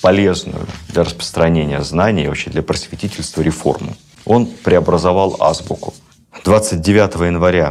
полезную 0.05 0.66
для 0.90 1.02
распространения 1.02 1.82
знаний, 1.82 2.28
вообще 2.28 2.50
для 2.50 2.62
просветительства 2.62 3.40
реформу. 3.40 3.96
Он 4.26 4.44
преобразовал 4.46 5.38
азбуку. 5.40 5.94
29 6.44 7.14
января 7.26 7.68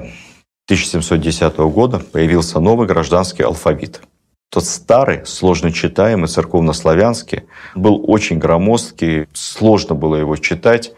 1710 0.66 1.58
года 1.58 2.00
появился 2.00 2.60
новый 2.60 2.88
гражданский 2.88 3.44
алфавит– 3.44 4.02
тот 4.50 4.66
старый, 4.66 5.26
сложно 5.26 5.72
читаемый, 5.72 6.28
церковнославянский, 6.28 7.42
был 7.74 8.04
очень 8.08 8.38
громоздкий, 8.38 9.26
сложно 9.34 9.96
было 9.96 10.16
его 10.16 10.36
читать. 10.36 10.94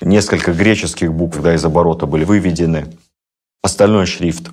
Несколько 0.00 0.52
греческих 0.52 1.12
букв 1.12 1.40
да, 1.40 1.54
из 1.54 1.64
оборота 1.64 2.06
были 2.06 2.24
выведены. 2.24 2.96
Остальной 3.62 4.06
шрифт 4.06 4.50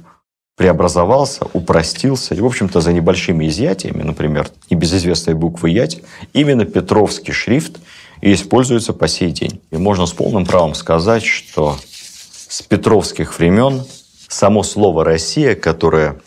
преобразовался, 0.55 1.45
упростился. 1.53 2.35
И, 2.35 2.41
в 2.41 2.45
общем-то, 2.45 2.81
за 2.81 2.93
небольшими 2.93 3.47
изъятиями, 3.47 4.03
например, 4.03 4.49
небезызвестной 4.69 5.33
буквы 5.33 5.71
«ять», 5.71 6.01
именно 6.33 6.65
Петровский 6.65 7.31
шрифт 7.31 7.79
и 8.21 8.33
используется 8.33 8.93
по 8.93 9.07
сей 9.07 9.31
день. 9.31 9.61
И 9.71 9.77
можно 9.77 10.05
с 10.05 10.13
полным 10.13 10.45
правом 10.45 10.75
сказать, 10.75 11.23
что 11.25 11.77
с 12.47 12.61
петровских 12.61 13.37
времен 13.39 13.83
само 14.27 14.63
слово 14.63 15.03
«Россия», 15.03 15.55
которое 15.55 16.19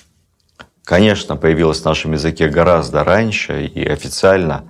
конечно, 0.84 1.36
появилась 1.36 1.80
в 1.80 1.84
нашем 1.84 2.12
языке 2.12 2.48
гораздо 2.48 3.02
раньше, 3.02 3.66
и 3.66 3.84
официально 3.84 4.64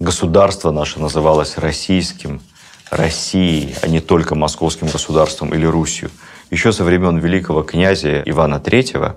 государство 0.00 0.72
наше 0.72 0.98
называлось 0.98 1.56
российским, 1.56 2.42
Россией, 2.90 3.74
а 3.80 3.88
не 3.88 4.00
только 4.00 4.34
московским 4.34 4.86
государством 4.86 5.54
или 5.54 5.64
Русью, 5.64 6.10
еще 6.52 6.70
со 6.70 6.84
времен 6.84 7.18
великого 7.18 7.62
князя 7.62 8.22
Ивана 8.26 8.56
III. 8.56 9.16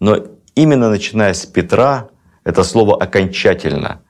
Но 0.00 0.18
именно 0.54 0.88
начиная 0.88 1.34
с 1.34 1.44
Петра 1.44 2.08
это 2.42 2.64
слово 2.64 2.96
окончательно 2.96 4.00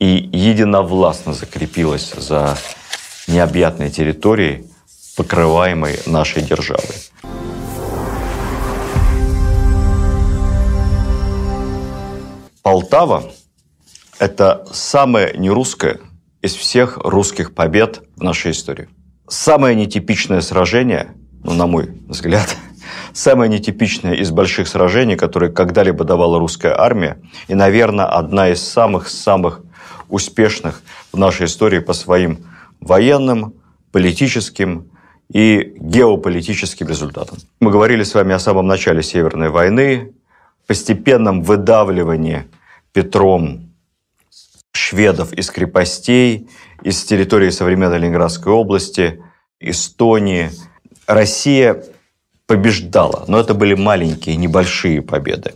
и 0.00 0.28
единовластно 0.32 1.32
закрепилось 1.32 2.12
за 2.16 2.58
необъятной 3.28 3.90
территорией, 3.90 4.66
покрываемой 5.16 6.00
нашей 6.06 6.42
державой. 6.42 6.96
Полтава– 12.62 13.30
это 14.18 14.66
самая 14.72 15.32
нерусская 15.36 16.00
из 16.42 16.54
всех 16.54 16.98
русских 16.98 17.54
побед 17.54 18.02
в 18.16 18.22
нашей 18.22 18.50
истории. 18.50 18.88
Самое 19.28 19.76
нетипичное 19.76 20.40
сражение, 20.40 21.14
ну, 21.42 21.52
на 21.52 21.66
мой 21.66 21.90
взгляд, 22.08 22.56
самое 23.12 23.50
нетипичное 23.50 24.14
из 24.14 24.30
больших 24.30 24.68
сражений, 24.68 25.16
которые 25.16 25.52
когда-либо 25.52 26.04
давала 26.04 26.38
русская 26.38 26.78
армия, 26.78 27.18
и, 27.48 27.54
наверное, 27.54 28.06
одна 28.06 28.50
из 28.50 28.62
самых-самых 28.62 29.62
успешных 30.08 30.82
в 31.12 31.18
нашей 31.18 31.46
истории 31.46 31.80
по 31.80 31.92
своим 31.92 32.38
военным, 32.80 33.54
политическим 33.92 34.90
и 35.32 35.74
геополитическим 35.78 36.88
результатам. 36.88 37.38
Мы 37.60 37.70
говорили 37.70 38.02
с 38.02 38.14
вами 38.14 38.34
о 38.34 38.38
самом 38.38 38.66
начале 38.66 39.02
Северной 39.02 39.50
войны, 39.50 40.12
постепенном 40.66 41.42
выдавливании 41.42 42.46
Петром 42.92 43.68
шведов 44.72 45.32
из 45.32 45.50
крепостей, 45.50 46.48
из 46.82 47.04
территории 47.04 47.50
современной 47.50 47.98
Ленинградской 47.98 48.52
области, 48.52 49.22
Эстонии. 49.60 50.50
Россия 51.08 51.84
побеждала, 52.46 53.24
но 53.28 53.40
это 53.40 53.54
были 53.54 53.74
маленькие, 53.74 54.36
небольшие 54.36 55.00
победы. 55.00 55.54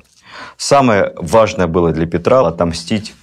Самое 0.57 1.12
важное 1.16 1.66
было 1.66 1.92
для 1.92 2.07
Петра 2.07 2.40
отомстить 2.46 3.14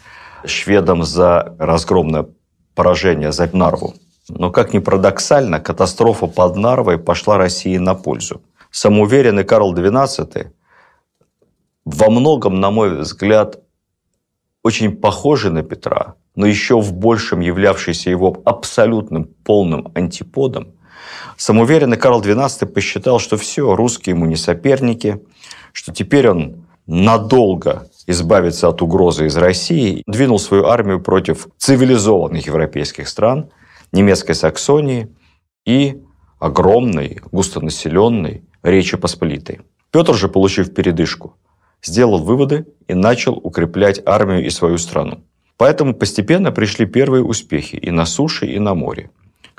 шведам 0.46 1.04
за 1.04 1.56
разгромное 1.58 2.28
поражение, 2.76 3.32
за 3.32 3.50
Нарву. 3.54 3.96
Но, 4.30 4.52
как 4.52 4.74
ни 4.74 4.80
парадоксально, 4.80 5.60
катастрофа 5.60 6.28
под 6.28 6.56
Нарвой 6.56 7.00
пошла 7.00 7.38
России 7.38 7.78
на 7.78 7.96
пользу. 7.96 8.44
Самоуверенный 8.70 9.44
Карл 9.44 9.74
XII 9.74 10.52
во 11.84 12.10
многом, 12.12 12.60
на 12.60 12.70
мой 12.70 12.96
взгляд, 12.96 13.60
очень 14.62 14.96
похожий 14.96 15.50
на 15.50 15.64
Петра, 15.64 16.14
но 16.36 16.46
еще 16.46 16.80
в 16.80 16.94
большем 16.94 17.40
являвшийся 17.40 18.12
его 18.12 18.40
абсолютным 18.46 19.26
полным 19.26 19.92
антиподом, 19.96 20.76
самоуверенный 21.40 21.98
Карл 21.98 22.22
XII 22.22 22.68
посчитал, 22.68 23.20
что 23.20 23.38
все, 23.38 23.76
русские 23.76 24.16
ему 24.16 24.26
не 24.26 24.36
соперники, 24.36 25.22
что 25.72 25.94
теперь 25.94 26.30
он 26.30 26.66
надолго 26.86 27.88
избавится 28.08 28.68
от 28.68 28.82
угрозы 28.82 29.28
из 29.28 29.38
России, 29.38 30.04
двинул 30.06 30.38
свою 30.38 30.66
армию 30.66 31.02
против 31.02 31.48
цивилизованных 31.58 32.46
европейских 32.46 33.08
стран, 33.08 33.50
немецкой 33.92 34.34
Саксонии 34.34 35.08
и 35.66 36.02
огромной, 36.40 37.22
густонаселенной 37.32 38.44
Речи 38.62 38.98
Посполитой. 38.98 39.62
Петр 39.92 40.16
же, 40.16 40.28
получив 40.28 40.74
передышку, 40.74 41.36
сделал 41.82 42.20
выводы 42.20 42.66
и 42.88 42.94
начал 42.94 43.40
укреплять 43.42 44.02
армию 44.06 44.46
и 44.46 44.50
свою 44.50 44.78
страну. 44.78 45.24
Поэтому 45.58 45.94
постепенно 45.94 46.52
пришли 46.52 46.86
первые 46.86 47.24
успехи 47.24 47.76
и 47.76 47.92
на 47.92 48.06
суше, 48.06 48.48
и 48.48 48.60
на 48.60 48.74
море. 48.74 49.10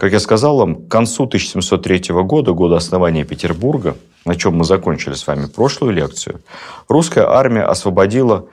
Как 0.00 0.12
я 0.12 0.18
сказал 0.18 0.56
вам, 0.56 0.86
к 0.86 0.88
концу 0.88 1.24
1703 1.24 2.14
года, 2.22 2.52
года 2.52 2.76
основания 2.76 3.26
Петербурга, 3.26 3.98
на 4.24 4.34
чем 4.34 4.56
мы 4.56 4.64
закончили 4.64 5.12
с 5.12 5.26
вами 5.26 5.44
прошлую 5.44 5.92
лекцию, 5.92 6.40
русская 6.88 7.26
армия 7.26 7.64
освободила 7.64 8.46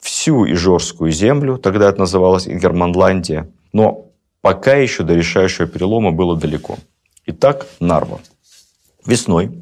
всю 0.00 0.44
Ижорскую 0.44 1.12
землю, 1.12 1.56
тогда 1.56 1.88
это 1.88 2.00
называлось 2.00 2.48
Ингерманландия, 2.48 3.48
но 3.72 4.06
пока 4.40 4.74
еще 4.74 5.04
до 5.04 5.14
решающего 5.14 5.68
перелома 5.68 6.10
было 6.10 6.36
далеко. 6.36 6.78
Итак, 7.26 7.68
Нарва. 7.78 8.18
Весной 9.06 9.52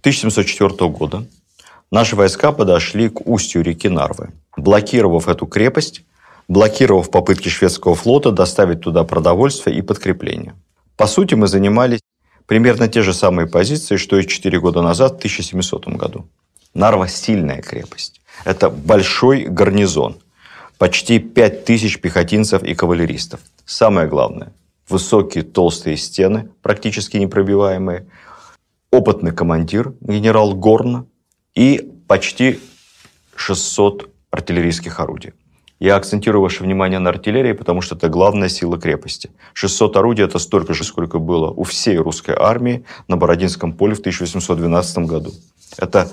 1704 0.00 0.90
года 0.90 1.24
наши 1.92 2.16
войска 2.16 2.50
подошли 2.50 3.10
к 3.10 3.24
устью 3.28 3.62
реки 3.62 3.88
Нарвы. 3.88 4.30
Блокировав 4.56 5.28
эту 5.28 5.46
крепость, 5.46 6.02
блокировав 6.48 7.12
попытки 7.12 7.48
шведского 7.48 7.94
флота 7.94 8.32
доставить 8.32 8.80
туда 8.80 9.04
продовольствие 9.04 9.78
и 9.78 9.80
подкрепление. 9.80 10.56
По 10.96 11.06
сути, 11.06 11.34
мы 11.34 11.46
занимались 11.48 12.00
примерно 12.46 12.88
те 12.88 13.02
же 13.02 13.12
самые 13.12 13.46
позиции, 13.46 13.96
что 13.96 14.18
и 14.18 14.26
4 14.26 14.60
года 14.60 14.82
назад, 14.82 15.12
в 15.12 15.16
1700 15.16 15.88
году. 15.88 16.26
Нарва– 16.74 17.08
сильная 17.08 17.62
крепость. 17.62 18.20
Это 18.44 18.70
большой 18.70 19.44
гарнизон. 19.44 20.18
Почти 20.78 21.18
5000 21.18 22.00
пехотинцев 22.00 22.62
и 22.62 22.74
кавалеристов. 22.74 23.40
Самое 23.64 24.08
главное– 24.08 24.52
высокие 24.88 25.44
толстые 25.44 25.96
стены, 25.96 26.50
практически 26.62 27.16
непробиваемые, 27.16 28.06
опытный 28.90 29.32
командир, 29.32 29.94
генерал 30.00 30.54
Горн, 30.54 31.06
и 31.54 31.90
почти 32.08 32.60
600 33.36 34.10
артиллерийских 34.30 34.98
орудий. 35.00 35.32
Я 35.80 35.96
акцентирую 35.96 36.42
ваше 36.42 36.62
внимание 36.62 36.98
на 36.98 37.10
артиллерии, 37.10 37.52
потому 37.52 37.80
что 37.80 37.96
это 37.96 38.08
главная 38.08 38.48
сила 38.48 38.78
крепости. 38.78 39.30
600 39.54 39.96
орудий– 39.96 40.24
это 40.24 40.38
столько 40.38 40.72
же, 40.72 40.84
сколько 40.84 41.18
было 41.18 41.50
у 41.50 41.64
всей 41.64 41.96
русской 41.98 42.34
армии 42.38 42.84
на 43.08 43.16
Бородинском 43.16 43.72
поле 43.72 43.94
в 43.94 44.00
1812 44.00 44.98
году. 44.98 45.32
Это 45.76 46.08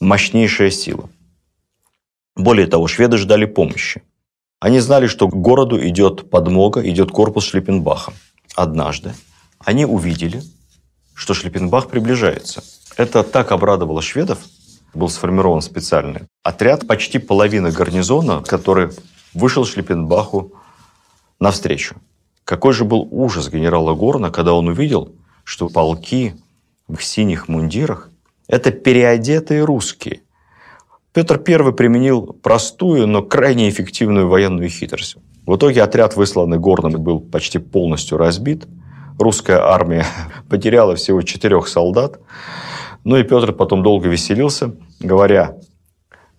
мощнейшая 0.00 0.70
сила. 0.70 1.10
Более 2.34 2.66
того, 2.66 2.88
шведы 2.88 3.18
ждали 3.18 3.44
помощи. 3.44 4.02
Они 4.58 4.80
знали, 4.80 5.06
что 5.06 5.28
к 5.28 5.34
городу 5.34 5.78
идет 5.86 6.30
подмога, 6.30 6.88
идет 6.88 7.10
корпус 7.10 7.44
Шлиппенбаха. 7.44 8.12
Однажды 8.56 9.12
они 9.58 9.84
увидели, 9.84 10.42
что 11.14 11.34
Шлиппенбах 11.34 11.88
приближается. 11.88 12.62
Это 12.96 13.22
так 13.22 13.52
обрадовало 13.52 14.02
шведов, 14.02 14.38
был 14.96 15.08
сформирован 15.08 15.60
специальный 15.60 16.22
отряд, 16.42 16.86
почти 16.86 17.18
половина 17.18 17.70
гарнизона, 17.70 18.42
который 18.42 18.90
вышел 19.32 19.64
Шлиппенбаху 19.64 20.52
навстречу. 21.40 21.96
Какой 22.44 22.72
же 22.72 22.84
был 22.84 23.08
ужас 23.10 23.48
генерала 23.48 23.94
Горна, 23.94 24.30
когда 24.30 24.54
он 24.54 24.68
увидел, 24.68 25.12
что 25.44 25.68
полки 25.68 26.34
в 26.88 27.02
синих 27.02 27.48
мундирах– 27.48 28.10
это 28.48 28.70
переодетые 28.70 29.64
русские. 29.64 30.20
Петр 31.12 31.40
I 31.46 31.72
применил 31.72 32.36
простую, 32.42 33.06
но 33.06 33.22
крайне 33.22 33.70
эффективную 33.70 34.28
военную 34.28 34.68
хитрость. 34.68 35.16
В 35.46 35.56
итоге 35.56 35.82
отряд, 35.82 36.16
высланный 36.16 36.58
Горном, 36.58 36.92
был 37.02 37.20
почти 37.20 37.58
полностью 37.58 38.18
разбит. 38.18 38.66
Русская 39.18 39.58
армия 39.58 40.06
потеряла 40.50 40.96
всего 40.96 41.22
четырех 41.22 41.68
солдат. 41.68 42.18
Ну 43.04 43.16
и 43.16 43.22
Петр 43.22 43.52
потом 43.52 43.82
долго 43.82 44.08
веселился, 44.08 44.74
говоря, 45.00 45.56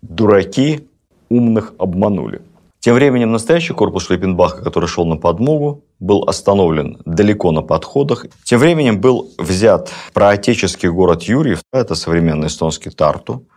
дураки 0.01 0.88
умных 1.30 1.74
обманули. 1.78 2.41
Тем 2.80 2.93
временем 2.93 3.32
настоящий 3.32 3.74
корпус 3.74 4.06
Шлиппенбаха, 4.06 4.64
который 4.64 4.88
шел 4.88 5.06
на 5.08 5.18
подмогу, 5.18 5.84
был 5.99 6.24
остановлен 6.28 6.99
далеко 7.06 7.51
на 7.51 7.64
подходах. 7.64 8.28
Тем 8.43 8.60
временем 8.60 9.01
был 9.01 9.32
взят 9.39 9.91
проотеческий 10.14 10.89
город 10.89 11.24
Юрьев, 11.24 11.62
это 11.74 11.95
современный 11.95 12.47
эстонский 12.47 12.91
Тарту, 12.91 13.47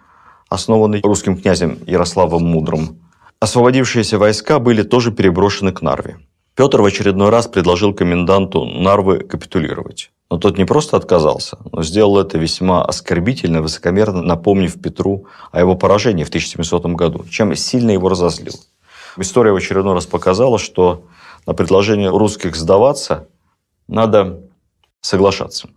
основанный 0.49 1.03
русским 1.03 1.37
князем 1.37 1.79
Ярославом 1.87 2.43
Мудрым. 2.43 3.01
Освободившиеся 3.39 4.19
войска 4.19 4.59
были 4.59 4.83
тоже 4.83 5.13
переброшены 5.13 5.73
к 5.73 5.83
Нарве. 5.83 6.17
Петр 6.55 6.81
в 6.81 6.85
очередной 6.87 7.29
раз 7.29 7.47
предложил 7.47 7.93
коменданту 7.93 8.65
Нарвы 8.65 9.19
капитулировать. 9.19 10.11
Но 10.31 10.37
тот 10.37 10.59
не 10.59 10.67
просто 10.67 10.97
отказался, 10.97 11.59
но 11.73 11.83
сделал 11.83 12.19
это 12.19 12.37
весьма 12.37 12.85
оскорбительно, 12.85 13.63
высокомерно, 13.63 14.23
напомнив 14.23 14.81
Петру 14.81 15.27
о 15.53 15.61
его 15.61 15.75
поражении 15.75 16.25
в 16.25 16.29
1700 16.29 16.85
году, 16.87 17.25
чем 17.31 17.55
сильно 17.55 17.93
его 17.93 18.11
разозлил. 18.11 18.55
История 19.17 19.53
в 19.53 19.57
очередной 19.57 19.95
раз 19.95 20.07
показала, 20.07 20.59
что 20.59 21.05
на 21.47 21.55
предложение 21.55 22.11
русских 22.11 22.57
сдаваться 22.57 23.29
надо 23.89 24.43
соглашаться. 25.01 25.71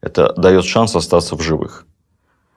Это 0.00 0.32
дает 0.34 0.64
шанс 0.64 0.94
остаться 0.94 1.34
в 1.34 1.42
живых. 1.42 1.84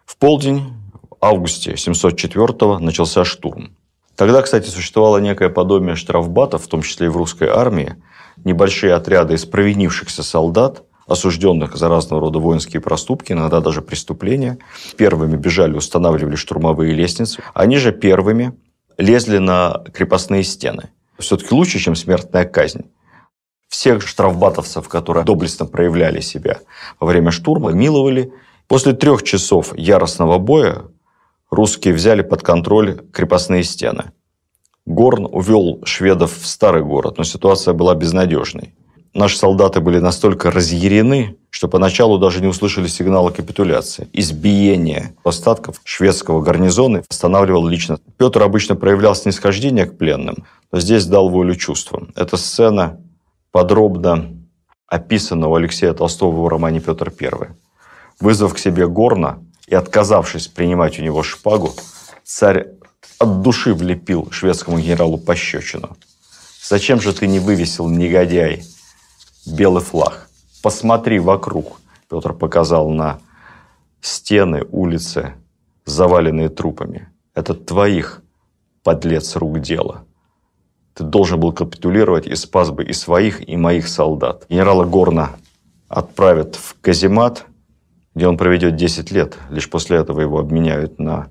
В 0.05 0.17
полдень, 0.17 0.73
в 1.09 1.15
августе 1.21 1.75
704 1.75 2.77
начался 2.77 3.25
штурм. 3.25 3.75
Тогда, 4.15 4.43
кстати, 4.43 4.69
существовало 4.69 5.17
некое 5.17 5.49
подобие 5.49 5.95
штрафбатов, 5.95 6.63
в 6.63 6.67
том 6.67 6.83
числе 6.83 7.07
и 7.07 7.09
в 7.09 7.17
русской 7.17 7.47
армии, 7.47 7.95
небольшие 8.43 8.93
отряды 8.93 9.33
из 9.33 9.45
провинившихся 9.45 10.21
солдат– 10.21 10.83
осужденных 11.11 11.75
за 11.75 11.89
разного 11.89 12.21
рода 12.21 12.39
воинские 12.39 12.81
проступки, 12.81 13.33
иногда 13.33 13.59
даже 13.59 13.81
преступления. 13.81 14.57
Первыми 14.97 15.35
бежали, 15.35 15.75
устанавливали 15.75 16.35
штурмовые 16.35 16.93
лестницы. 16.93 17.43
Они 17.53 17.77
же 17.77 17.91
первыми 17.91 18.53
лезли 18.97 19.37
на 19.37 19.83
крепостные 19.93 20.43
стены. 20.43 20.89
Все-таки 21.19 21.53
лучше, 21.53 21.79
чем 21.79 21.95
смертная 21.95 22.45
казнь. 22.45 22.85
Всех 23.67 24.05
штрафбатовцев, 24.05 24.87
которые 24.89 25.23
доблестно 25.23 25.65
проявляли 25.65 26.19
себя 26.19 26.59
во 26.99 27.07
время 27.07 27.31
штурма, 27.31 27.71
миловали. 27.71 28.33
После 28.67 28.93
трех 28.93 29.23
часов 29.23 29.77
яростного 29.77 30.37
боя 30.39 30.83
русские 31.49 31.93
взяли 31.93 32.21
под 32.21 32.41
контроль 32.41 33.01
крепостные 33.13 33.63
стены. 33.63 34.11
Горн 34.85 35.27
увел 35.31 35.81
шведов 35.85 36.37
в 36.37 36.47
старый 36.47 36.83
город, 36.83 37.17
но 37.17 37.23
ситуация 37.23 37.73
была 37.73 37.95
безнадежной 37.95 38.73
наши 39.13 39.37
солдаты 39.37 39.79
были 39.81 39.99
настолько 39.99 40.51
разъярены, 40.51 41.35
что 41.49 41.67
поначалу 41.67 42.17
даже 42.17 42.41
не 42.41 42.47
услышали 42.47 42.87
сигнала 42.87 43.29
капитуляции. 43.29 44.07
Избиение 44.13 45.13
остатков 45.23 45.81
шведского 45.83 46.41
гарнизона 46.41 47.03
останавливал 47.09 47.67
лично. 47.67 47.99
Петр 48.17 48.41
обычно 48.41 48.75
проявлял 48.75 49.15
снисхождение 49.15 49.85
к 49.85 49.97
пленным, 49.97 50.45
но 50.71 50.79
здесь 50.79 51.05
дал 51.05 51.29
волю 51.29 51.55
чувствам. 51.55 52.11
Эта 52.15 52.37
сцена 52.37 52.99
подробно 53.51 54.29
описана 54.87 55.47
у 55.47 55.55
Алексея 55.55 55.93
Толстого 55.93 56.43
в 56.43 56.47
романе 56.47 56.79
«Петр 56.79 57.13
I». 57.19 57.49
Вызвав 58.19 58.53
к 58.53 58.59
себе 58.59 58.87
Горна 58.87 59.39
и 59.67 59.75
отказавшись 59.75 60.47
принимать 60.47 60.99
у 60.99 61.01
него 61.01 61.23
шпагу, 61.23 61.73
царь 62.23 62.67
от 63.19 63.41
души 63.41 63.73
влепил 63.73 64.29
шведскому 64.31 64.79
генералу 64.79 65.17
пощечину. 65.17 65.97
«Зачем 66.63 67.01
же 67.01 67.13
ты 67.13 67.27
не 67.27 67.39
вывесил, 67.39 67.87
негодяй, 67.89 68.63
белый 69.45 69.83
флаг. 69.83 70.29
Посмотри 70.61 71.19
вокруг. 71.19 71.79
Петр 72.09 72.33
показал 72.33 72.89
на 72.89 73.19
стены, 74.01 74.65
улицы, 74.71 75.33
заваленные 75.85 76.49
трупами. 76.49 77.09
Это 77.33 77.53
твоих, 77.53 78.21
подлец, 78.83 79.35
рук 79.35 79.59
дело. 79.59 80.05
Ты 80.93 81.03
должен 81.03 81.39
был 81.39 81.53
капитулировать 81.53 82.27
и 82.27 82.35
спас 82.35 82.69
бы 82.71 82.83
и 82.83 82.93
своих, 82.93 83.47
и 83.47 83.55
моих 83.55 83.87
солдат. 83.87 84.45
Генерала 84.49 84.85
Горна 84.85 85.31
отправят 85.87 86.55
в 86.55 86.75
каземат, 86.81 87.45
где 88.13 88.27
он 88.27 88.37
проведет 88.37 88.75
10 88.75 89.11
лет. 89.11 89.37
Лишь 89.49 89.69
после 89.69 89.97
этого 89.97 90.21
его 90.21 90.39
обменяют 90.39 90.99
на 90.99 91.29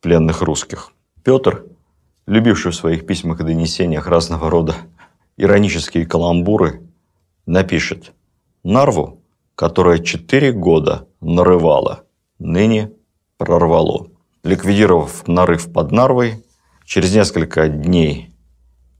пленных 0.00 0.42
русских. 0.42 0.92
Петр, 1.22 1.66
любивший 2.26 2.72
в 2.72 2.76
своих 2.76 3.06
письмах 3.06 3.40
и 3.40 3.44
донесениях 3.44 4.06
разного 4.06 4.50
рода 4.50 4.74
иронические 5.36 6.06
каламбуры, 6.06 6.82
напишет 7.46 8.12
«Нарву, 8.62 9.22
которая 9.54 9.98
четыре 9.98 10.52
года 10.52 11.08
нарывала, 11.20 12.04
ныне 12.38 12.92
прорвало». 13.38 14.08
Ликвидировав 14.44 15.28
нарыв 15.28 15.72
под 15.72 15.92
Нарвой, 15.92 16.44
через 16.84 17.14
несколько 17.14 17.68
дней 17.68 18.32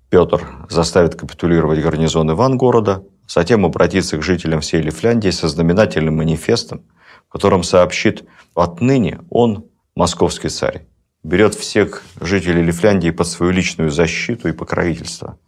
Петр 0.09 0.47
заставит 0.69 1.17
капитулировать 1.17 1.81
гарнизон 1.81 2.31
Ивангорода, 2.31 3.05
затем 3.27 3.67
обратится 3.67 4.19
к 4.19 4.23
жителям 4.23 4.61
всей 4.61 4.83
Лифляндии 4.83 5.31
со 5.31 5.49
знаменательным 5.49 6.17
манифестом, 6.17 6.83
в 7.29 7.33
котором 7.33 7.65
сообщит 7.65 8.25
«Отныне 8.55 9.21
он 9.31 9.65
московский 9.97 10.49
царь» 10.49 10.87
берет 11.25 11.55
всех 11.55 12.03
жителей 12.21 12.63
Лифляндии 12.63 13.11
под 13.11 13.27
свою 13.27 13.53
личную 13.53 13.91
защиту 13.91 14.49
и 14.49 14.53
покровительство. 14.53 15.39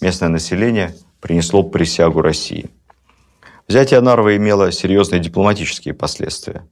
Местное 0.00 0.28
население– 0.28 0.94
принесло 1.20 1.62
присягу 1.62 2.22
России. 2.22 2.70
Взятие 3.68 4.00
Нарвы 4.00 4.36
имело 4.36 4.72
серьезные 4.72 5.20
дипломатические 5.20 5.94
последствия. 5.94 6.66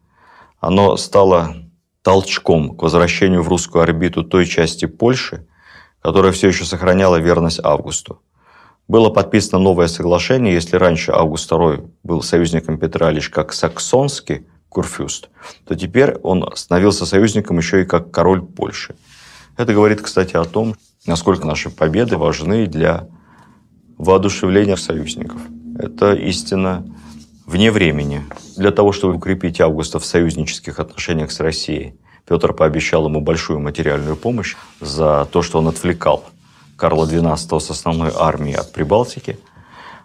Оно 0.60 0.96
стало 0.96 1.56
толчком 2.02 2.76
к 2.76 2.82
возвращению 2.82 3.42
в 3.42 3.48
русскую 3.48 3.82
орбиту 3.82 4.24
той 4.24 4.46
части 4.46 4.86
Польши, 4.86 5.46
которая 6.00 6.32
все 6.32 6.48
еще 6.48 6.64
сохраняла 6.64 7.16
верность 7.16 7.60
Августу. 7.62 8.22
Было 8.88 9.10
подписано 9.10 9.58
новое 9.58 9.88
соглашение, 9.88 10.54
если 10.54 10.76
раньше 10.76 11.10
Август 11.10 11.50
II 11.50 11.90
был 12.04 12.22
союзником 12.22 12.78
Петра 12.78 13.10
лишь 13.10 13.28
как 13.28 13.52
саксонский 13.52 14.46
курфюст, 14.68 15.30
то 15.66 15.74
теперь 15.74 16.14
он 16.22 16.48
становился 16.54 17.06
союзником 17.06 17.58
еще 17.58 17.82
и 17.82 17.84
как 17.84 18.10
король 18.12 18.42
Польши. 18.42 18.94
Это 19.56 19.74
говорит, 19.74 20.00
кстати, 20.00 20.36
о 20.36 20.44
том, 20.44 20.76
насколько 21.06 21.46
наши 21.46 21.70
победы 21.70 22.16
важны 22.16 22.66
для 22.66 23.08
воодушевления 23.98 24.76
союзников. 24.76 25.40
Это 25.78 26.14
истина 26.14 26.84
вне 27.46 27.70
времени. 27.70 28.24
Для 28.56 28.70
того, 28.70 28.92
чтобы 28.92 29.14
укрепить 29.16 29.60
Августа 29.60 29.98
в 29.98 30.04
союзнических 30.04 30.80
отношениях 30.80 31.30
с 31.30 31.40
Россией, 31.40 31.94
Петр 32.26 32.52
пообещал 32.52 33.06
ему 33.06 33.20
большую 33.20 33.60
материальную 33.60 34.16
помощь 34.16 34.56
за 34.80 35.28
то, 35.30 35.42
что 35.42 35.58
он 35.58 35.68
отвлекал 35.68 36.24
Карла 36.76 37.06
XII 37.06 37.60
с 37.60 37.70
основной 37.70 38.10
армией 38.14 38.56
от 38.56 38.72
Прибалтики. 38.72 39.38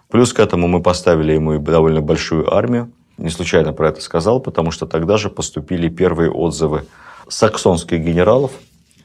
Плюс 0.08 0.32
к 0.32 0.38
этому 0.38 0.68
мы 0.68 0.82
поставили 0.82 1.32
ему 1.32 1.58
довольно 1.58 2.00
большую 2.00 2.54
армию. 2.54 2.92
Не 3.18 3.30
случайно 3.30 3.72
про 3.72 3.88
это 3.88 4.00
сказал, 4.00 4.40
потому 4.40 4.70
что 4.70 4.86
тогда 4.86 5.16
же 5.16 5.30
поступили 5.30 5.88
первые 5.88 6.30
отзывы 6.30 6.86
саксонских 7.28 8.00
генералов 8.00 8.52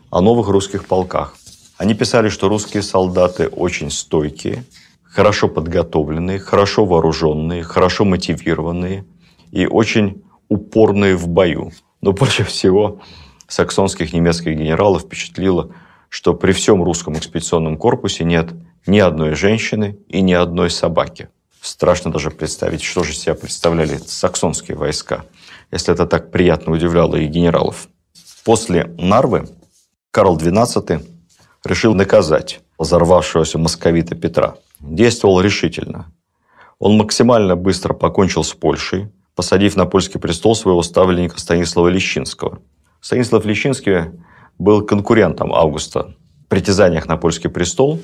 о 0.09 0.21
новых 0.21 0.47
русских 0.47 0.85
полках. 0.85 1.33
Они 1.78 1.93
писали, 1.93 2.30
что 2.30 2.49
русские 2.49 2.82
солдаты 2.82 3.47
очень 3.47 3.91
стойкие, 3.91 4.63
хорошо 5.03 5.47
подготовленные, 5.47 6.39
хорошо 6.39 6.86
вооруженные, 6.86 7.63
хорошо 7.63 8.03
мотивированные 8.03 9.05
и 9.51 9.67
очень 9.67 10.23
упорные 10.49 11.15
в 11.15 11.28
бою. 11.28 11.71
Но 12.01 12.13
больше 12.13 12.43
всего 12.43 13.01
саксонских 13.47 14.13
немецких 14.13 14.57
генералов 14.57 15.03
впечатлило, 15.03 15.71
что 16.09 16.34
при 16.34 16.51
всем 16.51 16.84
русском 16.84 17.17
экспедиционном 17.17 17.78
корпусе 17.78 18.23
нет 18.23 18.53
ни 18.88 18.99
одной 18.99 19.36
женщины 19.36 19.97
и 20.07 20.21
ни 20.21 20.34
одной 20.34 20.69
собаки. 20.69 21.30
Страшно 21.61 22.11
даже 22.11 22.32
представить, 22.32 22.82
что 22.82 23.03
же 23.03 23.13
себя 23.13 23.36
представляли 23.36 23.97
саксонские 23.97 24.78
войска, 24.78 25.25
если 25.71 25.93
это 25.93 26.07
так 26.07 26.32
приятно 26.32 26.71
удивляло 26.71 27.17
и 27.17 27.28
генералов. 27.28 27.88
После 28.45 28.86
Нарвы 28.97 29.49
Карл 30.11 30.38
XII 30.38 31.03
решил 31.64 31.93
наказать 31.93 32.62
взорвавшегося 32.78 33.58
московита 33.58 34.16
Петра. 34.16 34.55
Действовал 34.80 35.41
решительно. 35.41 36.12
Он 36.80 36.97
максимально 36.97 37.55
быстро 37.55 37.93
покончил 37.93 38.43
с 38.43 38.53
Польшей, 38.53 39.10
посадив 39.36 39.76
на 39.76 39.86
польский 39.86 40.20
престол 40.20 40.55
своего 40.55 40.84
ставленника 40.84 41.39
Станислава 41.39 41.88
Лещинского. 41.88 42.60
Станислав 43.01 43.45
Лещинский 43.45 44.12
был 44.60 44.84
конкурентом 44.84 45.53
Августа 45.53 46.16
в 46.45 46.49
притязаниях 46.49 47.08
на 47.08 47.18
польский 47.18 47.49
престол, 47.49 47.99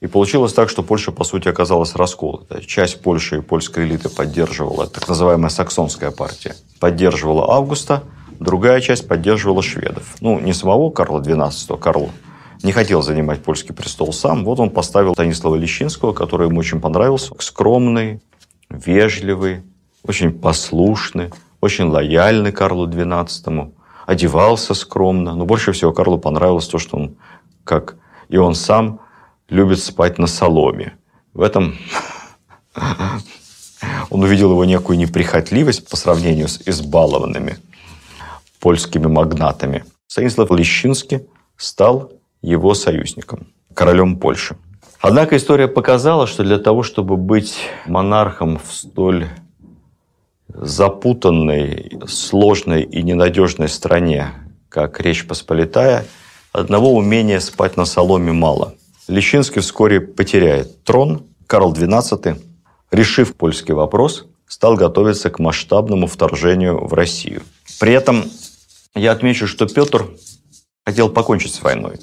и 0.00 0.06
получилось 0.06 0.54
так, 0.54 0.70
что 0.70 0.82
Польша, 0.82 1.12
по 1.12 1.24
сути, 1.24 1.48
оказалась 1.48 1.94
расколотой. 1.94 2.64
Часть 2.64 3.02
Польши 3.02 3.38
и 3.38 3.40
польской 3.42 3.84
элиты 3.84 4.08
поддерживала, 4.08 4.86
так 4.86 5.06
называемая 5.08 5.50
саксонская 5.50 6.10
партия, 6.10 6.56
поддерживала 6.78 7.52
Августа, 7.52 8.04
другая 8.38 8.80
часть 8.80 9.06
поддерживала 9.06 9.62
шведов. 9.62 10.16
Ну, 10.20 10.40
не 10.40 10.54
самого 10.54 10.90
Карла 10.90 11.20
XII, 11.20 11.78
Карл 11.78 12.10
не 12.62 12.72
хотел 12.72 13.02
занимать 13.02 13.42
польский 13.42 13.74
престол 13.74 14.12
сам. 14.12 14.44
Вот 14.44 14.60
он 14.60 14.70
поставил 14.70 15.14
Станислава 15.14 15.56
Лещинского, 15.56 16.12
который 16.12 16.48
ему 16.48 16.60
очень 16.60 16.80
понравился. 16.80 17.34
Скромный, 17.38 18.20
вежливый, 18.68 19.62
очень 20.02 20.32
послушный, 20.32 21.30
очень 21.60 21.86
лояльный 21.86 22.52
Карлу 22.52 22.88
XII, 22.88 23.72
одевался 24.06 24.74
скромно. 24.74 25.34
Но 25.34 25.46
больше 25.46 25.72
всего 25.72 25.92
Карлу 25.92 26.18
понравилось 26.18 26.68
то, 26.68 26.78
что 26.78 26.96
он, 26.96 27.16
как 27.64 27.96
и 28.28 28.36
он 28.36 28.54
сам, 28.54 29.00
любит 29.48 29.80
спать 29.80 30.18
на 30.18 30.26
соломе. 30.26 30.94
В 31.32 31.42
этом 31.42 31.76
он 34.10 34.22
увидел 34.22 34.50
его 34.50 34.64
некую 34.64 34.98
неприхотливость 34.98 35.88
по 35.88 35.96
сравнению 35.96 36.48
с 36.48 36.60
избалованными 36.66 37.58
польскими 38.60 39.06
магнатами. 39.06 39.84
Станислав 40.06 40.50
Лещинский 40.50 41.26
стал 41.56 42.12
его 42.42 42.74
союзником, 42.74 43.48
королем 43.74 44.16
Польши. 44.16 44.56
Однако 45.00 45.36
история 45.36 45.68
показала, 45.68 46.26
что 46.26 46.44
для 46.44 46.58
того, 46.58 46.82
чтобы 46.82 47.16
быть 47.16 47.58
монархом 47.86 48.58
в 48.58 48.72
столь 48.72 49.28
запутанной, 50.48 51.98
сложной 52.06 52.82
и 52.82 53.02
ненадежной 53.02 53.68
стране, 53.68 54.32
как 54.68 55.00
Речь 55.00 55.26
Посполитая, 55.26 56.04
одного 56.52 56.94
умения 56.94 57.40
спать 57.40 57.76
на 57.76 57.84
соломе 57.84 58.32
мало. 58.32 58.74
Лещинский 59.08 59.60
вскоре 59.60 60.00
потеряет 60.00 60.84
трон. 60.84 61.24
Карл 61.46 61.72
XII, 61.72 62.40
решив 62.92 63.34
польский 63.34 63.74
вопрос, 63.74 64.26
стал 64.46 64.76
готовиться 64.76 65.30
к 65.30 65.40
масштабному 65.40 66.06
вторжению 66.06 66.86
в 66.86 66.94
Россию. 66.94 67.42
При 67.80 67.92
этом 67.92 68.24
я 68.94 69.12
отмечу, 69.12 69.48
что 69.48 69.66
Петр 69.66 70.10
хотел 70.84 71.08
покончить 71.08 71.54
с 71.54 71.62
войной. 71.62 71.98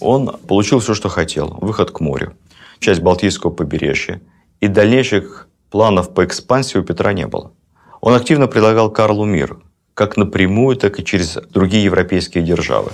Он 0.00 0.36
получил 0.46 0.80
все, 0.80 0.94
что 0.94 1.08
хотел. 1.08 1.58
Выход 1.60 1.90
к 1.90 2.00
морю, 2.00 2.34
часть 2.78 3.00
Балтийского 3.00 3.50
побережья. 3.50 4.20
И 4.60 4.68
дальнейших 4.68 5.48
планов 5.70 6.14
по 6.14 6.24
экспансии 6.24 6.78
у 6.78 6.82
Петра 6.82 7.12
не 7.12 7.26
было. 7.26 7.52
Он 8.00 8.14
активно 8.14 8.46
предлагал 8.46 8.90
Карлу 8.90 9.24
мир, 9.24 9.58
как 9.94 10.16
напрямую, 10.16 10.76
так 10.76 10.98
и 10.98 11.04
через 11.04 11.38
другие 11.50 11.84
европейские 11.84 12.44
державы. 12.44 12.92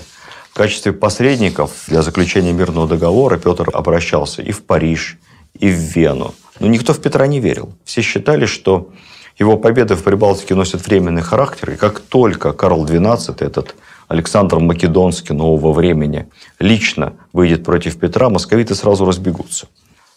В 0.50 0.54
качестве 0.54 0.92
посредников 0.92 1.84
для 1.88 2.02
заключения 2.02 2.52
мирного 2.52 2.86
договора 2.86 3.38
Петр 3.38 3.68
обращался 3.72 4.42
и 4.42 4.52
в 4.52 4.64
Париж, 4.64 5.18
и 5.58 5.68
в 5.68 5.74
Вену. 5.74 6.34
Но 6.60 6.66
никто 6.66 6.92
в 6.92 7.00
Петра 7.00 7.26
не 7.26 7.40
верил. 7.40 7.72
Все 7.84 8.02
считали, 8.02 8.46
что 8.46 8.90
его 9.38 9.56
победы 9.56 9.96
в 9.96 10.02
Прибалтике 10.02 10.54
носят 10.54 10.86
временный 10.86 11.22
характер, 11.22 11.70
и 11.70 11.76
как 11.76 12.00
только 12.00 12.52
Карл 12.52 12.84
XII, 12.84 13.34
этот 13.44 13.74
Александр 14.12 14.58
Македонский 14.58 15.32
нового 15.32 15.72
времени, 15.72 16.28
лично 16.58 17.14
выйдет 17.32 17.64
против 17.64 17.98
Петра, 17.98 18.28
московиты 18.28 18.74
сразу 18.74 19.06
разбегутся. 19.06 19.68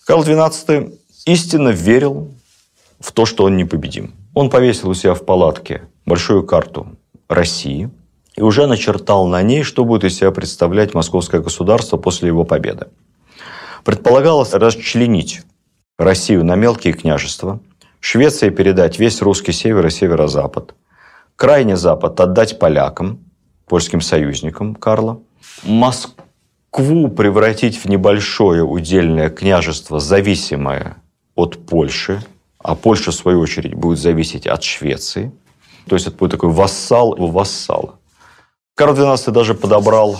Карл 0.06 0.22
XII 0.24 0.94
истинно 1.26 1.70
верил 1.70 2.32
в 3.00 3.14
то, 3.14 3.26
что 3.26 3.46
он 3.46 3.56
непобедим. 3.56 4.14
Он 4.34 4.50
повесил 4.50 4.90
у 4.90 4.94
себя 4.94 5.14
в 5.14 5.24
палатке 5.24 5.84
большую 6.06 6.44
карту 6.44 6.88
России 7.30 7.90
и 8.36 8.42
уже 8.42 8.68
начертал 8.68 9.28
на 9.28 9.42
ней, 9.42 9.64
что 9.64 9.86
будет 9.86 10.04
из 10.04 10.18
себя 10.18 10.32
представлять 10.32 10.94
московское 10.94 11.40
государство 11.40 11.96
после 11.96 12.28
его 12.28 12.44
победы. 12.44 12.88
Предполагалось 13.86 14.54
расчленить 14.54 15.44
Россию 15.98 16.44
на 16.44 16.56
мелкие 16.56 16.94
княжества, 16.94 17.62
Швеции 18.02 18.50
передать 18.50 19.00
весь 19.00 19.22
русский 19.22 19.54
север 19.54 19.88
и 19.88 19.90
северо-запад, 19.90 20.76
крайний 21.38 21.76
запад 21.76 22.20
отдать 22.20 22.60
полякам, 22.60 23.25
польским 23.66 24.02
союзникам 24.02 24.76
Карла, 24.76 25.20
Москву 25.64 27.08
превратить 27.10 27.78
в 27.78 27.86
небольшое 27.86 28.64
удельное 28.64 29.30
княжество, 29.30 30.00
зависимое 30.00 30.98
от 31.36 31.66
Польши, 31.66 32.24
а 32.60 32.76
Польша, 32.76 33.12
в 33.12 33.16
свою 33.16 33.40
очередь, 33.40 33.76
будет 33.76 34.00
зависеть 34.00 34.48
от 34.48 34.64
Швеции. 34.64 35.32
То 35.88 35.96
есть 35.96 36.08
это 36.08 36.18
будет 36.18 36.32
такой 36.32 36.50
вассал 36.50 37.12
у 37.12 37.28
вассала. 37.28 38.00
Карл 38.76 38.96
XII 38.96 39.32
даже 39.32 39.54
подобрал 39.54 40.20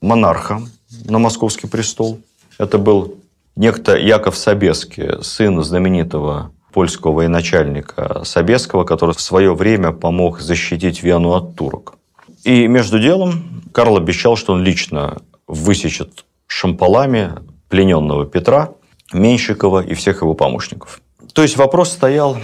монарха 0.00 0.60
на 1.04 1.18
московский 1.18 1.66
престол. 1.66 2.20
Это 2.58 2.78
был 2.78 3.16
некто 3.56 3.96
Яков 3.96 4.36
Собеский, 4.36 5.22
сын 5.22 5.62
знаменитого 5.62 6.52
польского 6.72 7.12
военачальника 7.12 8.22
Собеского, 8.24 8.84
который 8.84 9.14
в 9.14 9.20
свое 9.20 9.54
время 9.54 9.92
помог 9.92 10.40
защитить 10.40 11.02
Вену 11.02 11.32
от 11.32 11.56
турок. 11.56 11.97
И 12.44 12.66
между 12.66 12.98
делом 12.98 13.62
Карл 13.72 13.96
обещал, 13.96 14.36
что 14.36 14.52
он 14.52 14.62
лично 14.62 15.22
высечет 15.46 16.24
шампалами 16.46 17.34
плененного 17.68 18.26
Петра, 18.26 18.72
Меньшикова 19.12 19.82
и 19.82 19.94
всех 19.94 20.22
его 20.22 20.34
помощников. 20.34 21.00
То 21.32 21.42
есть 21.42 21.56
вопрос 21.56 21.92
стоял 21.92 22.38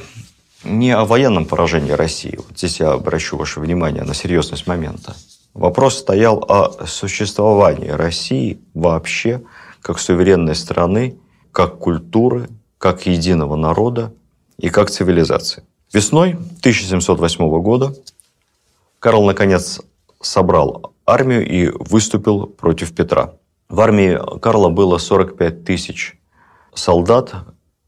не 0.64 0.90
о 0.92 1.04
военном 1.04 1.46
поражении 1.46 1.92
России. 1.92 2.36
Вот 2.36 2.58
здесь 2.58 2.80
я 2.80 2.92
обращу 2.92 3.36
ваше 3.36 3.60
внимание 3.60 4.02
на 4.02 4.14
серьезность 4.14 4.66
момента. 4.66 5.14
Вопрос 5.52 5.98
стоял 5.98 6.44
о 6.48 6.86
существовании 6.86 7.88
России 7.88 8.58
вообще 8.72 9.42
как 9.80 9.98
суверенной 9.98 10.54
страны, 10.54 11.18
как 11.52 11.78
культуры, 11.78 12.48
как 12.78 13.06
единого 13.06 13.56
народа 13.56 14.12
и 14.58 14.68
как 14.68 14.90
цивилизации. 14.90 15.62
Весной 15.92 16.30
1708 16.30 17.62
года 17.62 17.94
Карл, 19.04 19.26
наконец, 19.26 19.82
собрал 20.22 20.94
армию 21.04 21.46
и 21.46 21.70
выступил 21.78 22.46
против 22.46 22.94
Петра. 22.94 23.34
В 23.68 23.82
армии 23.82 24.18
Карла 24.40 24.70
было 24.70 24.96
45 24.96 25.62
тысяч 25.62 26.18
солдат, 26.72 27.34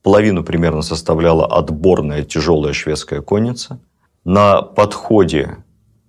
половину 0.02 0.44
примерно 0.44 0.82
составляла 0.82 1.46
отборная 1.46 2.22
тяжелая 2.22 2.74
шведская 2.74 3.22
конница. 3.22 3.80
На 4.24 4.60
подходе 4.60 5.56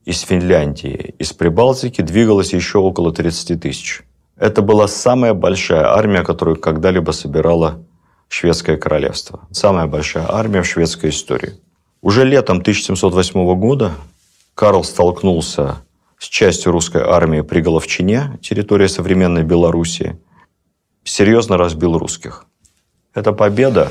из 0.03 0.19
Финляндии, 0.23 1.15
из 1.17 1.31
Прибалтики 1.31 2.01
двигалось 2.01 2.51
еще 2.51 2.79
около 2.79 3.13
30 3.13 3.61
тысяч. 3.61 4.03
Это 4.35 4.61
была 4.61 4.89
самая 4.89 5.33
большая 5.33 5.85
армия, 5.85 6.23
которую 6.23 6.57
когда-либо 6.57 7.11
собирало 7.11 7.79
шведское 8.27 8.75
королевство. 8.75 9.47
Самая 9.51 9.87
большая 9.87 10.25
армия 10.29 10.63
в 10.63 10.67
шведской 10.67 11.11
истории. 11.11 11.53
Уже 12.01 12.25
летом 12.25 12.57
1708 12.57 13.55
года 13.55 13.93
Карл 14.57 14.83
столкнулся 14.83 15.83
с 16.17 16.23
частью 16.23 16.71
русской 16.71 17.03
армии 17.03 17.41
при 17.41 17.61
Головчине, 17.61 18.39
территории 18.41 18.87
современной 18.87 19.43
Белоруссии, 19.43 20.17
серьезно 21.03 21.57
разбил 21.57 21.95
русских. 21.99 22.45
Эта 23.13 23.33
победа, 23.33 23.89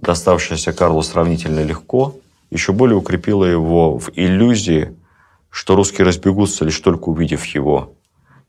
доставшаяся 0.00 0.72
Карлу 0.72 1.00
сравнительно 1.02 1.60
легко, 1.62 2.16
еще 2.50 2.72
более 2.72 2.96
укрепила 2.96 3.44
его 3.44 3.96
в 3.96 4.10
иллюзии, 4.16 4.96
что 5.48 5.76
русские 5.76 6.08
разбегутся, 6.08 6.64
лишь 6.64 6.80
только 6.80 7.10
увидев 7.10 7.44
его. 7.44 7.92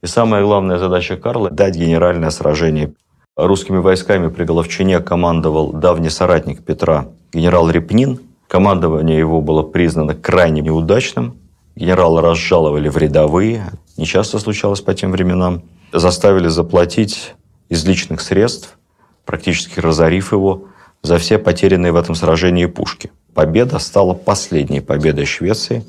И 0.02 0.08
самая 0.08 0.44
главная 0.44 0.80
задача 0.80 1.16
Карла– 1.16 1.50
дать 1.52 1.76
генеральное 1.76 2.32
сражение. 2.32 2.96
Русскими 3.38 3.78
войсками 3.78 4.30
при 4.30 4.46
Головчине 4.46 5.00
командовал 5.00 5.74
давний 5.74 6.10
соратник 6.10 6.66
Петра, 6.66 7.10
генерал 7.32 7.70
Репнин. 7.70 8.20
Командование 8.50 9.16
его 9.16 9.42
было 9.42 9.62
признано 9.62 10.16
крайне 10.16 10.62
неудачным. 10.62 11.38
Генерала 11.76 12.20
разжаловали 12.20 12.90
в 12.90 12.98
рядовые. 12.98 13.74
Нечасто 13.96 14.40
случалось 14.40 14.82
по 14.82 14.96
тем 14.96 15.12
временам. 15.12 15.62
Заставили 15.94 16.48
заплатить 16.48 17.36
из 17.70 17.86
личных 17.86 18.22
средств, 18.22 18.80
практически 19.24 19.80
разорив 19.80 20.32
его, 20.32 20.64
за 21.04 21.20
все 21.20 21.38
потерянные 21.38 21.92
в 21.92 21.96
этом 21.96 22.16
сражении 22.16 22.66
пушки. 22.66 23.12
Победа 23.36 23.78
стала 23.78 24.16
последней 24.16 24.82
победой 24.82 25.26
Швеции 25.26 25.86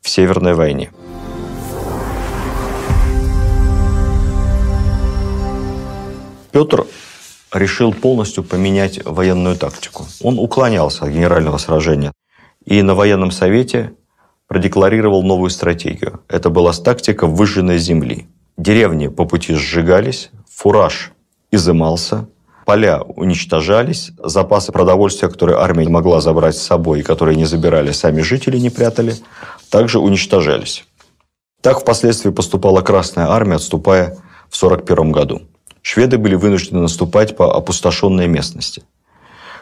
в 0.00 0.08
Северной 0.08 0.54
войне. 0.54 0.92
Петр 6.52 6.86
решил 7.52 7.92
полностью 7.92 8.44
поменять 8.44 9.04
военную 9.04 9.56
тактику. 9.56 10.06
Он 10.22 10.38
уклонялся 10.38 11.04
от 11.04 11.10
генерального 11.10 11.58
сражения. 11.58 12.12
И 12.64 12.82
на 12.82 12.94
военном 12.94 13.30
совете 13.30 13.92
продекларировал 14.48 15.22
новую 15.22 15.50
стратегию. 15.50 16.20
Это 16.28 16.50
была 16.50 16.72
тактика 16.72 17.26
выжженной 17.26 17.78
земли. 17.78 18.28
Деревни 18.56 19.08
по 19.08 19.24
пути 19.24 19.54
сжигались, 19.54 20.30
фураж 20.50 21.12
изымался, 21.50 22.28
поля 22.64 23.02
уничтожались, 23.02 24.12
запасы 24.22 24.72
продовольствия, 24.72 25.28
которые 25.28 25.58
армия 25.58 25.88
могла 25.88 26.20
забрать 26.20 26.56
с 26.56 26.62
собой 26.62 27.00
и 27.00 27.02
которые 27.02 27.36
не 27.36 27.44
забирали 27.44 27.92
сами 27.92 28.22
жители, 28.22 28.58
не 28.58 28.70
прятали, 28.70 29.14
также 29.70 29.98
уничтожались. 29.98 30.84
Так 31.60 31.80
впоследствии 31.80 32.30
поступала 32.30 32.80
Красная 32.80 33.28
Армия, 33.28 33.56
отступая 33.56 34.16
в 34.48 34.56
1941 34.62 35.12
году. 35.12 35.42
Шведы 35.88 36.18
были 36.18 36.34
вынуждены 36.34 36.80
наступать 36.80 37.36
по 37.36 37.56
опустошенной 37.56 38.26
местности. 38.26 38.82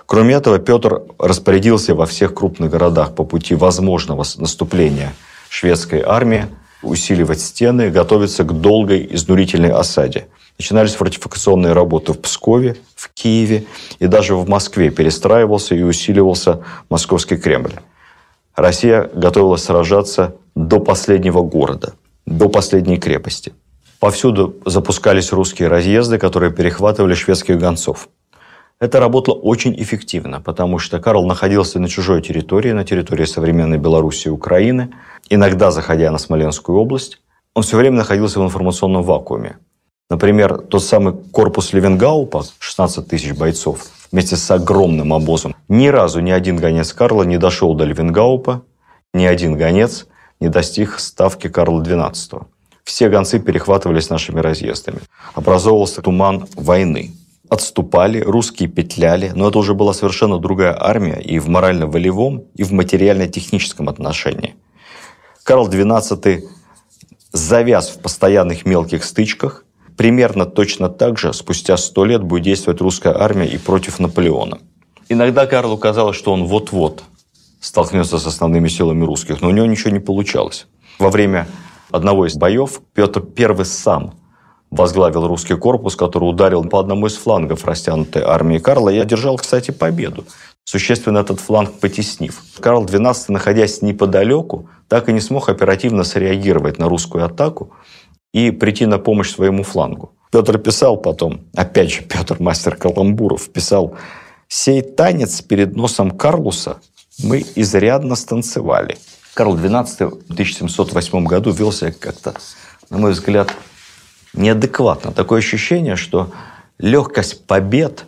Кроме 0.06 0.36
этого, 0.36 0.58
Петр 0.58 1.02
распорядился 1.18 1.94
во 1.94 2.06
всех 2.06 2.32
крупных 2.32 2.70
городах 2.70 3.14
по 3.14 3.24
пути 3.24 3.54
возможного 3.54 4.24
наступления 4.38 5.12
шведской 5.50 6.00
армии 6.00 6.46
усиливать 6.80 7.42
стены, 7.42 7.90
готовиться 7.90 8.42
к 8.44 8.58
долгой 8.58 9.06
изнурительной 9.10 9.70
осаде. 9.70 10.28
Начинались 10.58 10.94
фортификационные 10.94 11.74
работы 11.74 12.14
в 12.14 12.20
Пскове, 12.22 12.78
в 12.94 13.10
Киеве 13.12 13.66
и 13.98 14.06
даже 14.06 14.34
в 14.34 14.48
Москве 14.48 14.88
перестраивался 14.88 15.74
и 15.74 15.82
усиливался 15.82 16.64
Московский 16.88 17.36
Кремль. 17.36 17.74
Россия 18.56 19.10
готовилась 19.12 19.64
сражаться 19.64 20.36
до 20.54 20.80
последнего 20.80 21.42
города, 21.42 21.92
до 22.24 22.48
последней 22.48 22.96
крепости. 22.96 23.52
Повсюду 24.04 24.56
запускались 24.66 25.32
русские 25.32 25.68
разъезды, 25.68 26.18
которые 26.18 26.52
перехватывали 26.52 27.14
шведских 27.14 27.58
гонцов. 27.58 28.10
Это 28.78 29.00
работало 29.00 29.36
очень 29.36 29.74
эффективно, 29.80 30.42
потому 30.42 30.78
что 30.78 31.00
Карл 31.00 31.26
находился 31.26 31.80
на 31.80 31.88
чужой 31.88 32.20
территории, 32.20 32.72
на 32.72 32.84
территории 32.84 33.24
современной 33.24 33.78
Белоруссии 33.78 34.28
и 34.28 34.30
Украины, 34.30 34.90
иногда 35.30 35.70
заходя 35.70 36.10
на 36.10 36.18
Смоленскую 36.18 36.78
область. 36.78 37.22
Он 37.54 37.62
все 37.62 37.78
время 37.78 37.96
находился 37.96 38.40
в 38.40 38.44
информационном 38.44 39.02
вакууме. 39.02 39.56
Например, 40.10 40.58
тот 40.58 40.84
самый 40.84 41.14
корпус 41.14 41.72
Левенгаупа, 41.72 42.44
16 42.58 43.08
тысяч 43.08 43.32
бойцов, 43.32 43.86
вместе 44.12 44.36
с 44.36 44.50
огромным 44.50 45.14
обозом. 45.14 45.56
Ни 45.68 45.86
разу 45.86 46.20
ни 46.20 46.30
один 46.30 46.58
гонец 46.58 46.92
Карла 46.92 47.22
не 47.22 47.38
дошел 47.38 47.72
до 47.72 47.84
Левенгаупа, 47.84 48.64
ни 49.14 49.24
один 49.24 49.56
гонец 49.56 50.06
не 50.40 50.50
достиг 50.50 50.98
ставки 50.98 51.48
Карла 51.48 51.80
XII. 51.80 52.44
Все 52.84 53.08
гонцы 53.08 53.38
перехватывались 53.38 54.10
нашими 54.10 54.40
разъездами. 54.40 55.00
Образовывался 55.34 56.02
туман 56.02 56.46
войны. 56.54 57.12
Отступали, 57.48 58.20
русские 58.20 58.68
петляли, 58.68 59.32
но 59.34 59.48
это 59.48 59.58
уже 59.58 59.74
была 59.74 59.92
совершенно 59.94 60.38
другая 60.38 60.76
армия 60.78 61.20
и 61.20 61.38
в 61.38 61.48
морально-волевом, 61.48 62.44
и 62.54 62.62
в 62.62 62.72
материально-техническом 62.72 63.88
отношении. 63.88 64.54
Карл 65.42 65.68
XII 65.68 66.42
завяз 67.32 67.88
в 67.88 68.00
постоянных 68.00 68.64
мелких 68.64 69.04
стычках, 69.04 69.64
примерно 69.96 70.46
точно 70.46 70.88
так 70.88 71.18
же 71.18 71.32
спустя 71.32 71.76
сто 71.76 72.04
лет 72.04 72.22
будет 72.22 72.44
действовать 72.44 72.80
русская 72.80 73.14
армия 73.14 73.46
и 73.46 73.58
против 73.58 73.98
Наполеона. 73.98 74.58
Иногда 75.08 75.46
Карлу 75.46 75.76
казалось, 75.76 76.16
что 76.16 76.32
он 76.32 76.44
вот-вот 76.44 77.04
столкнется 77.60 78.18
с 78.18 78.26
основными 78.26 78.68
силами 78.68 79.04
русских, 79.04 79.40
но 79.40 79.48
у 79.48 79.50
него 79.50 79.66
ничего 79.66 79.90
не 79.90 80.00
получалось. 80.00 80.66
Во 80.98 81.10
время 81.10 81.46
одного 81.94 82.26
из 82.26 82.34
боев 82.34 82.80
Петр 82.92 83.24
I 83.38 83.64
сам 83.64 84.14
возглавил 84.70 85.28
русский 85.28 85.54
корпус, 85.54 85.94
который 85.94 86.24
ударил 86.24 86.64
по 86.64 86.80
одному 86.80 87.06
из 87.06 87.16
флангов 87.16 87.64
растянутой 87.64 88.22
армии 88.22 88.58
Карла 88.58 88.88
и 88.88 88.98
одержал, 88.98 89.36
кстати, 89.36 89.70
победу, 89.70 90.24
существенно 90.64 91.18
этот 91.18 91.38
фланг 91.38 91.78
потеснив. 91.78 92.42
Карл 92.58 92.84
XII, 92.84 93.26
находясь 93.28 93.80
неподалеку, 93.80 94.68
так 94.88 95.08
и 95.08 95.12
не 95.12 95.20
смог 95.20 95.48
оперативно 95.48 96.02
среагировать 96.02 96.78
на 96.78 96.88
русскую 96.88 97.24
атаку 97.24 97.70
и 98.32 98.50
прийти 98.50 98.86
на 98.86 98.98
помощь 98.98 99.30
своему 99.30 99.62
флангу. 99.62 100.12
Петр 100.32 100.58
писал 100.58 100.96
потом, 100.96 101.42
опять 101.54 101.92
же, 101.92 102.02
Петр, 102.02 102.38
мастер 102.40 102.74
каламбуров, 102.74 103.48
писал, 103.50 103.94
«Сей 104.48 104.82
танец 104.82 105.40
перед 105.42 105.76
носом 105.76 106.10
Карлуса 106.10 106.78
мы 107.22 107.44
изрядно 107.54 108.16
станцевали». 108.16 108.96
Карл 109.34 109.56
XII 109.56 110.10
в 110.28 110.32
1708 110.32 111.24
году 111.24 111.50
вел 111.50 111.72
себя 111.72 111.92
как-то, 111.92 112.34
на 112.88 112.98
мой 112.98 113.10
взгляд, 113.10 113.52
неадекватно. 114.32 115.12
Такое 115.12 115.40
ощущение, 115.40 115.96
что 115.96 116.32
легкость 116.78 117.46
побед 117.46 118.06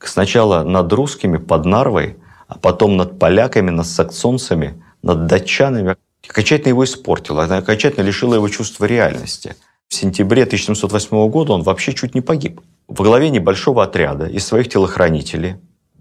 сначала 0.00 0.64
над 0.64 0.92
русскими 0.92 1.36
под 1.36 1.66
Нарвой, 1.66 2.16
а 2.48 2.58
потом 2.58 2.96
над 2.96 3.18
поляками, 3.18 3.70
над 3.70 3.86
саксонцами, 3.86 4.82
над 5.02 5.26
датчанами 5.26 5.96
окончательно 6.26 6.70
его 6.70 6.84
испортила, 6.84 7.44
она 7.44 7.58
окончательно 7.58 8.04
лишила 8.04 8.34
его 8.34 8.48
чувства 8.48 8.86
реальности. 8.86 9.56
В 9.88 9.94
сентябре 9.94 10.44
1708 10.44 11.28
года 11.28 11.52
он 11.52 11.62
вообще 11.62 11.92
чуть 11.92 12.14
не 12.14 12.22
погиб. 12.22 12.62
В 12.88 13.02
главе 13.02 13.28
небольшого 13.28 13.84
отряда 13.84 14.26
из 14.26 14.46
своих 14.46 14.70
телохранителей, 14.70 15.56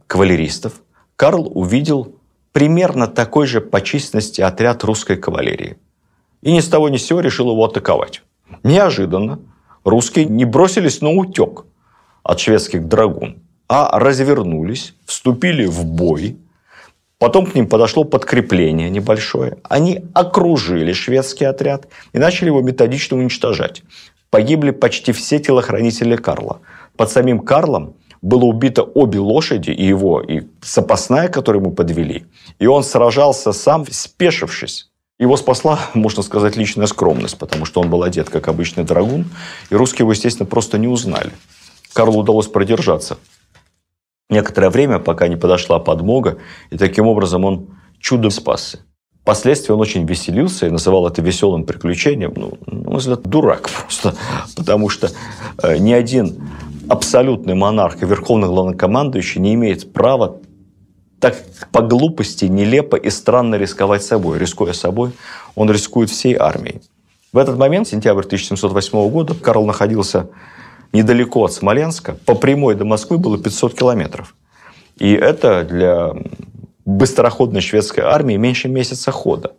кавалеристов, 0.07 0.73
Карл 1.17 1.51
увидел 1.53 2.15
примерно 2.53 3.07
такой 3.07 3.47
же 3.47 3.59
по 3.59 3.81
численности 3.81 4.39
отряд 4.39 4.83
русской 4.85 5.17
кавалерии. 5.17 5.75
И 6.41 6.53
ни 6.53 6.61
с 6.61 6.69
того 6.69 6.87
ни 6.87 6.97
с 6.97 7.05
сего 7.05 7.19
решил 7.19 7.51
его 7.51 7.65
атаковать. 7.65 8.21
Неожиданно 8.63 9.39
русские 9.83 10.25
не 10.25 10.45
бросились 10.45 11.01
на 11.01 11.09
утек 11.09 11.65
от 12.23 12.39
шведских 12.39 12.87
драгун, 12.87 13.41
а 13.67 13.99
развернулись, 13.99 14.93
вступили 15.05 15.65
в 15.65 15.83
бой. 15.83 16.37
Потом 17.17 17.45
к 17.45 17.55
ним 17.55 17.67
подошло 17.67 18.03
подкрепление 18.03 18.89
небольшое. 18.89 19.57
Они 19.63 20.03
окружили 20.13 20.93
шведский 20.93 21.45
отряд 21.45 21.87
и 22.11 22.19
начали 22.19 22.47
его 22.47 22.61
методично 22.61 23.17
уничтожать. 23.17 23.83
Погибли 24.29 24.71
почти 24.71 25.11
все 25.11 25.39
телохранители 25.39 26.15
Карла. 26.15 26.59
Под 26.97 27.09
самим 27.09 27.39
Карлом 27.39 27.95
было 28.23 28.45
убито 28.45 28.83
обе 28.83 29.19
лошади, 29.19 29.71
и 29.71 29.85
его, 29.85 30.21
и 30.21 30.43
запасная, 30.63 31.27
которую 31.27 31.61
ему 31.61 31.73
подвели. 31.73 32.25
И 32.57 32.65
он 32.65 32.83
сражался 32.83 33.51
сам, 33.51 33.85
спешившись. 33.91 34.89
Его 35.19 35.35
спасла, 35.35 35.77
можно 35.93 36.23
сказать, 36.23 36.55
личная 36.55 36.87
скромность, 36.87 37.37
потому 37.37 37.65
что 37.65 37.81
он 37.81 37.89
был 37.89 38.01
одет 38.01 38.29
как 38.29 38.47
обычный 38.47 38.85
драгун, 38.85 39.25
и 39.69 39.75
русские 39.75 40.03
его, 40.03 40.13
естественно, 40.13 40.47
просто 40.47 40.77
не 40.77 40.87
узнали. 40.87 41.31
Карлу 41.91 42.21
удалось 42.21 42.47
продержаться 42.47 43.17
некоторое 44.29 44.69
время, 44.69 44.99
пока 44.99 45.27
не 45.27 45.35
подошла 45.35 45.79
подмога, 45.79 46.37
и 46.71 46.77
таким 46.77 47.07
образом 47.07 47.43
он 47.43 47.67
чудом 47.99 48.31
спасся. 48.31 48.79
Впоследствии 49.21 49.73
он 49.73 49.81
очень 49.81 50.05
веселился 50.05 50.67
и 50.67 50.69
называл 50.69 51.07
это 51.07 51.21
веселым 51.21 51.65
приключением. 51.65 52.33
Ну, 52.35 52.57
на 52.65 52.89
мой 52.89 52.99
взгляд, 52.99 53.21
дурак 53.23 53.69
просто. 53.81 54.15
Потому 54.55 54.89
что 54.89 55.11
э, 55.61 55.77
ни 55.77 55.91
один 55.91 56.41
абсолютный 56.89 57.55
монарх 57.55 58.01
и 58.01 58.05
верховный 58.05 58.47
главнокомандующий 58.47 59.41
не 59.41 59.53
имеет 59.53 59.91
права 59.93 60.37
так 61.19 61.37
по 61.71 61.81
глупости, 61.81 62.45
нелепо 62.45 62.97
и 62.97 63.09
странно 63.09 63.55
рисковать 63.55 64.03
собой. 64.03 64.37
Рискуя 64.37 64.73
собой, 64.73 65.11
он 65.55 65.71
рискует 65.71 66.09
всей 66.09 66.35
армией. 66.35 66.81
В 67.31 67.37
этот 67.37 67.57
момент, 67.57 67.87
сентябрь 67.87 68.25
1708 68.25 69.09
года, 69.09 69.33
Карл 69.33 69.65
находился 69.65 70.29
недалеко 70.91 71.45
от 71.45 71.53
Смоленска. 71.53 72.17
По 72.25 72.35
прямой 72.35 72.75
до 72.75 72.83
Москвы 72.83 73.17
было 73.17 73.37
500 73.37 73.73
километров. 73.73 74.35
И 74.97 75.13
это 75.13 75.63
для 75.63 76.13
быстроходной 76.85 77.61
шведской 77.61 78.03
армии 78.03 78.35
меньше 78.35 78.67
месяца 78.67 79.11
хода. 79.11 79.53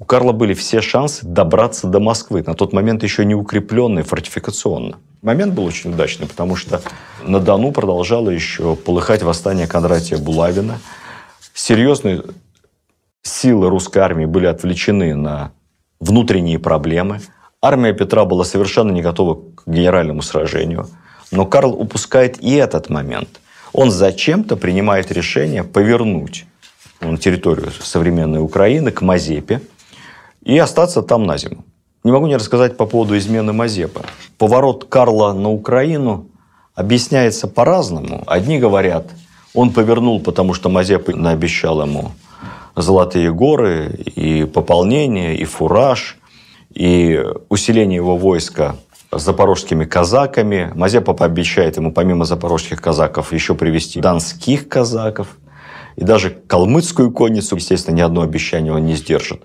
У 0.00 0.06
Карла 0.06 0.32
были 0.32 0.54
все 0.54 0.80
шансы 0.80 1.26
добраться 1.26 1.86
до 1.86 2.00
Москвы, 2.00 2.42
на 2.44 2.54
тот 2.54 2.72
момент 2.72 3.02
еще 3.02 3.26
не 3.26 3.34
укрепленной 3.34 4.02
фортификационно. 4.02 4.96
Момент 5.20 5.52
был 5.52 5.66
очень 5.66 5.92
удачный, 5.92 6.26
потому 6.26 6.56
что 6.56 6.80
на 7.22 7.38
Дону 7.38 7.70
продолжало 7.70 8.30
еще 8.30 8.76
полыхать 8.76 9.22
восстание 9.22 9.66
Кондратия 9.66 10.16
Булавина. 10.16 10.78
Серьезные 11.52 12.22
силы 13.20 13.68
русской 13.68 13.98
армии 13.98 14.24
были 14.24 14.46
отвлечены 14.46 15.14
на 15.14 15.52
внутренние 16.00 16.58
проблемы. 16.58 17.20
Армия 17.60 17.92
Петра 17.92 18.24
была 18.24 18.46
совершенно 18.46 18.92
не 18.92 19.02
готова 19.02 19.34
к 19.54 19.64
генеральному 19.66 20.22
сражению. 20.22 20.88
Но 21.30 21.44
Карл 21.44 21.74
упускает 21.78 22.42
и 22.42 22.54
этот 22.54 22.88
момент. 22.88 23.38
Он 23.74 23.90
зачем-то 23.90 24.56
принимает 24.56 25.12
решение 25.12 25.62
повернуть 25.62 26.46
на 27.02 27.18
территорию 27.18 27.70
современной 27.82 28.40
Украины 28.40 28.92
к 28.92 29.02
Мазепе– 29.02 29.60
и 30.42 30.58
остаться 30.58 31.02
там 31.02 31.24
на 31.24 31.36
зиму. 31.36 31.64
Не 32.02 32.12
могу 32.12 32.26
не 32.26 32.36
рассказать 32.36 32.76
по 32.76 32.86
поводу 32.86 33.16
измены 33.18 33.52
Мазепы. 33.52 34.02
Поворот 34.38 34.86
Карла 34.86 35.32
на 35.32 35.50
Украину 35.50 36.28
объясняется 36.74 37.46
по-разному. 37.46 38.24
Одни 38.26 38.58
говорят, 38.58 39.10
он 39.54 39.70
повернул, 39.70 40.20
потому 40.20 40.54
что 40.54 40.68
Мазепа 40.70 41.14
наобещал 41.14 41.82
ему 41.82 42.12
золотые 42.74 43.32
горы, 43.32 43.90
и 44.16 44.44
пополнение, 44.44 45.36
и 45.36 45.44
фураж, 45.44 46.16
и 46.72 47.22
усиление 47.48 47.96
его 47.96 48.16
войска 48.16 48.76
запорожскими 49.12 49.84
казаками. 49.84 50.72
Мазепа 50.74 51.12
пообещает 51.12 51.76
ему, 51.76 51.92
помимо 51.92 52.24
запорожских 52.24 52.80
казаков, 52.80 53.32
еще 53.32 53.54
привести 53.54 54.00
донских 54.00 54.68
казаков. 54.68 55.36
И 55.96 56.04
даже 56.04 56.30
калмыцкую 56.30 57.10
конницу, 57.10 57.56
естественно, 57.56 57.96
ни 57.96 58.00
одно 58.00 58.22
обещание 58.22 58.72
он 58.72 58.86
не 58.86 58.94
сдержит. 58.94 59.42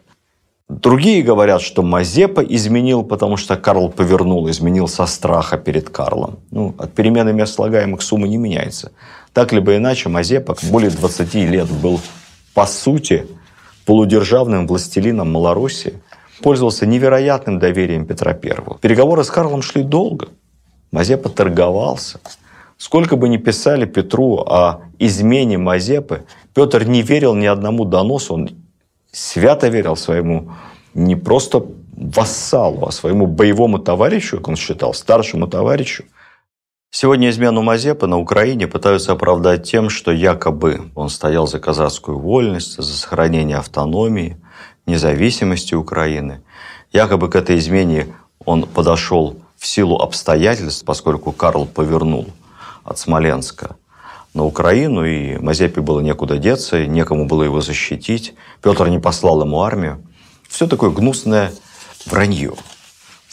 Другие 0.67 1.21
говорят, 1.21 1.61
что 1.61 1.83
Мазепа 1.83 2.41
изменил, 2.41 3.03
потому 3.03 3.37
что 3.37 3.55
Карл 3.55 3.89
повернул, 3.89 4.49
изменил 4.49 4.87
со 4.87 5.05
страха 5.05 5.57
перед 5.57 5.89
Карлом. 5.89 6.39
Ну, 6.49 6.73
от 6.79 6.91
перемены 6.93 7.33
мест 7.33 7.53
слагаемых 7.53 8.01
суммы 8.01 8.27
не 8.27 8.37
меняется. 8.37 8.91
Так 9.31 9.53
либо 9.53 9.77
иначе, 9.77 10.09
Мазепа 10.09 10.55
более 10.63 10.89
20 10.89 11.35
лет 11.35 11.69
был, 11.69 11.99
по 12.55 12.65
сути, 12.65 13.27
полудержавным 13.85 14.65
властелином 14.65 15.31
Малороссии, 15.31 16.01
пользовался 16.41 16.87
невероятным 16.87 17.59
доверием 17.59 18.07
Петра 18.07 18.31
I. 18.31 18.79
Переговоры 18.81 19.23
с 19.23 19.29
Карлом 19.29 19.61
шли 19.61 19.83
долго. 19.83 20.29
Мазепа 20.91 21.29
торговался. 21.29 22.19
Сколько 22.77 23.17
бы 23.17 23.29
ни 23.29 23.37
писали 23.37 23.85
Петру 23.85 24.37
о 24.39 24.81
измене 24.97 25.59
Мазепы, 25.59 26.25
Петр 26.55 26.85
не 26.85 27.03
верил 27.03 27.35
ни 27.35 27.45
одному 27.45 27.85
доносу, 27.85 28.33
он 28.33 28.49
свято 29.15 29.69
верил 29.69 29.95
своему 29.95 30.51
не 30.93 31.15
просто 31.15 31.65
вассалу, 31.95 32.85
а 32.85 32.91
своему 32.91 33.27
боевому 33.27 33.79
товарищу, 33.79 34.37
как 34.37 34.49
он 34.49 34.55
считал, 34.55 34.93
старшему 34.93 35.47
товарищу. 35.47 36.03
Сегодня 36.91 37.29
измену 37.29 37.61
Мазепы 37.61 38.07
на 38.07 38.17
Украине 38.17 38.67
пытаются 38.67 39.13
оправдать 39.13 39.63
тем, 39.63 39.89
что 39.89 40.11
якобы 40.11 40.91
он 40.95 41.09
стоял 41.09 41.47
за 41.47 41.59
казацкую 41.59 42.19
вольность, 42.19 42.75
за 42.75 42.93
сохранение 42.93 43.57
автономии, 43.57 44.37
независимости 44.85 45.73
Украины. 45.73 46.41
Якобы 46.91 47.29
к 47.29 47.35
этой 47.35 47.57
измене 47.57 48.07
он 48.45 48.65
подошел 48.67 49.37
в 49.57 49.65
силу 49.65 49.97
обстоятельств, 49.97 50.85
поскольку 50.85 51.31
Карл 51.31 51.65
повернул 51.65 52.27
от 52.83 52.97
Смоленска 52.97 53.75
на 54.35 54.43
Украину, 54.43 55.05
и 55.05 55.37
Мазепе 55.37 55.81
было 55.81 56.01
некуда 56.01 56.37
деться, 56.37 56.85
некому 56.85 57.25
было 57.25 57.43
его 57.43 57.61
защитить. 57.61 58.35
Петр 58.61 58.87
не 58.89 58.99
послал 58.99 59.41
ему 59.41 59.61
армию. 59.61 60.05
Все 60.47 60.67
такое 60.67 60.91
гнусное 60.91 61.53
вранье. 62.05 62.53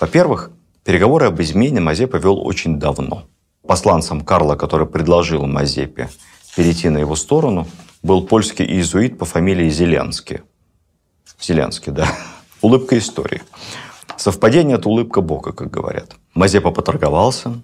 Во-первых, 0.01 0.53
переговоры 0.85 1.27
об 1.27 1.41
измене 1.43 1.81
Мазепа 1.81 2.17
вел 2.17 2.47
очень 2.47 2.79
давно. 2.79 3.25
Посланцем 3.67 4.23
Карла, 4.23 4.55
который 4.55 4.87
предложил 4.87 5.45
Мазепе 5.47 6.09
перейти 6.57 6.89
на 6.89 6.99
его 6.99 7.17
сторону, 7.17 7.67
был 8.03 8.25
польский 8.25 8.65
иезуит 8.65 9.19
по 9.19 9.25
фамилии 9.25 9.69
Зеленский. 9.71 10.43
Зеленский, 11.41 11.93
да. 11.93 12.07
Улыбка 12.61 12.97
истории. 12.97 13.43
Совпадение– 14.17 14.77
это 14.79 14.89
улыбка 14.89 15.21
Бога, 15.21 15.53
как 15.53 15.69
говорят. 15.69 16.15
Мазепа 16.35 16.71
поторговался 16.71 17.61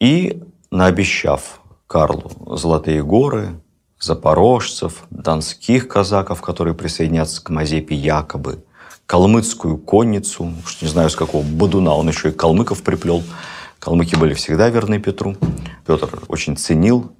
и, 0.00 0.42
наобещав 0.72 1.59
Карлу 1.90 2.30
Золотые 2.56 3.02
горы, 3.02 3.60
запорожцев, 3.98 5.02
донских 5.10 5.88
казаков, 5.88 6.40
которые 6.40 6.72
присоединятся 6.72 7.42
к 7.42 7.50
Мазепе 7.50 7.96
якобы, 7.96 8.64
калмыцкую 9.06 9.76
конницу, 9.76 10.52
уж 10.64 10.82
не 10.82 10.86
знаю, 10.86 11.10
с 11.10 11.16
какого 11.16 11.42
бодуна 11.42 11.96
он 11.96 12.08
еще 12.08 12.28
и 12.28 12.32
калмыков 12.32 12.84
приплел. 12.84 13.24
Калмыки 13.80 14.14
были 14.14 14.34
всегда 14.34 14.68
верны 14.68 15.00
Петру. 15.00 15.34
Петр 15.84 16.22
очень 16.28 16.56
ценил 16.56 17.10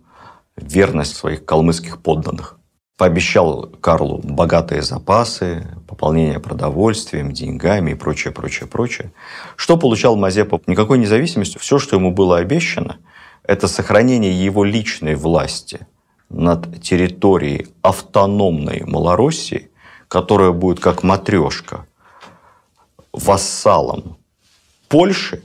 верность 0.54 1.16
своих 1.16 1.44
калмыцких 1.44 2.00
подданных. 2.00 2.56
Пообещал 2.96 3.72
Карлу 3.80 4.20
богатые 4.22 4.82
запасы, 4.82 5.66
пополнение 5.88 6.38
продовольствием, 6.38 7.32
деньгами 7.32 7.90
и 7.90 7.94
прочее, 7.94 8.32
прочее, 8.32 8.68
прочее. 8.68 9.12
Что 9.56 9.76
получал 9.76 10.14
Мазепа? 10.14 10.60
Никакой 10.68 10.98
независимости. 10.98 11.58
Все, 11.58 11.80
что 11.80 11.96
ему 11.96 12.12
было 12.12 12.38
обещано– 12.38 12.98
это 13.44 13.68
сохранение 13.68 14.32
его 14.32 14.64
личной 14.64 15.14
власти 15.14 15.86
над 16.28 16.82
территорией 16.82 17.68
автономной 17.82 18.84
Малороссии, 18.86 19.70
которая 20.08 20.52
будет 20.52 20.80
как 20.80 21.02
матрешка 21.02 21.86
вассалом 23.12 24.16
Польши, 24.88 25.42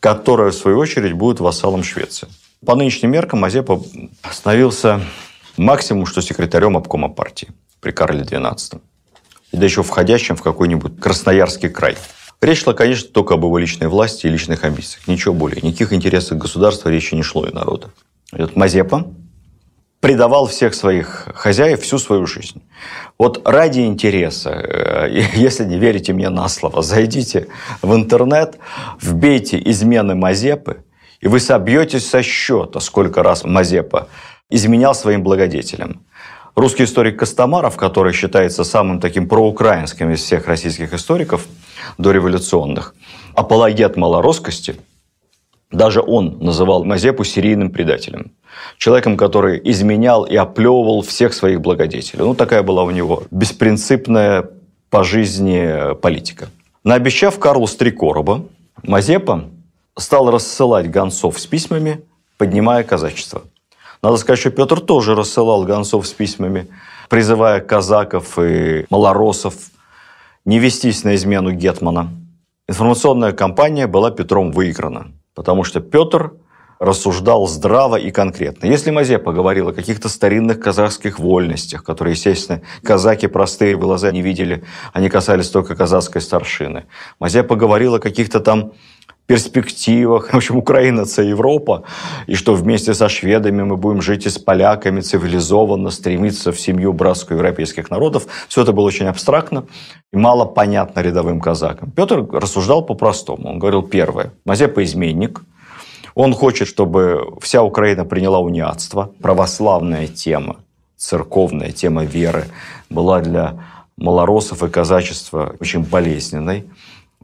которая, 0.00 0.50
в 0.50 0.54
свою 0.54 0.78
очередь, 0.78 1.12
будет 1.12 1.40
вассалом 1.40 1.82
Швеции. 1.82 2.28
По 2.64 2.74
нынешним 2.74 3.10
меркам 3.10 3.40
Мазепа 3.40 3.82
становился 4.30 5.00
максимум, 5.56 6.06
что 6.06 6.20
секретарем 6.20 6.76
обкома 6.76 7.08
партии 7.08 7.48
при 7.80 7.90
Карле 7.90 8.22
XII. 8.22 8.80
И 9.52 9.56
да 9.56 9.64
еще 9.64 9.82
входящим 9.82 10.36
в 10.36 10.42
какой-нибудь 10.42 11.00
Красноярский 11.00 11.68
край. 11.70 11.96
Речь 12.42 12.62
шла, 12.62 12.72
конечно, 12.72 13.10
только 13.10 13.34
об 13.34 13.44
его 13.44 13.58
личной 13.58 13.88
власти 13.88 14.26
и 14.26 14.30
личных 14.30 14.64
амбициях. 14.64 15.06
Ничего 15.06 15.34
более. 15.34 15.60
Никаких 15.60 15.92
интересов 15.92 16.38
государства 16.38 16.88
речи 16.88 17.14
не 17.14 17.22
шло 17.22 17.46
и 17.46 17.52
народа. 17.52 17.90
Этот 18.32 18.56
Мазепа 18.56 19.08
предавал 20.00 20.46
всех 20.46 20.72
своих 20.72 21.28
хозяев 21.34 21.82
всю 21.82 21.98
свою 21.98 22.26
жизнь. 22.26 22.62
Вот 23.18 23.46
ради 23.46 23.80
интереса, 23.80 24.52
э, 24.52 25.08
если 25.34 25.66
не 25.66 25.78
верите 25.78 26.14
мне 26.14 26.30
на 26.30 26.48
слово, 26.48 26.80
зайдите 26.80 27.48
в 27.82 27.94
интернет, 27.94 28.56
вбейте 29.02 29.60
измены 29.66 30.14
Мазепы, 30.14 30.84
и 31.20 31.28
вы 31.28 31.40
собьетесь 31.40 32.08
со 32.08 32.22
счета, 32.22 32.80
сколько 32.80 33.22
раз 33.22 33.44
Мазепа 33.44 34.08
изменял 34.48 34.94
своим 34.94 35.22
благодетелям. 35.22 36.06
Русский 36.54 36.84
историк 36.84 37.18
Костомаров, 37.18 37.76
который 37.76 38.14
считается 38.14 38.64
самым 38.64 38.98
таким 38.98 39.28
проукраинским 39.28 40.10
из 40.10 40.22
всех 40.22 40.46
российских 40.46 40.94
историков– 40.94 41.46
дореволюционных. 41.98 42.94
Апологет 43.34 43.96
малороскости, 43.96 44.76
даже 45.70 46.02
он 46.02 46.38
называл 46.40 46.84
Мазепу 46.84 47.24
серийным 47.24 47.70
предателем. 47.70 48.32
Человеком, 48.76 49.16
который 49.16 49.60
изменял 49.64 50.24
и 50.24 50.34
оплевывал 50.34 51.02
всех 51.02 51.32
своих 51.32 51.60
благодетелей. 51.60 52.24
Ну, 52.24 52.34
такая 52.34 52.62
была 52.62 52.82
у 52.82 52.90
него 52.90 53.22
беспринципная 53.30 54.50
по 54.90 55.04
жизни 55.04 55.94
политика. 56.00 56.48
Наобещав 56.82 57.38
Карлу 57.38 57.68
три 57.68 57.92
короба, 57.92 58.44
Мазепа 58.82 59.44
стал 59.96 60.30
рассылать 60.30 60.90
гонцов 60.90 61.38
с 61.38 61.46
письмами, 61.46 62.00
поднимая 62.38 62.82
казачество. 62.82 63.42
Надо 64.02 64.16
сказать, 64.16 64.40
что 64.40 64.50
Петр 64.50 64.80
тоже 64.80 65.14
рассылал 65.14 65.64
гонцов 65.64 66.06
с 66.06 66.12
письмами, 66.12 66.68
призывая 67.08 67.60
казаков 67.60 68.38
и 68.38 68.86
малоросов 68.88 69.54
не 70.44 70.58
вестись 70.58 71.04
на 71.04 71.14
измену 71.14 71.52
Гетмана. 71.52 72.10
Информационная 72.68 73.32
кампания 73.32 73.86
была 73.86 74.10
Петром 74.10 74.52
выиграна, 74.52 75.12
потому 75.34 75.64
что 75.64 75.80
Петр 75.80 76.32
рассуждал 76.78 77.46
здраво 77.46 77.96
и 77.96 78.10
конкретно. 78.10 78.66
Если 78.66 78.90
Мазепа 78.90 79.32
говорил 79.32 79.68
о 79.68 79.72
каких-то 79.74 80.08
старинных 80.08 80.60
казахских 80.60 81.18
вольностях, 81.18 81.84
которые, 81.84 82.14
естественно, 82.14 82.62
казаки 82.82 83.26
простые 83.26 83.76
в 83.76 83.80
глаза 83.80 84.10
не 84.10 84.22
видели, 84.22 84.64
они 84.94 85.10
касались 85.10 85.50
только 85.50 85.76
казахской 85.76 86.22
старшины. 86.22 86.86
Мазепа 87.18 87.54
говорил 87.54 87.96
о 87.96 88.00
каких-то 88.00 88.40
там 88.40 88.72
перспективах. 89.30 90.32
В 90.32 90.36
общем, 90.36 90.56
Украина– 90.56 91.02
это 91.12 91.22
Европа, 91.22 91.84
и 92.26 92.34
что 92.34 92.54
вместе 92.54 92.94
со 92.94 93.08
шведами 93.08 93.62
мы 93.62 93.76
будем 93.76 94.02
жить 94.02 94.26
и 94.26 94.28
с 94.28 94.38
поляками 94.38 95.02
цивилизованно, 95.02 95.90
стремиться 95.90 96.50
в 96.50 96.58
семью 96.58 96.92
братскую 96.92 97.38
европейских 97.38 97.90
народов. 97.90 98.26
Все 98.48 98.62
это 98.62 98.72
было 98.72 98.86
очень 98.86 99.06
абстрактно 99.06 99.66
и 100.12 100.16
мало 100.16 100.46
понятно 100.46 100.98
рядовым 101.00 101.40
казакам. 101.40 101.92
Петр 101.92 102.26
рассуждал 102.32 102.84
по-простому. 102.84 103.50
Он 103.50 103.60
говорил, 103.60 103.82
первое, 103.82 104.32
Мазепа– 104.44 104.82
изменник, 104.84 105.42
он 106.16 106.34
хочет, 106.34 106.66
чтобы 106.66 107.38
вся 107.40 107.62
Украина 107.62 108.04
приняла 108.04 108.40
униатство, 108.40 109.12
православная 109.22 110.08
тема, 110.08 110.56
церковная 110.96 111.70
тема 111.70 112.02
веры 112.02 112.46
была 112.90 113.20
для 113.20 113.54
малоросов 113.96 114.64
и 114.64 114.68
казачества 114.68 115.54
очень 115.60 115.84
болезненной. 115.84 116.64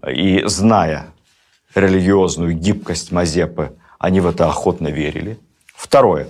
И 0.09 0.45
зная 0.47 1.07
религиозную 1.77 2.55
гибкость 2.55 3.13
Мазепы, 3.13 3.73
они 3.99 4.21
в 4.21 4.27
это 4.27 4.49
охотно 4.49 4.89
верили. 4.89 5.39
Второе. 5.75 6.29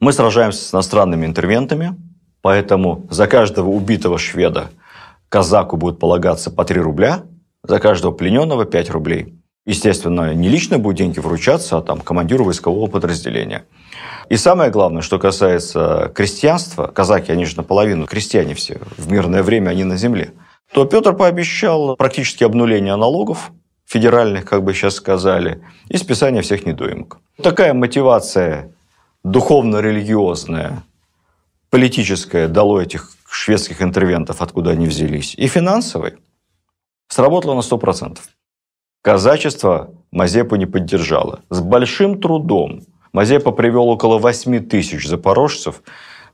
Мы 0.00 0.12
сражаемся 0.12 0.62
с 0.62 0.74
иностранными 0.74 1.26
интервентами, 1.26 1.96
поэтому 2.42 3.06
за 3.10 3.26
каждого 3.26 3.70
убитого 3.70 4.18
шведа 4.18 4.70
казаку 5.28 5.76
будет 5.76 5.98
полагаться 5.98 6.50
по 6.50 6.64
3 6.64 6.80
рубля, 6.80 7.22
за 7.62 7.80
каждого 7.80 8.12
плененного 8.12 8.64
5 8.64 8.90
рублей. 8.90 9.34
Естественно, 9.64 10.32
не 10.32 10.48
лично 10.48 10.78
будут 10.78 10.98
деньги 10.98 11.18
вручаться, 11.18 11.78
а 11.78 11.82
там 11.82 12.00
командиру 12.00 12.44
войскового 12.44 12.86
подразделения. 12.86 13.64
И 14.28 14.36
самое 14.36 14.70
главное, 14.70 15.02
что 15.02 15.18
касается 15.18 16.12
крестьянства, 16.14 16.86
казаки, 16.86 17.32
они 17.32 17.44
же 17.44 17.56
наполовину 17.56 18.06
крестьяне 18.06 18.54
все, 18.54 18.80
в 18.96 19.10
мирное 19.10 19.42
время 19.42 19.70
они 19.70 19.82
на 19.82 19.96
земле, 19.96 20.32
то 20.72 20.84
Петр 20.84 21.14
пообещал 21.14 21.96
практически 21.96 22.44
обнуление 22.44 22.94
налогов, 22.94 23.50
федеральных, 23.86 24.44
как 24.44 24.64
бы 24.64 24.74
сейчас 24.74 24.96
сказали, 24.96 25.62
и 25.88 25.96
списание 25.96 26.42
всех 26.42 26.66
недоимок. 26.66 27.18
Такая 27.42 27.72
мотивация 27.72 28.74
духовно-религиозная, 29.24 30.82
политическая 31.70 32.48
дало 32.48 32.80
этих 32.80 33.12
шведских 33.30 33.82
интервентов, 33.82 34.42
откуда 34.42 34.70
они 34.70 34.86
взялись, 34.86 35.34
и 35.34 35.46
финансовой, 35.46 36.16
сработала 37.08 37.54
на 37.54 37.60
100%. 37.60 38.18
Казачество 39.02 39.94
Мазепу 40.10 40.56
не 40.56 40.66
поддержало. 40.66 41.40
С 41.50 41.60
большим 41.60 42.20
трудом 42.20 42.82
Мазепа 43.12 43.52
привел 43.52 43.88
около 43.88 44.18
8 44.18 44.68
тысяч 44.68 45.06
запорожцев, 45.06 45.82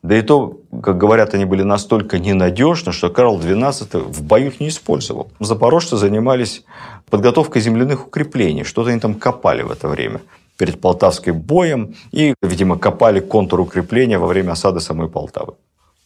да 0.02 0.18
и 0.18 0.22
то, 0.22 0.60
как 0.82 0.98
говорят, 0.98 1.34
они 1.34 1.44
были 1.44 1.62
настолько 1.62 2.18
ненадежны, 2.18 2.92
что 2.92 3.08
Карл 3.08 3.38
XII 3.38 3.98
в 3.98 4.22
бою 4.22 4.48
их 4.48 4.58
не 4.58 4.68
использовал. 4.68 5.30
Запорожцы 5.38 5.96
занимались 5.96 6.64
подготовкой 7.08 7.62
земляных 7.62 8.08
укреплений, 8.08 8.64
что-то 8.64 8.90
они 8.90 8.98
там 8.98 9.14
копали 9.14 9.62
в 9.62 9.70
это 9.70 9.88
время 9.88 10.20
перед 10.56 10.80
Полтавским 10.80 11.40
боем 11.40 11.94
и, 12.12 12.34
видимо, 12.42 12.78
копали 12.78 13.20
контур 13.20 13.60
укрепления 13.60 14.18
во 14.18 14.26
время 14.26 14.52
осады 14.52 14.80
самой 14.80 15.08
Полтавы. 15.08 15.54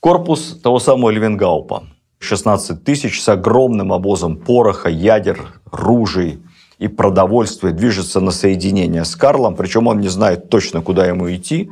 Корпус 0.00 0.60
того 0.62 0.78
самого 0.78 1.10
Левенгаупа. 1.10 1.84
16 2.18 2.84
тысяч 2.84 3.22
с 3.22 3.28
огромным 3.28 3.92
обозом 3.92 4.36
пороха, 4.36 4.88
ядер, 4.88 5.60
ружей, 5.70 6.38
и 6.78 6.88
продовольствие 6.88 7.72
движется 7.72 8.20
на 8.20 8.30
соединение 8.30 9.04
с 9.04 9.16
Карлом, 9.16 9.56
причем 9.56 9.86
он 9.86 10.00
не 10.00 10.08
знает 10.08 10.50
точно, 10.50 10.82
куда 10.82 11.06
ему 11.06 11.34
идти, 11.34 11.70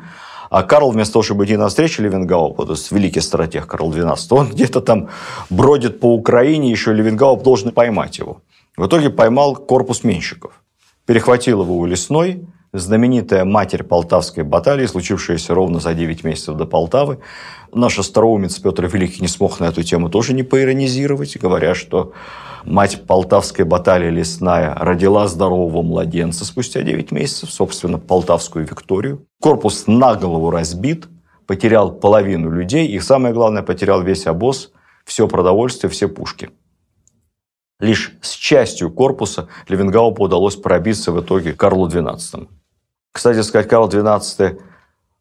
а 0.55 0.63
Карл 0.63 0.93
вместо 0.93 1.15
того, 1.15 1.25
чтобы 1.25 1.45
идти 1.45 1.57
навстречу 1.57 2.01
Левенгауп, 2.01 2.59
то 2.59 2.71
есть 2.75 2.93
великий 2.93 3.21
стратег 3.21 3.67
Карл 3.67 3.93
XII, 3.93 4.17
он 4.31 4.51
где-то 4.51 4.81
там 4.81 5.09
бродит 5.51 5.99
по 5.99 6.15
Украине, 6.15 6.71
еще 6.71 6.93
Левенгауп 6.93 7.43
должен 7.43 7.73
поймать 7.73 8.19
его. 8.19 8.41
В 8.77 8.87
итоге 8.87 9.11
поймал 9.11 9.57
корпус 9.57 10.05
менщиков, 10.05 10.53
перехватил 11.07 11.63
его 11.63 11.77
у 11.77 11.87
лесной, 11.87 12.47
знаменитая 12.75 13.45
матерь 13.45 13.85
Полтавской 13.85 14.43
баталии, 14.43 14.87
случившаяся 14.87 15.55
ровно 15.55 15.81
за 15.81 15.95
9 15.95 16.25
месяцев 16.25 16.57
до 16.57 16.67
Полтавы. 16.67 17.21
Наш 17.73 17.99
остроумец 17.99 18.59
Петр 18.59 18.87
Великий 18.87 19.23
не 19.23 19.29
смог 19.29 19.61
на 19.61 19.67
эту 19.67 19.83
тему 19.83 20.11
тоже 20.11 20.35
не 20.35 20.43
поиронизировать, 20.43 21.37
говоря, 21.37 21.75
что 21.75 22.13
мать 22.65 23.03
Полтавской 23.07 23.65
баталии 23.65 24.11
лесная 24.11 24.75
родила 24.75 25.29
здорового 25.29 25.83
младенца 25.83 26.45
спустя 26.45 26.83
9 26.83 27.13
месяцев, 27.13 27.51
собственно, 27.51 27.99
Полтавскую 27.99 28.67
Викторию. 28.67 29.25
Корпус 29.41 29.85
на 29.87 30.17
голову 30.17 30.51
разбит, 30.51 31.07
потерял 31.47 31.93
половину 31.93 32.51
людей 32.51 32.89
и, 32.89 32.99
самое 32.99 33.33
главное, 33.33 33.63
потерял 33.63 34.03
весь 34.03 34.27
обоз, 34.27 34.73
все 35.05 35.29
продовольствие, 35.29 35.91
все 35.91 36.09
пушки. 36.09 36.51
Лишь 37.79 38.17
с 38.23 38.33
частью 38.33 38.91
корпуса 38.91 39.49
Левенгаупу 39.69 40.25
удалось 40.25 40.57
пробиться 40.57 41.13
в 41.13 41.21
итоге 41.21 41.53
Карлу 41.53 41.89
XII. 41.89 42.49
Кстати 43.15 43.43
сказать, 43.43 43.69
Карл 43.69 43.89
XII 43.89 44.61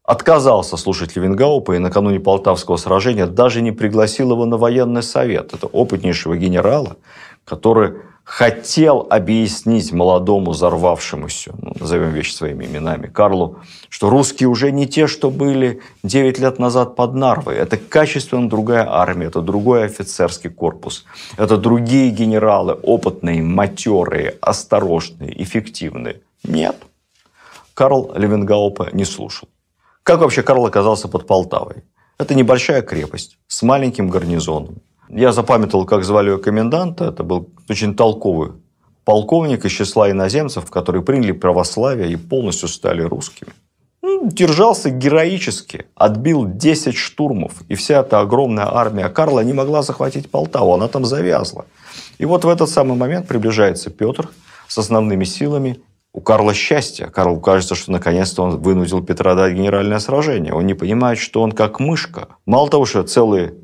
отказался 0.02 0.76
слушать 0.76 1.14
Левенгаупа 1.14 1.76
и 1.76 1.78
накануне 1.78 2.18
Полтавского 2.18 2.76
сражения 2.76 3.26
даже 3.26 3.62
не 3.62 3.70
пригласил 3.70 4.32
его 4.32 4.46
на 4.46 4.56
военный 4.56 5.02
совет. 5.02 5.54
Это 5.54 5.68
опытнейшего 5.68 6.36
генерала, 6.36 6.96
который 7.44 7.94
хотел 8.24 9.06
объяснить 9.08 9.92
молодому 9.92 10.50
взорвавшемуся, 10.50 11.54
ну, 11.62 11.72
назовем 11.78 12.10
вещи 12.10 12.32
своими 12.32 12.64
именами, 12.64 13.06
Карлу, 13.06 13.58
что 13.88 14.10
русские 14.10 14.48
уже 14.48 14.72
не 14.72 14.88
те, 14.88 15.06
что 15.06 15.30
были 15.30 15.80
9 16.02 16.40
лет 16.40 16.58
назад 16.58 16.96
под 16.96 17.14
Нарвой. 17.14 17.54
Это 17.54 17.76
качественно 17.76 18.48
другая 18.48 18.90
армия, 18.90 19.26
это 19.26 19.40
другой 19.40 19.84
офицерский 19.84 20.50
корпус. 20.50 21.04
Это 21.36 21.58
другие 21.58 22.10
генералы, 22.10 22.72
опытные, 22.72 23.40
матерые, 23.40 24.36
осторожные, 24.40 25.40
эффективные. 25.40 26.22
Нет. 26.42 26.76
Карл 27.74 28.12
Левенгаупа 28.14 28.88
не 28.92 29.04
слушал. 29.04 29.48
Как 30.02 30.20
вообще 30.20 30.42
Карл 30.42 30.66
оказался 30.66 31.08
под 31.08 31.26
Полтавой? 31.26 31.84
Это 32.18 32.34
небольшая 32.34 32.82
крепость 32.82 33.38
с 33.48 33.62
маленьким 33.62 34.08
гарнизоном. 34.08 34.76
Я 35.08 35.32
запамятовал, 35.32 35.84
как 35.84 36.04
звали 36.04 36.30
ее 36.30 36.38
коменданта. 36.38 37.06
Это 37.06 37.24
был 37.24 37.48
очень 37.68 37.94
толковый 37.94 38.52
полковник 39.04 39.64
из 39.64 39.72
числа 39.72 40.10
иноземцев, 40.10 40.70
которые 40.70 41.02
приняли 41.02 41.32
православие 41.32 42.10
и 42.10 42.16
полностью 42.16 42.68
стали 42.68 43.02
русскими. 43.02 43.52
Ну, 44.02 44.28
держался 44.30 44.90
героически, 44.90 45.86
отбил 45.94 46.46
10 46.46 46.96
штурмов, 46.96 47.52
и 47.68 47.74
вся 47.74 48.00
эта 48.00 48.20
огромная 48.20 48.66
армия 48.66 49.08
Карла 49.08 49.40
не 49.40 49.52
могла 49.52 49.82
захватить 49.82 50.30
Полтаву, 50.30 50.74
она 50.74 50.88
там 50.88 51.04
завязла. 51.04 51.64
И 52.18 52.26
вот 52.26 52.44
в 52.44 52.48
этот 52.48 52.68
самый 52.68 52.96
момент 52.96 53.26
приближается 53.26 53.90
Петр 53.90 54.28
с 54.68 54.78
основными 54.78 55.24
силами 55.24 55.80
у 56.14 56.20
Карла 56.20 56.54
счастье. 56.54 57.08
Карлу 57.08 57.40
кажется, 57.40 57.74
что 57.74 57.90
наконец-то 57.90 58.42
он 58.42 58.58
вынудил 58.58 59.02
Петра 59.02 59.34
дать 59.34 59.52
генеральное 59.52 59.98
сражение. 59.98 60.54
Он 60.54 60.64
не 60.64 60.74
понимает, 60.74 61.18
что 61.18 61.42
он 61.42 61.52
как 61.52 61.80
мышка. 61.80 62.28
Мало 62.46 62.70
того, 62.70 62.86
что 62.86 63.02
целый 63.02 63.54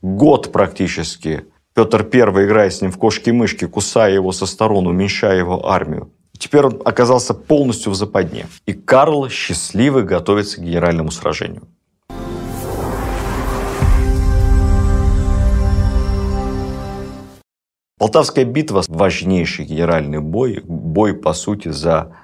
год 0.00 0.52
практически 0.52 1.46
Петр 1.74 2.08
I, 2.10 2.20
играя 2.44 2.70
с 2.70 2.80
ним 2.80 2.92
в 2.92 2.96
кошки-мышки, 2.96 3.66
кусая 3.66 4.14
его 4.14 4.30
со 4.30 4.46
сторон, 4.46 4.86
уменьшая 4.86 5.38
его 5.38 5.68
армию. 5.68 6.12
Теперь 6.38 6.66
он 6.66 6.80
оказался 6.84 7.34
полностью 7.34 7.92
в 7.92 7.96
западне. 7.96 8.46
И 8.66 8.72
Карл 8.72 9.28
счастливый 9.28 10.04
готовится 10.04 10.58
к 10.58 10.64
генеральному 10.64 11.10
сражению. 11.10 11.68
Полтавская 18.00 18.46
битва– 18.46 18.82
важнейший 18.88 19.66
генеральный 19.66 20.20
бой, 20.20 20.62
бой, 20.64 21.12
по 21.12 21.34
сути, 21.34 21.68
за 21.68 22.16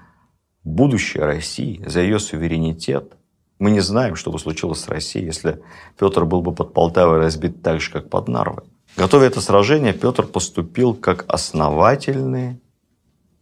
будущее 0.64 1.26
России, 1.26 1.84
за 1.84 2.00
ее 2.00 2.18
суверенитет. 2.18 3.12
Мы 3.58 3.70
не 3.70 3.80
знаем, 3.80 4.16
что 4.16 4.30
бы 4.30 4.38
случилось 4.38 4.80
с 4.80 4.88
Россией, 4.88 5.26
если 5.26 5.60
Петр 5.98 6.24
был 6.24 6.40
бы 6.40 6.54
под 6.54 6.72
Полтавой 6.72 7.18
разбит 7.18 7.60
так 7.60 7.82
же, 7.82 7.92
как 7.92 8.08
под 8.08 8.28
Нарвой. 8.28 8.64
Готовя 8.96 9.26
это 9.26 9.42
сражение, 9.42 9.92
Петр 9.92 10.26
поступил 10.26 10.94
как 10.94 11.26
основательный 11.28 12.58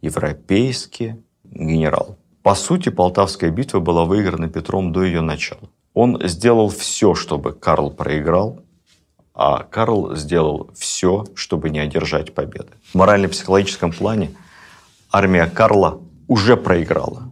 европейский 0.01 1.15
генерал. 1.45 2.17
По 2.43 2.53
сути, 2.53 2.89
Полтавская 2.89 3.49
битва 3.49 3.79
была 3.79 4.03
выиграна 4.03 4.49
Петром 4.49 4.91
до 4.91 5.03
ее 5.03 5.21
начала. 5.21 5.69
Он 5.93 6.19
сделал 6.27 6.67
все, 6.67 7.15
чтобы 7.15 7.53
Карл 7.53 7.91
проиграл, 7.91 8.59
а 9.35 9.63
Карл 9.63 10.15
сделал 10.15 10.71
все, 10.75 11.25
чтобы 11.35 11.69
не 11.69 11.79
одержать 11.79 12.33
победы. 12.33 12.69
В 12.91 12.95
морально-психологическом 12.95 13.91
плане 13.91 14.31
армия 15.11 15.45
Карла 15.45 15.99
уже 16.29 16.55
проиграла. 16.55 17.23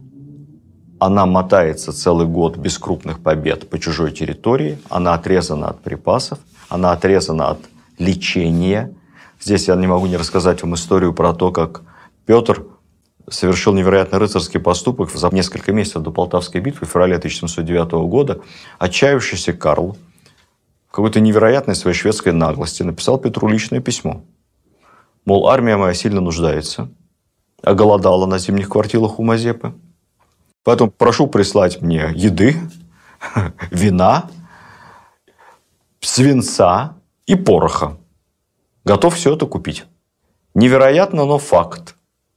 Она 1.00 1.24
мотается 1.26 1.92
целый 1.92 2.26
год 2.26 2.58
без 2.58 2.78
крупных 2.78 3.20
побед 3.20 3.68
по 3.70 3.78
чужой 3.78 4.12
территории, 4.12 4.78
она 4.90 5.14
отрезана 5.14 5.68
от 5.68 5.80
припасов, 5.80 6.38
она 6.68 6.92
отрезана 6.92 7.50
от 7.50 7.58
лечения. 7.98 8.94
Здесь 9.40 9.68
я 9.68 9.74
не 9.74 9.86
могу 9.86 10.06
не 10.06 10.16
рассказать 10.16 10.62
вам 10.62 10.74
историю 10.74 11.14
про 11.14 11.32
то, 11.32 11.52
как 11.52 11.82
Петр 12.26 12.64
совершил 13.28 13.72
невероятно 13.72 14.18
рыцарский 14.18 14.60
поступок 14.60 15.10
за 15.10 15.30
несколько 15.30 15.72
месяцев 15.72 16.02
до 16.02 16.10
Полтавской 16.10 16.60
битвы 16.60 16.86
в 16.86 16.90
феврале 16.90 17.16
1709 17.16 17.92
года. 18.08 18.40
Отчаявшийся 18.78 19.54
Карл– 19.54 19.96
какой-то 20.94 21.18
невероятной 21.18 21.74
своей 21.74 21.96
шведской 21.96 22.30
наглости 22.32 22.84
написал 22.84 23.18
Петру 23.18 23.48
личное 23.48 23.80
письмо. 23.80 24.22
Мол, 25.24 25.48
армия 25.48 25.76
моя 25.76 25.92
сильно 25.92 26.20
нуждается. 26.20 26.88
оголодала 27.62 28.26
на 28.26 28.38
зимних 28.38 28.68
квартирах 28.68 29.18
у 29.18 29.24
Мазепы. 29.24 29.74
Поэтому 30.62 30.92
прошу 30.92 31.26
прислать 31.26 31.82
мне 31.82 32.12
еды, 32.14 32.56
вина, 33.72 34.30
свинца 35.98 36.94
и 37.26 37.34
пороха. 37.34 37.96
Готов 38.84 39.16
все 39.16 39.34
это 39.34 39.46
купить. 39.46 39.86
Невероятно, 40.54 41.24
но 41.24 41.38
факт. 41.38 41.96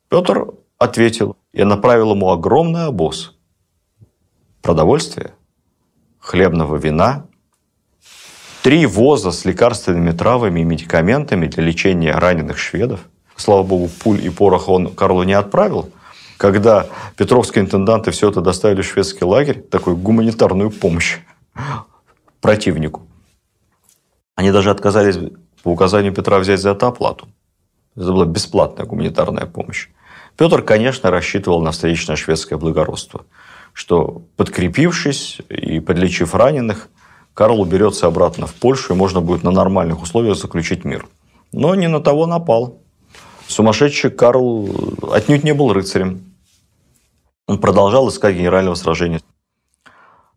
Петр 0.10 0.48
ответил 0.80 1.38
и 1.52 1.64
направил 1.64 2.16
ему 2.16 2.32
огромный 2.32 2.88
обоз 2.88 3.36
продовольствия, 4.64 5.36
хлебного 6.18 6.78
вина, 6.78 7.28
три 8.68 8.86
воза 8.86 9.32
с 9.32 9.46
лекарственными 9.46 10.12
травами 10.12 10.60
и 10.60 10.64
медикаментами 10.66 11.48
для 11.48 11.64
лечения 11.64 12.12
раненых 12.12 12.58
шведов. 12.58 13.00
Слава 13.38 13.64
богу, 13.64 13.88
пуль 13.88 14.22
и 14.22 14.30
порох 14.30 14.68
он 14.68 14.94
Карлу 14.94 15.24
не 15.24 15.32
отправил. 15.32 15.90
Когда 16.36 16.88
петровские 17.16 17.64
интенданты 17.64 18.12
все 18.12 18.30
это 18.30 18.42
доставили 18.42 18.82
в 18.82 18.86
шведский 18.86 19.24
лагерь, 19.24 19.62
такую 19.62 19.96
гуманитарную 19.96 20.70
помощь 20.70 21.20
противнику, 22.42 23.08
они 24.36 24.52
даже 24.52 24.70
отказались 24.70 25.18
по 25.64 25.70
указанию 25.70 26.14
Петра 26.14 26.38
взять 26.38 26.60
за 26.60 26.72
это 26.72 26.88
оплату. 26.88 27.30
Это 27.96 28.12
была 28.12 28.26
бесплатная 28.26 28.86
гуманитарная 28.86 29.46
помощь. 29.46 29.88
Петр, 30.36 30.62
конечно, 30.62 31.10
рассчитывал 31.10 31.62
на 31.62 31.72
встречное 31.72 32.18
шведское 32.18 32.60
благородство, 32.60 33.28
что, 33.72 34.24
подкрепившись 34.36 35.40
и 35.48 35.80
подлечив 35.80 36.36
раненых, 36.36 36.90
Карл 37.38 37.62
уберется 37.62 38.08
обратно 38.08 38.48
в 38.48 38.56
Польшу, 38.56 38.94
и 38.94 38.98
можно 38.98 39.22
будет 39.22 39.44
на 39.44 39.52
нормальных 39.52 40.02
условиях 40.02 40.38
заключить 40.38 40.84
мир. 40.84 41.08
Но 41.52 41.76
не 41.76 41.88
на 41.88 42.00
того 42.00 42.26
напал. 42.26 42.80
Сумасшедший 43.48 44.10
Карл 44.10 44.68
отнюдь 45.12 45.44
не 45.44 45.54
был 45.54 45.72
рыцарем. 45.72 46.34
Он 47.46 47.60
продолжал 47.60 48.10
искать 48.10 48.36
генерального 48.36 48.74
сражения. 48.74 49.22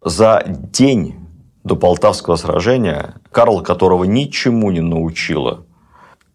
За 0.05 0.45
день 0.47 1.15
до 1.65 1.75
Полтавского 1.75 2.37
сражения 2.37 3.15
Карл, 3.33 3.63
которого 3.63 4.05
ничему 4.05 4.71
не 4.71 4.83
научила 4.83 5.65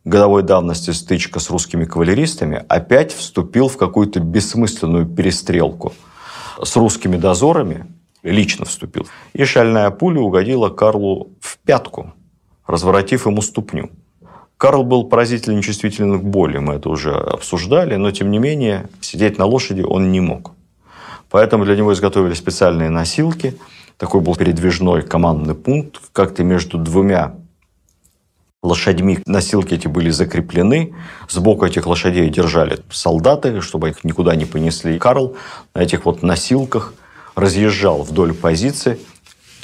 годовой 0.03 0.41
давности 0.41 0.89
стычка 0.89 1.39
с 1.39 1.51
русскими 1.51 1.85
кавалеристами, 1.85 2.65
опять 2.67 3.13
вступил 3.13 3.67
в 3.67 3.77
какую-то 3.77 4.19
бессмысленную 4.19 5.05
перестрелку 5.05 5.93
с 6.59 6.75
русскими 6.75 7.17
дозорами, 7.17 7.85
лично 8.31 8.65
вступил. 8.65 9.07
И 9.33 9.45
шальная 9.45 9.89
пуля 9.91 10.21
угодила 10.21 10.69
Карлу 10.69 11.31
в 11.39 11.57
пятку, 11.59 12.13
разворотив 12.65 13.25
ему 13.25 13.41
ступню. 13.41 13.91
Карл 14.57 14.83
был 14.83 15.03
поразительно 15.03 15.61
чувствителен 15.61 16.19
к 16.19 16.23
боли, 16.23 16.59
мы 16.59 16.75
это 16.75 16.89
уже 16.89 17.11
обсуждали, 17.11 17.95
но 17.95 18.11
тем 18.11 18.31
не 18.31 18.39
менее 18.39 18.87
сидеть 19.01 19.37
на 19.37 19.45
лошади 19.45 19.81
он 19.81 20.11
не 20.11 20.21
мог. 20.21 20.53
Поэтому 21.29 21.65
для 21.65 21.75
него 21.75 21.91
изготовили 21.93 22.33
специальные 22.33 22.89
носилки. 22.89 23.57
Такой 23.97 24.21
был 24.21 24.35
передвижной 24.35 25.01
командный 25.01 25.55
пункт, 25.55 25.99
как-то 26.13 26.43
между 26.43 26.77
двумя 26.77 27.35
лошадьми 28.63 29.19
носилки 29.25 29.73
эти 29.73 29.87
были 29.87 30.09
закреплены. 30.09 30.93
Сбоку 31.29 31.65
этих 31.65 31.85
лошадей 31.85 32.29
держали 32.29 32.79
солдаты, 32.89 33.61
чтобы 33.61 33.89
их 33.89 34.03
никуда 34.03 34.35
не 34.35 34.45
понесли. 34.45 34.97
Карл 34.97 35.35
на 35.73 35.81
этих 35.81 36.05
вот 36.05 36.23
носилках 36.23 36.93
разъезжал 37.35 38.03
вдоль 38.03 38.33
позиции, 38.33 38.97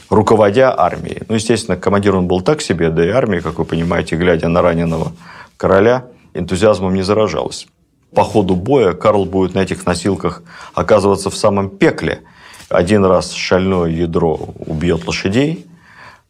руководя 0.09 0.78
армией. 0.78 1.24
Ну, 1.28 1.36
естественно, 1.36 1.78
командир 1.78 2.15
он 2.15 2.28
был 2.28 2.41
так 2.41 2.61
себе, 2.61 2.89
да 2.89 3.05
и 3.05 3.09
армия, 3.09 3.41
как 3.41 3.59
вы 3.59 3.65
понимаете, 3.65 4.15
глядя 4.15 4.47
на 4.47 4.61
раненого 4.61 5.13
короля, 5.57 6.05
энтузиазмом 6.34 6.93
не 6.93 7.01
заражалась. 7.01 7.67
По 8.13 8.24
ходу 8.24 8.55
боя 8.55 8.93
Карл 8.93 9.26
будет 9.26 9.55
на 9.55 9.59
этих 9.59 9.86
носилках 9.86 10.43
оказываться 10.74 11.30
в 11.30 11.36
самом 11.36 11.69
пекле. 11.69 12.22
Один 12.69 13.05
раз 13.05 13.32
шальное 13.32 13.86
ядро 13.86 14.49
убьет 14.65 15.07
лошадей, 15.07 15.65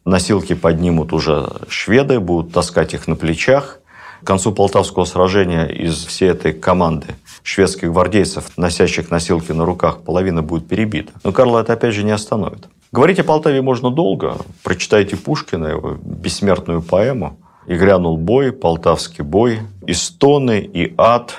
Носилки 0.04 0.54
поднимут 0.54 1.12
уже 1.12 1.48
шведы, 1.68 2.18
будут 2.18 2.52
таскать 2.52 2.92
их 2.92 3.06
на 3.06 3.14
плечах. 3.14 3.78
К 4.22 4.26
концу 4.26 4.52
Полтавского 4.52 5.04
сражения 5.04 5.66
из 5.66 6.04
всей 6.04 6.30
этой 6.30 6.52
команды 6.52 7.14
шведских 7.42 7.92
гвардейцев, 7.92 8.56
носящих 8.56 9.10
носилки 9.10 9.52
на 9.52 9.64
руках, 9.64 10.02
половина 10.02 10.42
будет 10.42 10.68
перебита. 10.68 11.12
Но 11.24 11.32
Карла 11.32 11.60
это 11.60 11.72
опять 11.72 11.94
же 11.94 12.04
не 12.04 12.10
остановит. 12.10 12.68
Говорить 12.92 13.18
о 13.18 13.24
Полтаве 13.24 13.62
можно 13.62 13.90
долго. 13.90 14.36
Прочитайте 14.62 15.16
Пушкина, 15.16 15.66
его 15.66 15.98
бессмертную 16.02 16.82
поэму. 16.82 17.38
«И 17.68 17.76
грянул 17.76 18.16
бой, 18.16 18.50
полтавский 18.50 19.22
бой, 19.22 19.60
и 19.86 19.92
стоны, 19.92 20.58
и 20.58 20.94
ад, 20.98 21.38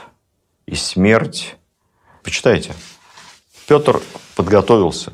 и 0.66 0.74
смерть». 0.74 1.58
Почитайте. 2.24 2.74
Петр 3.68 4.00
подготовился 4.36 5.12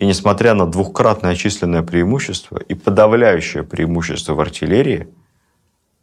и 0.00 0.06
несмотря 0.06 0.54
на 0.54 0.66
двухкратное 0.66 1.36
численное 1.36 1.82
преимущество 1.82 2.58
и 2.58 2.74
подавляющее 2.74 3.62
преимущество 3.62 4.34
в 4.34 4.40
артиллерии, 4.40 5.08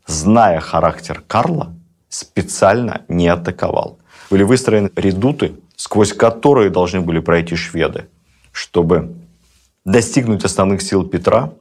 зная 0.05 0.59
характер 0.59 1.23
Карла, 1.27 1.75
специально 2.09 3.03
не 3.07 3.27
атаковал. 3.27 3.99
Были 4.29 4.43
выстроены 4.43 4.91
редуты, 4.95 5.55
сквозь 5.75 6.13
которые 6.13 6.69
должны 6.69 7.01
были 7.01 7.19
пройти 7.19 7.55
шведы, 7.55 8.07
чтобы 8.51 9.15
достигнуть 9.85 10.43
основных 10.43 10.81
сил 10.81 11.05
Петра. 11.05 11.53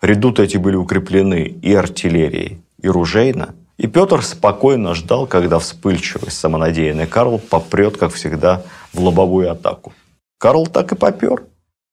Редуты 0.00 0.44
эти 0.44 0.56
были 0.56 0.76
укреплены 0.76 1.44
и 1.44 1.74
артиллерией, 1.74 2.62
и 2.80 2.88
ружейно. 2.88 3.54
И 3.78 3.86
Петр 3.86 4.22
спокойно 4.22 4.94
ждал, 4.94 5.26
когда 5.26 5.58
вспыльчивый, 5.58 6.30
самонадеянный 6.30 7.06
Карл 7.06 7.38
попрет, 7.38 7.96
как 7.96 8.12
всегда, 8.12 8.62
в 8.92 9.00
лобовую 9.00 9.50
атаку. 9.50 9.92
Карл 10.38 10.66
так 10.66 10.92
и 10.92 10.96
попер. 10.96 11.44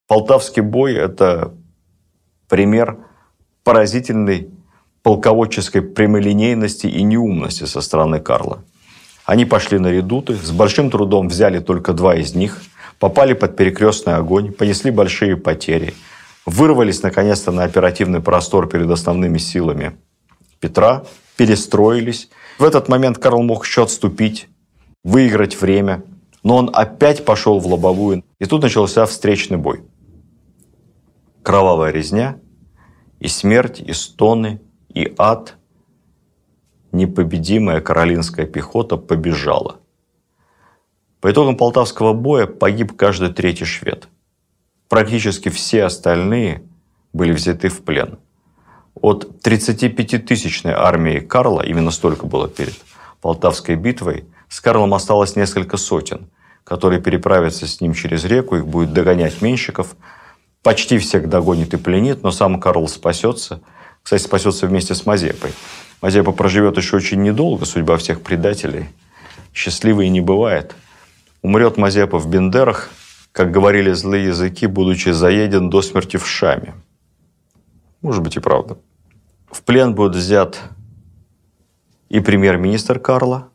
Полтавский 0.07 0.61
бой– 0.61 0.93
это 0.95 1.53
пример 2.47 2.97
поразительной 3.63 4.49
полководческой 5.09 5.81
прямолинейности 5.81 6.85
и 6.85 7.01
неумности 7.01 7.63
со 7.63 7.81
стороны 7.81 8.19
Карла. 8.19 8.59
Они 9.25 9.43
пошли 9.43 9.79
на 9.79 9.87
редуты, 9.87 10.35
с 10.35 10.51
большим 10.51 10.91
трудом 10.91 11.29
взяли 11.29 11.57
только 11.57 11.93
два 11.93 12.13
из 12.13 12.35
них, 12.35 12.61
попали 12.99 13.33
под 13.33 13.55
перекрестный 13.55 14.13
огонь, 14.13 14.51
понесли 14.51 14.91
большие 14.91 15.35
потери, 15.35 15.95
вырвались 16.45 17.01
наконец-то 17.01 17.51
на 17.51 17.63
оперативный 17.63 18.21
простор 18.21 18.69
перед 18.69 18.91
основными 18.91 19.39
силами 19.39 19.93
Петра, 20.59 21.05
перестроились. 21.37 22.29
В 22.59 22.63
этот 22.63 22.87
момент 22.87 23.17
Карл 23.17 23.41
мог 23.41 23.65
еще 23.65 23.81
отступить, 23.81 24.47
выиграть 25.03 25.59
время, 25.59 26.03
но 26.43 26.55
он 26.55 26.69
опять 26.71 27.25
пошел 27.25 27.59
в 27.59 27.65
лобовую, 27.65 28.23
и 28.37 28.45
тут 28.45 28.61
начался 28.61 29.07
встречный 29.07 29.57
бой 29.57 29.81
кровавая 31.41 31.91
резня, 31.91 32.37
и 33.19 33.27
смерть, 33.27 33.79
и 33.79 33.91
стоны, 33.91 34.61
и 34.89 35.13
ад. 35.17 35.55
Непобедимая 36.91 37.81
каролинская 37.81 38.45
пехота 38.45 38.97
побежала. 38.97 39.77
По 41.21 41.31
итогам 41.31 41.55
Полтавского 41.55 42.13
боя 42.13 42.47
погиб 42.47 42.95
каждый 42.95 43.31
третий 43.31 43.65
швед. 43.65 44.07
Практически 44.87 45.49
все 45.49 45.83
остальные 45.83 46.63
были 47.13 47.31
взяты 47.31 47.69
в 47.69 47.83
плен. 47.83 48.17
От 48.95 49.45
35-тысячной 49.45 50.73
армии 50.73 51.19
Карла, 51.19 51.61
именно 51.61 51.91
столько 51.91 52.25
было 52.25 52.47
перед 52.47 52.75
Полтавской 53.21 53.75
битвой, 53.75 54.25
с 54.47 54.59
Карлом 54.59 54.93
осталось 54.93 55.35
несколько 55.35 55.77
сотен, 55.77 56.29
которые 56.63 57.01
переправятся 57.01 57.67
с 57.67 57.81
ним 57.81 57.93
через 57.93 58.25
реку, 58.25 58.55
их 58.55 58.65
будет 58.65 58.93
догонять 58.93 59.41
Менщиков– 59.41 59.95
почти 60.63 60.97
всех 60.97 61.29
догонит 61.29 61.73
и 61.73 61.77
пленит, 61.77 62.23
но 62.23 62.31
сам 62.31 62.59
Карл 62.59 62.87
спасется. 62.87 63.61
Кстати, 64.03 64.21
спасется 64.21 64.67
вместе 64.67 64.95
с 64.95 65.05
Мазепой. 65.05 65.51
Мазепа 66.01 66.31
проживет 66.31 66.77
еще 66.77 66.97
очень 66.97 67.21
недолго, 67.21 67.65
судьба 67.65 67.97
всех 67.97 68.21
предателей. 68.21 68.89
Счастливой 69.53 70.09
не 70.09 70.21
бывает. 70.21 70.75
Умрет 71.41 71.77
Мазепа 71.77 72.17
в 72.17 72.29
Бендерах, 72.29 72.89
как 73.31 73.51
говорили 73.51 73.91
злые 73.91 74.25
языки, 74.25 74.67
будучи 74.67 75.09
заеден 75.09 75.69
до 75.69 75.81
смерти 75.81 76.17
в 76.17 76.27
Шаме. 76.27 76.73
Может 78.01 78.23
быть 78.23 78.35
и 78.35 78.39
правда. 78.39 78.77
В 79.51 79.63
плен 79.63 79.95
будет 79.95 80.15
взят 80.15 80.59
и 82.07 82.19
премьер-министр 82.19 82.99
Карла, 82.99 83.49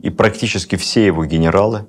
и 0.00 0.10
практически 0.10 0.76
все 0.76 1.06
его 1.06 1.24
генералы. 1.24 1.86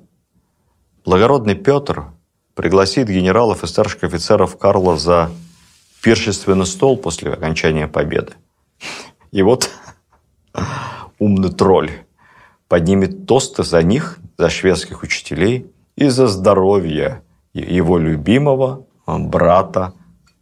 Благородный 1.04 1.54
Петр– 1.54 2.06
пригласит 2.56 3.08
генералов 3.08 3.62
и 3.62 3.66
старших 3.66 4.02
офицеров 4.02 4.56
Карла 4.56 4.96
за 4.96 5.30
пиршественный 6.06 6.66
стол 6.66 6.96
после 6.96 7.32
окончания 7.32 7.88
победы. 7.88 8.34
И 9.32 9.42
вот 9.42 9.70
умный 11.18 11.52
тролль 11.52 11.90
поднимет 12.68 13.26
тосты 13.26 13.64
за 13.64 13.82
них, 13.82 14.20
за 14.38 14.48
шведских 14.48 15.02
учителей 15.02 15.66
и 15.96 16.06
за 16.06 16.28
здоровье 16.28 17.24
его 17.54 17.98
любимого 17.98 18.86
брата 19.04 19.94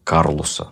Карлуса. 0.05 0.69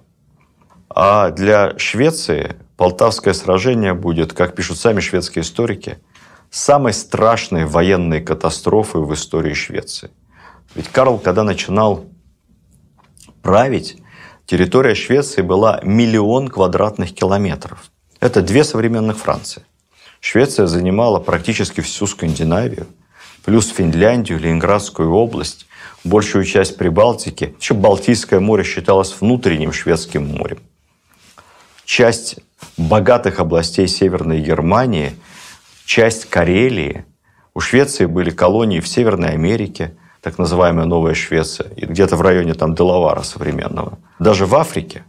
А 0.90 1.30
для 1.30 1.78
Швеции 1.78 2.56
Полтавское 2.76 3.32
сражение 3.32 3.94
будет, 3.94 4.34
как 4.34 4.54
пишут 4.54 4.76
сами 4.76 5.00
шведские 5.00 5.40
историки, 5.40 6.00
самой 6.50 6.92
страшной 6.92 7.64
военной 7.64 8.20
катастрофой 8.20 9.00
в 9.00 9.14
истории 9.14 9.54
Швеции. 9.54 10.10
Ведь 10.74 10.88
Карл, 10.88 11.18
когда 11.18 11.44
начинал 11.44 12.04
править, 13.40 14.01
территория 14.52 14.94
Швеции 14.94 15.40
была 15.40 15.80
миллион 15.82 16.48
квадратных 16.48 17.14
километров. 17.14 17.90
Это 18.20 18.42
две 18.42 18.64
современных 18.64 19.16
Франции. 19.16 19.62
Швеция 20.20 20.66
занимала 20.66 21.20
практически 21.20 21.80
всю 21.80 22.06
Скандинавию, 22.06 22.86
плюс 23.46 23.68
Финляндию, 23.68 24.38
Ленинградскую 24.38 25.10
область, 25.10 25.64
большую 26.04 26.44
часть 26.44 26.76
Прибалтики. 26.76 27.54
Еще 27.58 27.72
Балтийское 27.72 28.40
море 28.40 28.62
считалось 28.62 29.16
внутренним 29.18 29.72
шведским 29.72 30.26
морем. 30.26 30.58
Часть 31.86 32.36
богатых 32.76 33.40
областей 33.40 33.88
Северной 33.88 34.42
Германии, 34.42 35.14
часть 35.86 36.28
Карелии. 36.28 37.06
У 37.54 37.60
Швеции 37.60 38.04
были 38.04 38.28
колонии 38.28 38.80
в 38.80 38.86
Северной 38.86 39.30
Америке, 39.30 39.94
так 40.22 40.38
называемая 40.38 40.86
Новая 40.86 41.14
Швеция, 41.14 41.68
и 41.74 41.84
где-то 41.84 42.16
в 42.16 42.22
районе 42.22 42.54
там 42.54 42.74
Делавара 42.74 43.22
современного. 43.22 43.98
Даже 44.20 44.46
в 44.46 44.54
Африке. 44.54 45.04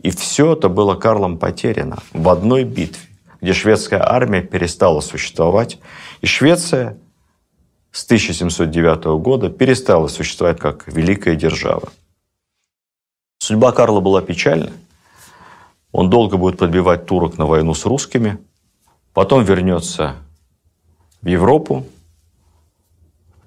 И 0.00 0.10
все 0.10 0.52
это 0.52 0.68
было 0.68 0.94
Карлом 0.94 1.38
потеряно 1.38 1.98
в 2.12 2.28
одной 2.28 2.62
битве, 2.62 3.08
где 3.40 3.52
шведская 3.52 4.00
армия 4.00 4.42
перестала 4.42 5.00
существовать, 5.00 5.78
и 6.20 6.26
Швеция 6.26 6.96
с 7.90 8.04
1709 8.04 9.04
года 9.20 9.50
перестала 9.50 10.06
существовать 10.06 10.58
как 10.58 10.86
великая 10.86 11.34
держава. 11.34 11.92
Судьба 13.38 13.72
Карла 13.72 14.00
была 14.00 14.22
печальна. 14.22 14.72
Он 15.90 16.10
долго 16.10 16.36
будет 16.36 16.58
подбивать 16.58 17.06
турок 17.06 17.38
на 17.38 17.46
войну 17.46 17.74
с 17.74 17.84
русскими, 17.86 18.38
потом 19.12 19.44
вернется 19.44 20.16
в 21.22 21.26
Европу. 21.26 21.86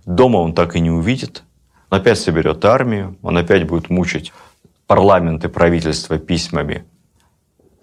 Дома 0.08 0.38
он 0.38 0.56
так 0.56 0.76
и 0.76 0.80
не 0.80 0.90
увидит. 0.90 1.44
Он 1.92 2.00
опять 2.00 2.20
соберет 2.20 2.66
армию, 2.66 3.16
он 3.22 3.38
опять 3.38 3.68
будет 3.68 3.92
мучить 3.92 4.34
парламент 4.88 5.46
и 5.46 5.48
правительство 5.48 6.18
письмами, 6.18 6.86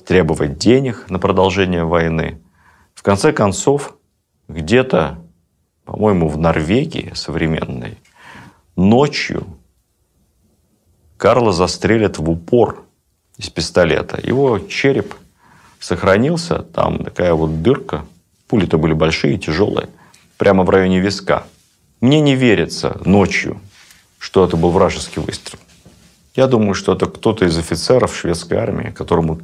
требовать 0.04 0.58
денег 0.58 1.08
на 1.08 1.20
продолжение 1.20 1.84
войны. 1.84 2.40
В 2.94 3.02
конце 3.02 3.32
концов, 3.32 3.96
где-то 4.48 5.18
по-моему, 5.84 6.28
в 6.28 6.38
Норвегии 6.38 7.12
современной, 7.14 7.98
ночью 8.76 9.46
Карла 11.16 11.52
застрелят 11.52 12.18
в 12.18 12.28
упор 12.28 12.84
из 13.36 13.50
пистолета. 13.50 14.18
Его 14.22 14.58
череп 14.58 15.14
сохранился, 15.78 16.60
там 16.60 17.04
такая 17.04 17.34
вот 17.34 17.62
дырка, 17.62 18.04
пули-то 18.48 18.78
были 18.78 18.94
большие, 18.94 19.38
тяжелые, 19.38 19.88
прямо 20.38 20.64
в 20.64 20.70
районе 20.70 21.00
виска. 21.00 21.44
Мне 22.04 22.20
не 22.20 22.34
верится 22.34 23.00
ночью, 23.06 23.62
что 24.18 24.44
это 24.44 24.58
был 24.58 24.70
вражеский 24.72 25.22
выстрел. 25.22 25.58
Я 26.36 26.48
думаю, 26.48 26.74
что 26.74 26.92
это 26.92 27.06
кто-то 27.06 27.46
из 27.46 27.56
офицеров 27.56 28.14
шведской 28.14 28.58
армии, 28.58 28.90
которому 28.90 29.40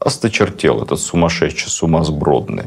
осточертел 0.00 0.82
этот 0.82 0.98
сумасшедший, 0.98 1.70
сумасбродный. 1.70 2.64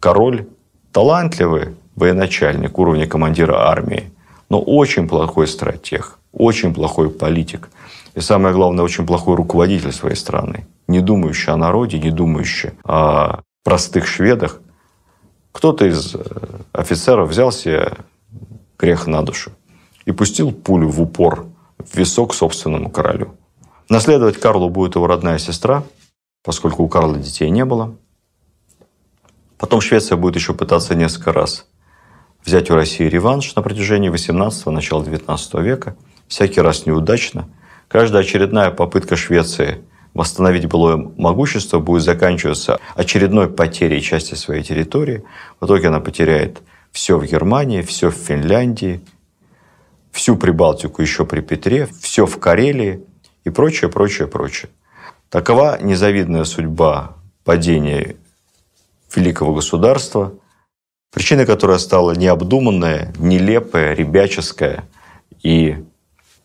Король 0.00 0.48
талантливый, 0.90 1.76
военачальник 1.94 2.76
уровня 2.76 3.06
командира 3.06 3.68
армии, 3.70 4.10
но 4.48 4.60
очень 4.60 5.06
плохой 5.06 5.46
стратег, 5.46 6.18
очень 6.32 6.74
плохой 6.74 7.08
политик. 7.08 7.68
И 8.16 8.20
самое 8.20 8.52
главное, 8.52 8.84
очень 8.84 9.06
плохой 9.06 9.36
руководитель 9.36 9.92
своей 9.92 10.16
страны. 10.16 10.66
Не 10.88 10.98
думающий 10.98 11.52
о 11.52 11.56
народе, 11.56 12.00
не 12.00 12.10
думающий 12.10 12.72
о 12.82 13.42
простых 13.62 14.08
шведах. 14.08 14.60
Кто-то 15.52 15.86
из 15.86 16.16
э, 16.16 16.20
офицеров 16.72 17.28
взял 17.28 17.52
себе 17.52 17.92
грех 18.80 19.06
на 19.06 19.22
душу 19.22 19.52
и 20.06 20.12
пустил 20.12 20.52
пулю 20.52 20.88
в 20.88 21.00
упор 21.00 21.46
в 21.78 21.96
висок 21.96 22.34
собственному 22.34 22.90
королю. 22.90 23.36
Наследовать 23.88 24.38
Карлу 24.38 24.70
будет 24.70 24.94
его 24.94 25.06
родная 25.06 25.38
сестра, 25.38 25.82
поскольку 26.42 26.82
у 26.82 26.88
Карла 26.88 27.18
детей 27.18 27.50
не 27.50 27.64
было. 27.64 27.96
Потом 29.58 29.80
Швеция 29.80 30.16
будет 30.16 30.36
еще 30.36 30.54
пытаться 30.54 30.94
несколько 30.94 31.32
раз 31.32 31.66
взять 32.44 32.70
у 32.70 32.74
России 32.74 33.04
реванш 33.04 33.54
на 33.54 33.62
протяжении 33.62 34.10
18-го, 34.10 34.70
начала 34.70 35.04
19 35.04 35.54
века. 35.54 35.96
Всякий 36.28 36.60
раз 36.60 36.86
неудачно. 36.86 37.48
Каждая 37.88 38.22
очередная 38.22 38.70
попытка 38.70 39.16
Швеции 39.16 39.84
восстановить 40.14 40.66
былое 40.66 40.96
могущество 40.96 41.78
будет 41.78 42.02
заканчиваться 42.02 42.78
очередной 42.94 43.50
потерей 43.50 44.00
части 44.00 44.34
своей 44.34 44.62
территории. 44.62 45.24
В 45.60 45.66
итоге 45.66 45.88
она 45.88 46.00
потеряет 46.00 46.60
все 46.92 47.18
в 47.18 47.24
Германии, 47.24 47.82
все 47.82 48.10
в 48.10 48.14
Финляндии, 48.14 49.00
всю 50.12 50.36
Прибалтику 50.36 51.02
еще 51.02 51.24
при 51.24 51.40
Петре, 51.40 51.88
все 52.00 52.26
в 52.26 52.38
Карелии 52.38 53.04
и 53.44 53.50
прочее, 53.50 53.90
прочее, 53.90 54.28
прочее. 54.28 54.70
Такова 55.28 55.78
незавидная 55.80 56.44
судьба 56.44 57.16
падения 57.44 58.16
великого 59.14 59.54
государства– 59.54 60.34
Причиной 61.12 61.44
которой 61.44 61.78
стала 61.80 62.12
необдуманная, 62.12 63.12
нелепая, 63.18 63.94
ребяческая 63.94 64.84
и 65.42 65.84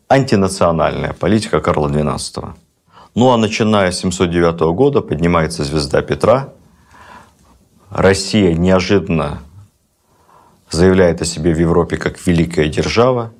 антинациональная 0.09 1.13
политика 1.13 1.61
Карла 1.61 1.87
XII. 1.87 2.53
Ну 3.13 3.31
а 3.31 3.37
начиная 3.37 3.91
с 3.91 3.99
709 3.99 4.75
года 4.75 5.01
поднимается 5.01 5.63
звезда 5.63 6.01
Петра. 6.01 6.49
Россия 7.91 8.55
неожиданно 8.55 9.39
заявляет 10.71 11.21
о 11.21 11.25
себе 11.25 11.53
в 11.53 11.59
Европе 11.59 11.97
как 11.97 12.25
великая 12.25 12.67
держава. 12.67 13.33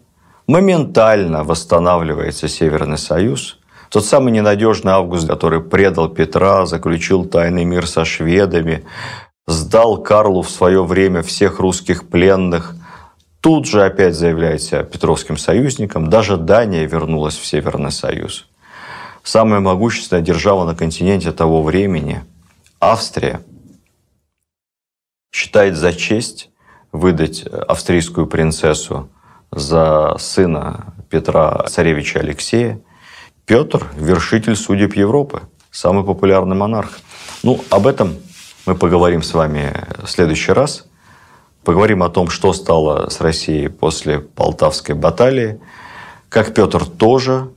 Моментально 0.48 1.44
восстанавливается 1.44 2.48
Северный 2.48 2.98
Союз. 2.98 3.60
Тот 3.90 4.06
самый 4.06 4.32
ненадежный 4.32 4.94
Август, 4.94 5.28
который 5.28 5.62
предал 5.62 6.10
Петра, 6.10 6.66
заключил 6.66 7.26
тайный 7.26 7.66
мир 7.66 7.88
со 7.88 8.06
шведами, 8.06 8.86
сдал 9.48 10.02
Карлу 10.02 10.42
в 10.42 10.50
свое 10.50 10.84
время 10.84 11.22
всех 11.22 11.60
русских 11.60 12.08
пленных, 12.08 12.76
тут 13.42 13.68
же 13.68 13.84
опять 13.84 14.16
заявляет 14.16 14.62
себя 14.62 14.84
Петровским 14.84 15.38
союзником. 15.38 16.10
Даже 16.10 16.38
Дания 16.38 16.86
вернулась 16.86 17.38
в 17.38 17.46
Северный 17.46 17.92
Союз. 17.92 18.48
Самая 19.24 19.60
могущественная 19.60 20.24
держава 20.24 20.66
на 20.66 20.76
континенте 20.76 21.32
того 21.32 21.64
времени, 21.64 22.24
Австрия, 22.80 23.42
считает 25.32 25.76
за 25.76 25.94
честь 25.94 26.50
выдать 26.96 27.46
австрийскую 27.46 28.28
принцессу 28.28 29.10
за 29.52 30.16
сына 30.18 30.94
Петра 31.10 31.66
Царевича 31.68 32.20
Алексея. 32.20 32.80
Петр– 33.46 33.88
вершитель 33.98 34.56
судеб 34.56 34.96
Европы, 34.96 35.42
самый 35.72 36.04
популярный 36.04 36.56
монарх. 36.56 37.00
Ну, 37.44 37.64
об 37.70 37.86
этом 37.86 38.16
мы 38.66 38.76
поговорим 38.76 39.22
с 39.22 39.34
вами 39.34 39.74
в 40.04 40.10
следующий 40.10 40.52
раз. 40.52 40.86
Поговорим 41.64 42.02
о 42.02 42.10
том, 42.10 42.30
что 42.30 42.54
стало 42.54 43.10
с 43.10 43.22
Россией 43.22 43.68
после 43.68 44.20
Полтавской 44.20 44.96
баталии, 44.96 45.60
как 46.30 46.54
Петр 46.54 46.86
тоже 46.86 47.50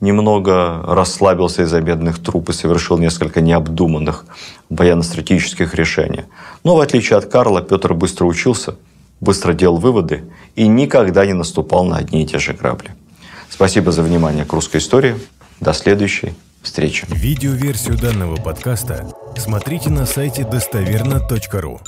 немного 0.00 0.82
расслабился 0.86 1.62
из-за 1.62 1.80
бедных 1.80 2.22
труп 2.22 2.50
и 2.50 2.52
совершил 2.52 2.98
несколько 2.98 3.40
необдуманных 3.40 4.26
военно-стратегических 4.68 5.74
решений. 5.74 6.24
Но 6.64 6.76
в 6.76 6.80
отличие 6.80 7.18
от 7.18 7.26
Карла, 7.26 7.62
Петр 7.62 7.94
быстро 7.94 8.26
учился, 8.26 8.76
быстро 9.20 9.52
делал 9.52 9.78
выводы 9.78 10.24
и 10.54 10.66
никогда 10.66 11.24
не 11.26 11.32
наступал 11.32 11.84
на 11.84 11.96
одни 11.96 12.22
и 12.22 12.26
те 12.26 12.38
же 12.38 12.52
грабли. 12.52 12.90
Спасибо 13.48 13.92
за 13.92 14.02
внимание 14.02 14.44
к 14.44 14.52
русской 14.52 14.78
истории. 14.78 15.16
До 15.60 15.72
следующей 15.72 16.34
встречи. 16.62 17.06
Видеоверсию 17.08 17.96
данного 17.96 18.36
подкаста 18.36 19.08
смотрите 19.36 19.90
на 19.90 20.04
сайте 20.04 20.44
достоверно.ру. 20.44 21.80